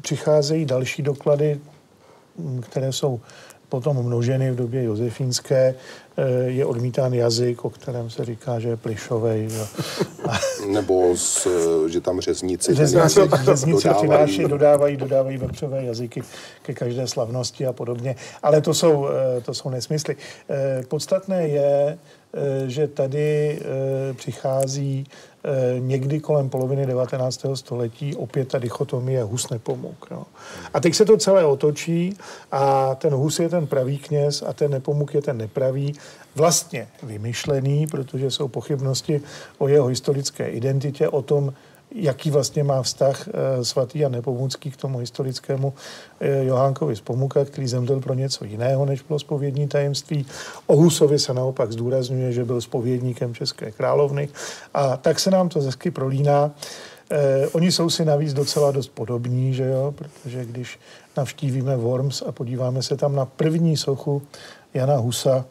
přicházejí 0.00 0.64
další 0.64 1.02
doklady, 1.02 1.60
které 2.60 2.92
jsou 2.92 3.20
potom 3.68 4.02
množeny 4.02 4.50
v 4.50 4.56
době 4.56 4.82
josefínské, 4.82 5.74
je 6.46 6.66
odmítán 6.66 7.14
jazyk, 7.14 7.64
o 7.64 7.70
kterém 7.70 8.10
se 8.10 8.24
říká, 8.24 8.60
že 8.60 8.68
je 8.68 8.76
plišovej. 8.76 9.48
Nebo 10.66 11.16
z, 11.16 11.46
že 11.88 12.00
tam 12.00 12.20
řezníci, 12.20 12.74
řezníci, 12.74 13.20
řezníci 13.44 13.88
dodávají. 13.88 14.44
dodávají, 14.48 14.96
dodávají 14.96 15.38
vepřové 15.38 15.84
jazyky 15.84 16.22
ke 16.62 16.74
každé 16.74 17.06
slavnosti 17.06 17.66
a 17.66 17.72
podobně. 17.72 18.16
Ale 18.42 18.60
to 18.60 18.74
jsou, 18.74 19.06
to 19.44 19.54
jsou 19.54 19.70
nesmysly. 19.70 20.16
Podstatné 20.88 21.48
je, 21.48 21.98
že 22.66 22.88
tady 22.88 23.60
přichází 24.16 25.06
Eh, 25.44 25.80
někdy 25.80 26.20
kolem 26.20 26.48
poloviny 26.48 26.86
19. 26.86 27.46
století 27.54 28.16
opět 28.16 28.48
ta 28.48 28.58
dichotomie 28.58 29.22
Hus 29.22 29.50
Nepomuk. 29.50 30.06
Jo. 30.10 30.22
A 30.74 30.80
teď 30.80 30.94
se 30.94 31.04
to 31.04 31.16
celé 31.16 31.44
otočí 31.44 32.16
a 32.52 32.94
ten 32.94 33.14
Hus 33.14 33.40
je 33.40 33.48
ten 33.48 33.66
pravý 33.66 33.98
kněz 33.98 34.44
a 34.46 34.52
ten 34.52 34.70
Nepomuk 34.70 35.14
je 35.14 35.22
ten 35.22 35.38
nepravý, 35.38 35.94
vlastně 36.34 36.88
vymyšlený, 37.02 37.86
protože 37.86 38.30
jsou 38.30 38.48
pochybnosti 38.48 39.22
o 39.58 39.68
jeho 39.68 39.86
historické 39.86 40.48
identitě, 40.48 41.08
o 41.08 41.22
tom, 41.22 41.52
jaký 41.94 42.30
vlastně 42.30 42.64
má 42.64 42.82
vztah 42.82 43.28
eh, 43.28 43.64
svatý 43.64 43.98
Jan 43.98 44.12
Nepomucký 44.12 44.70
k 44.70 44.76
tomu 44.76 44.98
historickému 44.98 45.74
eh, 46.20 46.44
Johánkovi 46.44 46.96
z 46.96 47.00
Pomuka, 47.00 47.44
který 47.44 47.68
zemřel 47.68 48.00
pro 48.00 48.14
něco 48.14 48.44
jiného, 48.44 48.86
než 48.86 49.02
bylo 49.02 49.18
spovědní 49.18 49.68
tajemství. 49.68 50.26
O 50.66 50.76
Husovi 50.76 51.18
se 51.18 51.34
naopak 51.34 51.72
zdůrazňuje, 51.72 52.32
že 52.32 52.44
byl 52.44 52.60
spovědníkem 52.60 53.34
České 53.34 53.70
královny. 53.70 54.28
A 54.74 54.96
tak 54.96 55.20
se 55.20 55.30
nám 55.30 55.48
to 55.48 55.60
hezky 55.60 55.90
prolíná. 55.90 56.50
Eh, 57.10 57.48
oni 57.48 57.72
jsou 57.72 57.90
si 57.90 58.04
navíc 58.04 58.32
docela 58.34 58.70
dost 58.70 58.88
podobní, 58.88 59.54
že 59.54 59.64
jo? 59.64 59.94
protože 59.96 60.44
když 60.44 60.78
navštívíme 61.16 61.76
Worms 61.76 62.22
a 62.22 62.32
podíváme 62.32 62.82
se 62.82 62.96
tam 62.96 63.16
na 63.16 63.24
první 63.24 63.76
sochu 63.76 64.22
Jana 64.74 64.96
Husa, 64.96 65.44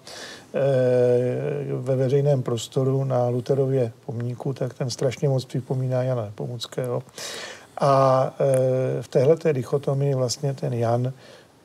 ve 1.80 1.96
veřejném 1.96 2.44
prostoru 2.44 3.04
na 3.04 3.28
Luterově 3.28 3.92
pomníku, 4.06 4.54
tak 4.54 4.74
ten 4.74 4.90
strašně 4.90 5.30
moc 5.30 5.46
připomíná 5.46 6.04
Jana 6.04 6.26
Nepomuckého. 6.26 7.04
A 7.80 8.34
eh, 8.40 9.02
v 9.02 9.08
téhle 9.08 9.38
dichotomii 9.54 10.16
vlastně 10.16 10.54
ten 10.54 10.74
Jan 10.74 11.14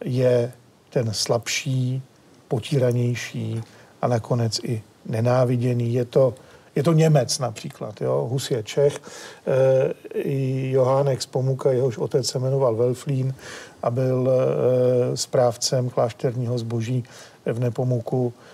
je 0.04 0.52
ten 0.90 1.12
slabší, 1.12 2.02
potíranější 2.48 3.62
a 4.02 4.08
nakonec 4.08 4.60
i 4.64 4.82
nenáviděný. 5.06 5.94
Je 5.94 6.04
to, 6.04 6.34
je 6.74 6.82
to 6.82 6.92
Němec 6.92 7.38
například. 7.38 8.00
Jo? 8.00 8.26
Hus 8.30 8.50
je 8.50 8.62
Čech. 8.62 9.00
E, 9.46 10.70
Johánek 10.70 11.22
z 11.22 11.26
Pomuka, 11.26 11.72
jehož 11.72 11.98
otec 11.98 12.26
se 12.26 12.38
jmenoval 12.38 12.76
Velflín 12.76 13.34
a 13.82 13.90
byl 13.90 14.30
e, 14.30 15.16
správcem 15.16 15.90
klášterního 15.90 16.58
zboží 16.58 17.04
v 17.46 17.58
Nepomuku 17.60 18.32
Eh, 18.32 18.53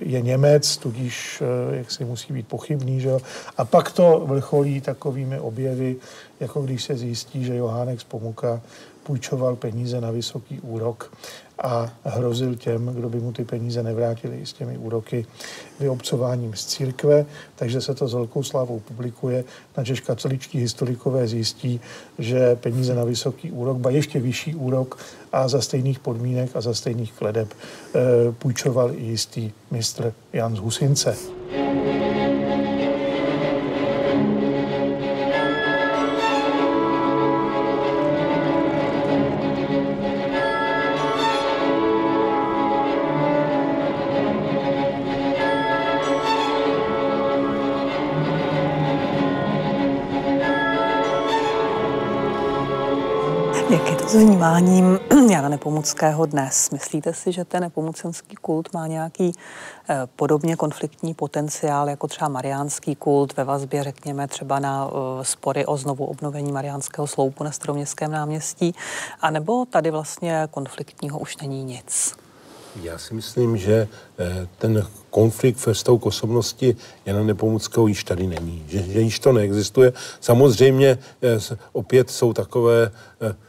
je 0.00 0.20
Němec, 0.20 0.76
tudíž 0.76 1.42
eh, 1.42 1.76
jak 1.76 1.90
si 1.90 2.04
musí 2.04 2.32
být 2.32 2.48
pochybný. 2.48 3.00
Že? 3.00 3.10
A 3.56 3.64
pak 3.64 3.92
to 3.92 4.22
vrcholí 4.26 4.80
takovými 4.80 5.40
objevy, 5.40 5.96
jako 6.40 6.62
když 6.62 6.84
se 6.84 6.96
zjistí, 6.96 7.44
že 7.44 7.56
Johánek 7.56 8.00
z 8.00 8.04
Pomuka 8.04 8.60
půjčoval 9.08 9.56
peníze 9.56 10.00
na 10.00 10.10
vysoký 10.10 10.60
úrok 10.60 11.12
a 11.58 11.92
hrozil 12.04 12.56
těm, 12.56 12.86
kdo 12.86 13.08
by 13.08 13.20
mu 13.20 13.32
ty 13.32 13.44
peníze 13.44 13.82
nevrátili 13.82 14.46
s 14.46 14.52
těmi 14.52 14.78
úroky 14.78 15.26
vyobcováním 15.80 16.54
z 16.54 16.66
církve, 16.66 17.26
takže 17.56 17.80
se 17.80 17.94
to 17.94 18.08
s 18.08 18.14
velkou 18.14 18.42
slávou 18.42 18.80
publikuje, 18.80 19.44
načež 19.76 20.00
katoličtí 20.00 20.58
historikové 20.58 21.28
zjistí, 21.28 21.80
že 22.18 22.56
peníze 22.56 22.94
na 22.94 23.04
vysoký 23.04 23.52
úrok, 23.52 23.76
ba 23.76 23.90
ještě 23.90 24.20
vyšší 24.20 24.54
úrok 24.54 24.98
a 25.32 25.48
za 25.48 25.60
stejných 25.60 25.98
podmínek 25.98 26.50
a 26.56 26.60
za 26.60 26.74
stejných 26.74 27.12
kledeb 27.12 27.48
e, 27.48 28.32
půjčoval 28.32 28.92
i 28.94 29.02
jistý 29.02 29.52
mistr 29.70 30.12
Jan 30.32 30.56
z 30.56 30.58
Husince. 30.58 31.16
Vnímáním 54.38 55.00
Jana 55.30 55.48
Nepomuckého 55.48 56.26
dnes. 56.26 56.70
Myslíte 56.70 57.14
si, 57.14 57.32
že 57.32 57.44
ten 57.44 57.60
nepomucenský 57.60 58.36
kult 58.36 58.72
má 58.74 58.86
nějaký 58.86 59.32
eh, 59.88 60.00
podobně 60.16 60.56
konfliktní 60.56 61.14
potenciál 61.14 61.88
jako 61.88 62.06
třeba 62.06 62.28
mariánský 62.28 62.94
kult 62.94 63.36
ve 63.36 63.44
vazbě, 63.44 63.82
řekněme, 63.82 64.28
třeba 64.28 64.58
na 64.58 64.90
eh, 64.90 65.24
spory 65.24 65.66
o 65.66 65.76
znovu 65.76 66.04
obnovení 66.04 66.52
mariánského 66.52 67.06
sloupu 67.06 67.44
na 67.44 67.52
staroměstském 67.52 68.10
náměstí? 68.10 68.74
A 69.20 69.30
nebo 69.30 69.64
tady 69.64 69.90
vlastně 69.90 70.48
konfliktního 70.50 71.18
už 71.18 71.36
není 71.36 71.64
nic? 71.64 72.16
Já 72.82 72.98
si 72.98 73.14
myslím, 73.14 73.56
že 73.56 73.88
eh, 74.18 74.48
ten 74.58 74.86
konflikt 75.10 75.66
ve 75.66 75.74
vztahu 75.74 75.98
k 75.98 76.06
osobnosti 76.06 76.76
Jana 77.06 77.22
Nepomuckého 77.22 77.86
již 77.86 78.04
tady 78.04 78.26
není, 78.26 78.64
že, 78.68 78.82
že 78.82 79.00
již 79.00 79.18
to 79.18 79.32
neexistuje. 79.32 79.92
Samozřejmě 80.20 80.98
opět 81.72 82.10
jsou 82.10 82.32
takové 82.32 82.90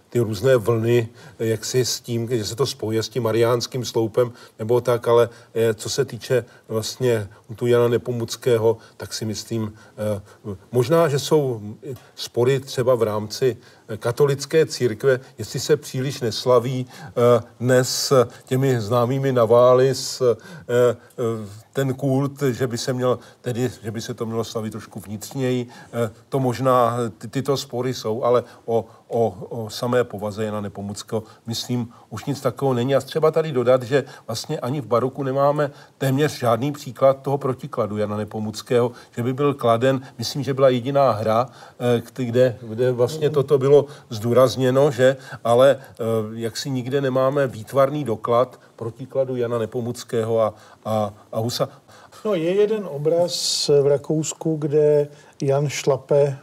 ty 0.09 0.19
různé 0.19 0.57
vlny, 0.57 1.09
jak 1.39 1.65
si 1.65 1.85
s 1.85 1.99
tím, 1.99 2.27
že 2.29 2.45
se 2.45 2.55
to 2.55 2.65
spojuje 2.65 3.03
s 3.03 3.09
tím 3.09 3.23
mariánským 3.23 3.85
sloupem 3.85 4.31
nebo 4.59 4.81
tak, 4.81 5.07
ale 5.07 5.29
eh, 5.53 5.73
co 5.73 5.89
se 5.89 6.05
týče 6.05 6.45
vlastně 6.67 7.29
tu 7.55 7.67
Jana 7.67 7.87
Nepomuckého, 7.87 8.77
tak 8.97 9.13
si 9.13 9.25
myslím, 9.25 9.73
eh, 9.97 10.21
možná, 10.71 11.07
že 11.07 11.19
jsou 11.19 11.61
spory 12.15 12.59
třeba 12.59 12.95
v 12.95 13.03
rámci 13.03 13.57
eh, 13.57 13.78
katolické 13.97 14.65
církve, 14.65 15.19
jestli 15.37 15.59
se 15.59 15.77
příliš 15.77 16.21
neslaví 16.21 16.87
dnes 17.59 18.13
těmi 18.45 18.81
známými 18.81 19.31
navály 19.31 19.95
s 19.95 20.37
ten 21.79 21.93
kult, 21.93 22.41
že 22.41 22.67
by 22.67 22.77
se 22.77 22.93
měl, 22.93 23.19
tedy, 23.41 23.71
že 23.83 23.91
by 23.91 24.01
se 24.01 24.13
to 24.13 24.25
mělo 24.25 24.43
slavit 24.43 24.71
trošku 24.71 24.99
vnitřněji, 24.99 25.67
to 26.29 26.39
možná 26.39 26.97
ty, 27.17 27.27
tyto 27.27 27.57
spory 27.57 27.93
jsou, 27.93 28.23
ale 28.23 28.43
o, 28.65 28.85
o, 29.07 29.37
o 29.49 29.69
samé 29.69 30.03
povaze 30.03 30.43
Jana 30.43 30.61
Nepomuckého, 30.61 31.23
myslím, 31.47 31.89
už 32.09 32.25
nic 32.25 32.41
takového 32.41 32.73
není. 32.73 32.95
A 32.95 33.01
třeba 33.01 33.31
tady 33.31 33.51
dodat, 33.51 33.83
že 33.83 34.03
vlastně 34.27 34.59
ani 34.59 34.81
v 34.81 34.85
baroku 34.85 35.23
nemáme 35.23 35.71
téměř 35.97 36.39
žádný 36.39 36.71
příklad 36.71 37.21
toho 37.21 37.37
protikladu 37.37 37.97
Jana 37.97 38.17
Nepomuckého, 38.17 38.91
že 39.15 39.23
by 39.23 39.33
byl 39.33 39.53
kladen, 39.53 40.01
myslím, 40.17 40.43
že 40.43 40.53
byla 40.53 40.69
jediná 40.69 41.11
hra, 41.11 41.47
eh, 41.79 42.01
kde, 42.25 42.57
kde 42.61 42.91
vlastně 42.91 43.29
toto 43.29 43.57
bylo 43.57 43.78
zdůrazněno, 44.09 44.91
že, 44.91 45.17
ale 45.43 45.77
eh, 45.79 45.95
jak 46.33 46.57
si 46.57 46.69
nikde 46.69 47.01
nemáme 47.01 47.47
výtvarný 47.47 48.03
doklad 48.03 48.59
protikladu 48.75 49.35
Jana 49.35 49.57
Nepomuckého 49.57 50.41
a, 50.41 50.53
a, 50.85 51.13
a 51.31 51.39
Husa. 51.39 51.69
No, 52.25 52.35
je 52.35 52.55
jeden 52.55 52.87
obraz 52.87 53.67
v 53.81 53.87
Rakousku, 53.87 54.55
kde 54.55 55.07
Jan 55.41 55.69
šlape 55.69 56.21
e, 56.21 56.35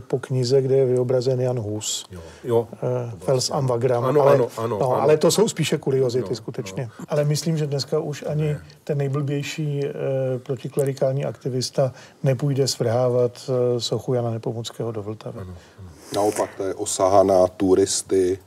po 0.00 0.18
knize, 0.18 0.62
kde 0.62 0.76
je 0.76 0.86
vyobrazen 0.86 1.40
Jan 1.40 1.58
Hus. 1.60 2.04
Jo, 2.10 2.20
jo. 2.44 2.68
E, 2.82 3.10
Fels 3.24 3.50
am 3.50 3.66
Wagram. 3.66 4.04
Ano, 4.04 4.22
ale, 4.22 4.34
ano, 4.34 4.48
ano, 4.56 4.78
no, 4.78 4.92
ano. 4.92 5.02
ale 5.02 5.16
to 5.16 5.30
jsou 5.30 5.48
spíše 5.48 5.78
kuriozity 5.78 6.30
no, 6.30 6.36
skutečně. 6.36 6.90
No. 7.00 7.04
Ale 7.08 7.24
myslím, 7.24 7.56
že 7.56 7.66
dneska 7.66 7.98
už 7.98 8.24
ani 8.28 8.44
ne. 8.44 8.64
ten 8.84 8.98
nejblbější 8.98 9.86
e, 9.86 9.92
protiklerikální 10.38 11.24
aktivista 11.24 11.92
nepůjde 12.22 12.68
svrhávat 12.68 13.50
e, 13.76 13.80
sochu 13.80 14.14
Jana 14.14 14.30
Nepomuckého 14.30 14.92
do 14.92 15.02
Vltavy. 15.02 15.38
Ano, 15.40 15.54
ano. 15.78 15.88
Naopak 16.14 16.50
to 16.56 16.64
je 16.64 16.74
osaha 16.74 17.22
na 17.22 17.46
turisty, 17.46 18.38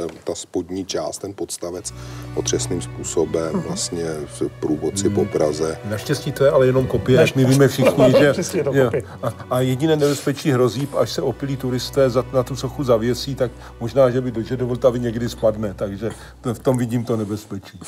ta, 0.00 0.14
ta 0.24 0.34
spodní 0.34 0.84
část, 0.84 1.18
ten 1.18 1.34
podstavec 1.34 1.94
otřesným 2.34 2.82
způsobem, 2.82 3.54
uh-huh. 3.54 3.66
vlastně 3.66 4.04
v 4.26 4.42
průvodci 4.60 5.06
hmm. 5.06 5.14
po 5.14 5.24
Praze. 5.24 5.78
Naštěstí 5.84 6.32
to 6.32 6.44
je 6.44 6.50
ale 6.50 6.66
jenom 6.66 6.86
kopie, 6.86 7.20
jak 7.20 7.36
my 7.36 7.44
víme 7.44 7.68
všichni, 7.68 8.14
že, 8.18 8.34
je, 8.72 8.90
a, 9.22 9.28
a 9.50 9.60
jediné 9.60 9.96
nebezpečí 9.96 10.50
hrozí, 10.50 10.88
až 10.98 11.10
se 11.10 11.22
opilí 11.22 11.56
turisté 11.56 12.10
za, 12.10 12.24
na 12.32 12.42
tu 12.42 12.56
sochu 12.56 12.84
zavěsí, 12.84 13.34
tak 13.34 13.50
možná, 13.80 14.10
že 14.10 14.20
by 14.20 14.30
do 14.56 14.66
Vltavy 14.66 15.00
někdy 15.00 15.28
spadne, 15.28 15.74
takže 15.74 16.10
to, 16.40 16.54
v 16.54 16.58
tom 16.58 16.78
vidím 16.78 17.04
to 17.04 17.16
nebezpečí. 17.16 17.80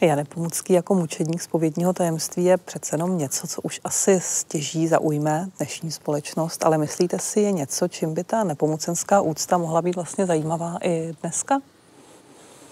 Jan 0.00 0.18
Nepomucký 0.18 0.72
jako 0.72 0.94
mučedník 0.94 1.42
spovědního 1.42 1.92
tajemství 1.92 2.44
je 2.44 2.56
přece 2.56 2.94
jenom 2.94 3.18
něco, 3.18 3.46
co 3.46 3.62
už 3.62 3.80
asi 3.84 4.20
stěží 4.22 4.88
zaujme 4.88 5.48
dnešní 5.58 5.92
společnost, 5.92 6.64
ale 6.64 6.78
myslíte 6.78 7.18
si, 7.18 7.40
je 7.40 7.52
něco, 7.52 7.88
čím 7.88 8.14
by 8.14 8.24
ta 8.24 8.44
nepomucenská 8.44 9.20
úcta 9.20 9.58
mohla 9.58 9.82
být 9.82 9.94
vlastně 9.94 10.26
zajímavá 10.26 10.78
i 10.82 11.14
dneska? 11.22 11.60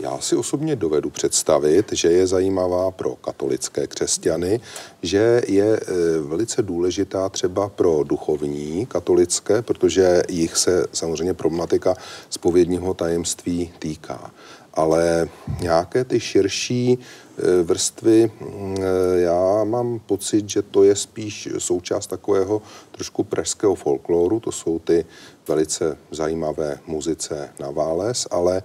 Já 0.01 0.19
si 0.21 0.37
osobně 0.37 0.77
dovedu 0.77 1.11
představit, 1.11 1.93
že 1.93 2.09
je 2.09 2.27
zajímavá 2.27 2.91
pro 2.91 3.17
katolické 3.17 3.87
křesťany, 3.87 4.61
že 5.03 5.43
je 5.49 5.77
e, 5.77 5.81
velice 6.21 6.63
důležitá 6.63 7.29
třeba 7.29 7.69
pro 7.69 8.03
duchovní 8.05 8.87
katolické, 8.87 9.63
protože 9.63 10.23
jich 10.29 10.57
se 10.57 10.87
samozřejmě 10.93 11.35
problematika 11.35 11.95
spovědního 12.31 12.95
tajemství 12.95 13.73
týká 13.79 14.31
ale 14.75 15.29
nějaké 15.61 16.05
ty 16.05 16.21
širší 16.21 16.99
eh, 16.99 17.63
vrstvy, 17.63 18.31
eh, 18.31 18.83
já 19.21 19.65
mám 19.65 19.99
pocit, 19.99 20.49
že 20.49 20.63
to 20.63 20.85
je 20.85 20.97
spíš 20.97 21.49
součást 21.59 22.07
takového 22.07 22.63
trošku 22.91 23.25
pražského 23.25 23.75
folkloru, 23.75 24.41
to 24.41 24.53
jsou 24.53 24.79
ty 24.79 25.05
velice 25.49 25.97
zajímavé 26.11 26.79
muzice 26.87 27.51
na 27.61 27.71
Váles, 27.71 28.27
ale 28.31 28.57
e, 28.57 28.63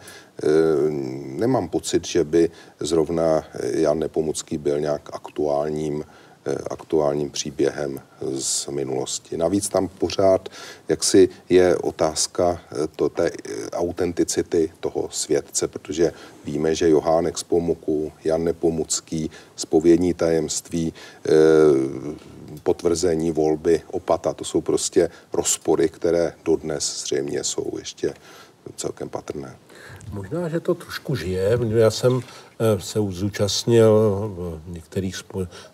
nemám 1.39 1.69
pocit, 1.69 2.07
že 2.07 2.23
by 2.23 2.49
zrovna 2.79 3.43
Jan 3.73 3.99
Nepomucký 3.99 4.57
byl 4.57 4.79
nějak 4.79 5.09
aktuálním 5.13 6.05
aktuálním 6.69 7.29
příběhem 7.29 8.01
z 8.21 8.67
minulosti. 8.67 9.37
Navíc 9.37 9.69
tam 9.69 9.87
pořád 9.87 10.49
jaksi 10.87 11.29
je 11.49 11.77
otázka 11.77 12.61
eh, 12.71 12.87
to, 12.95 13.09
té 13.09 13.27
eh, 13.27 13.69
autenticity 13.69 14.71
toho 14.79 15.09
světce, 15.11 15.67
protože 15.67 16.13
víme, 16.45 16.75
že 16.75 16.89
Johánek 16.89 17.37
z 17.37 17.43
Pomuku, 17.43 18.11
Jan 18.23 18.43
Nepomucký, 18.43 19.31
spovědní 19.55 20.13
tajemství, 20.13 20.93
potvrzení 22.63 23.31
volby 23.31 23.81
opata, 23.91 24.33
to 24.33 24.45
jsou 24.45 24.61
prostě 24.61 25.09
rozpory, 25.33 25.89
které 25.89 26.33
dodnes 26.45 27.01
zřejmě 27.03 27.43
jsou 27.43 27.71
ještě 27.77 28.13
celkem 28.75 29.09
patrné. 29.09 29.55
Možná, 30.13 30.49
že 30.49 30.59
to 30.59 30.75
trošku 30.75 31.15
žije. 31.15 31.59
Já 31.69 31.91
jsem 31.91 32.21
eh, 32.21 32.79
se 32.79 32.99
zúčastnil 33.09 33.91
v 34.67 34.71
některých 34.71 35.15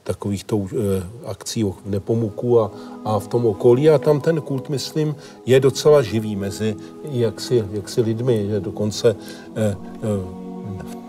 takovýchto 0.03 0.67
eh, 0.71 1.03
akcí 1.26 1.63
v 1.63 1.76
Nepomuku 1.86 2.61
a, 2.61 2.71
a 3.05 3.19
v 3.19 3.28
tom 3.28 3.45
okolí 3.45 3.89
a 3.89 3.97
tam 3.97 4.21
ten 4.21 4.41
kult, 4.41 4.69
myslím, 4.69 5.15
je 5.45 5.59
docela 5.59 6.01
živý 6.01 6.36
mezi 6.36 6.76
jaksi, 7.11 7.63
jaksi 7.71 8.01
lidmi, 8.01 8.47
dokonce 8.59 9.15
eh, 9.55 9.76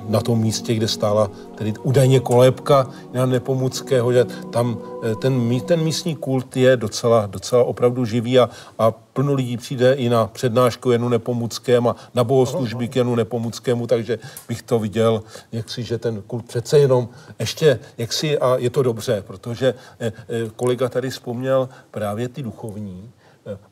na 0.09 0.21
tom 0.21 0.39
místě, 0.41 0.75
kde 0.75 0.89
stála 0.89 1.31
tedy 1.55 1.75
údajně 1.83 2.21
kolébka 2.21 2.91
Jana 3.13 3.27
Nepomuckého, 3.27 4.13
že 4.13 4.25
tam 4.51 4.79
eh, 5.03 5.15
ten, 5.15 5.61
ten 5.61 5.81
místní 5.81 6.17
kult 6.17 6.57
je 6.57 6.77
docela, 6.77 7.27
docela 7.27 7.65
opravdu 7.65 8.05
živý 8.05 8.39
a, 8.39 8.51
a 8.79 8.91
plno 8.91 9.35
lidí 9.35 9.57
přijde 9.57 9.93
i 9.93 10.09
na 10.09 10.27
přednášku 10.27 10.91
Janu 10.91 11.09
Nepomuckém 11.09 11.89
a 11.89 11.97
na 12.15 12.25
bohoslužby 12.25 12.89
k 12.89 12.97
Janu 12.97 13.15
Nepomuckému, 13.15 13.87
takže 13.87 14.19
bych 14.49 14.63
to 14.63 14.79
viděl, 14.79 15.23
jak 15.53 15.71
si, 15.71 15.83
že 15.83 15.99
ten 15.99 16.23
kult 16.27 16.47
přece 16.47 16.79
jenom 16.79 17.09
ještě, 17.39 17.79
jak 17.99 18.13
si, 18.13 18.39
a 18.39 18.57
je 18.57 18.71
to 18.71 18.83
dobře, 18.83 19.25
protože 19.27 19.75
eh, 20.01 20.13
eh, 20.29 20.51
kolega 20.57 20.89
tady 20.89 21.11
vzpomněl 21.11 21.69
právě 21.91 22.29
ty 22.29 22.43
duchovní, 22.43 23.11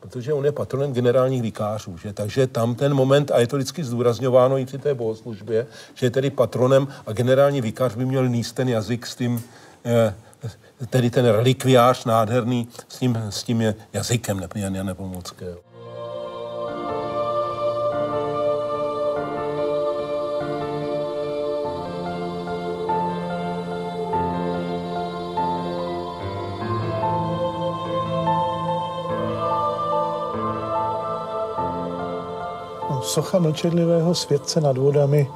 protože 0.01 0.33
on 0.33 0.45
je 0.45 0.53
patronem 0.53 0.93
generálních 0.93 1.43
vikářů, 1.43 1.99
že? 1.99 2.13
takže 2.13 2.47
tam 2.47 2.75
ten 2.75 2.95
moment, 2.95 3.31
a 3.31 3.41
je 3.41 3.47
to 3.47 3.57
vždycky 3.57 3.85
zdůrazňováno 3.85 4.59
i 4.59 4.67
při 4.67 4.79
té 4.79 4.95
bohoslužbě, 4.95 5.67
že 5.95 6.07
je 6.07 6.11
tedy 6.11 6.31
patronem 6.31 6.89
a 7.07 7.13
generální 7.13 7.61
vikář 7.61 7.95
by 7.95 8.05
měl 8.05 8.29
níst 8.29 8.53
ten 8.53 8.69
jazyk 8.69 9.07
s 9.07 9.15
tím, 9.15 9.43
eh, 9.85 10.15
tedy 10.91 11.11
ten 11.11 11.27
relikviář 11.27 12.05
nádherný 12.05 12.69
s 12.89 12.99
tím, 12.99 13.19
s 13.31 13.43
tím 13.43 13.75
jazykem 13.93 14.49
Jana 14.55 14.83
Nepomuckého. 14.83 15.74
Socha 33.15 33.39
mlčenlivého 33.39 34.15
světce 34.15 34.61
nad 34.61 34.79
vodami 34.79 35.29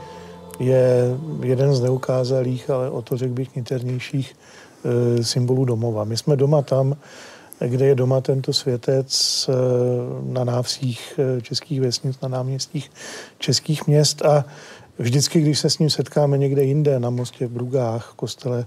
je 0.59 1.17
jeden 1.43 1.75
z 1.75 1.81
neukázalých, 1.81 2.71
ale 2.71 2.91
o 2.91 3.03
to 3.03 3.17
řekl 3.17 3.33
bych 3.33 3.57
niternějších 3.57 4.35
e, 4.35 5.25
symbolů 5.25 5.65
domova. 5.65 6.05
My 6.05 6.17
jsme 6.17 6.37
doma 6.37 6.63
tam, 6.63 6.97
kde 7.61 7.87
je 7.87 7.95
doma 7.95 8.21
tento 8.21 8.53
světec 8.53 9.11
e, 9.49 9.53
na 10.33 10.45
návsích 10.45 11.19
e, 11.19 11.41
českých 11.41 11.81
vesnic, 11.81 12.21
na 12.21 12.29
náměstích 12.29 12.91
českých 13.39 13.87
měst 13.87 14.25
a 14.25 14.45
vždycky, 14.99 15.41
když 15.41 15.59
se 15.59 15.71
s 15.71 15.79
ním 15.79 15.91
setkáme 15.91 16.39
někde 16.39 16.63
jinde, 16.63 17.01
na 17.01 17.11
mostě 17.11 17.47
v 17.47 17.51
Brugách, 17.51 18.13
kostele 18.17 18.67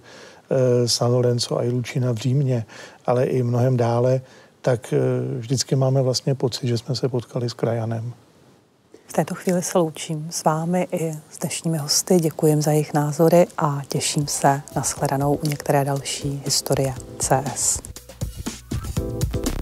San 0.86 1.12
Lorenzo 1.12 1.58
a 1.58 1.64
Ilučina 1.64 2.12
v 2.12 2.18
Římě, 2.18 2.66
ale 3.06 3.24
i 3.26 3.44
mnohem 3.44 3.78
dále, 3.78 4.22
tak 4.62 4.94
vždycky 5.38 5.76
máme 5.76 6.02
vlastně 6.02 6.36
pocit, 6.36 6.68
že 6.68 6.78
jsme 6.78 6.96
se 6.96 7.10
potkali 7.10 7.50
s 7.50 7.54
krajanem. 7.54 8.14
V 9.12 9.14
této 9.14 9.36
chvíli 9.36 9.62
se 9.62 9.78
loučím 9.78 10.28
s 10.32 10.44
vámi 10.44 10.88
i 10.92 11.14
s 11.32 11.38
dnešními 11.38 11.78
hosty, 11.78 12.20
děkujem 12.20 12.62
za 12.62 12.72
jejich 12.72 12.94
názory 12.94 13.48
a 13.58 13.82
těším 13.88 14.28
se 14.28 14.62
na 14.76 14.82
shledanou 14.82 15.34
u 15.34 15.48
některé 15.48 15.86
další 15.86 16.42
historie 16.46 16.94
CS. 17.20 17.82
thank 18.96 19.36
you 19.36 19.61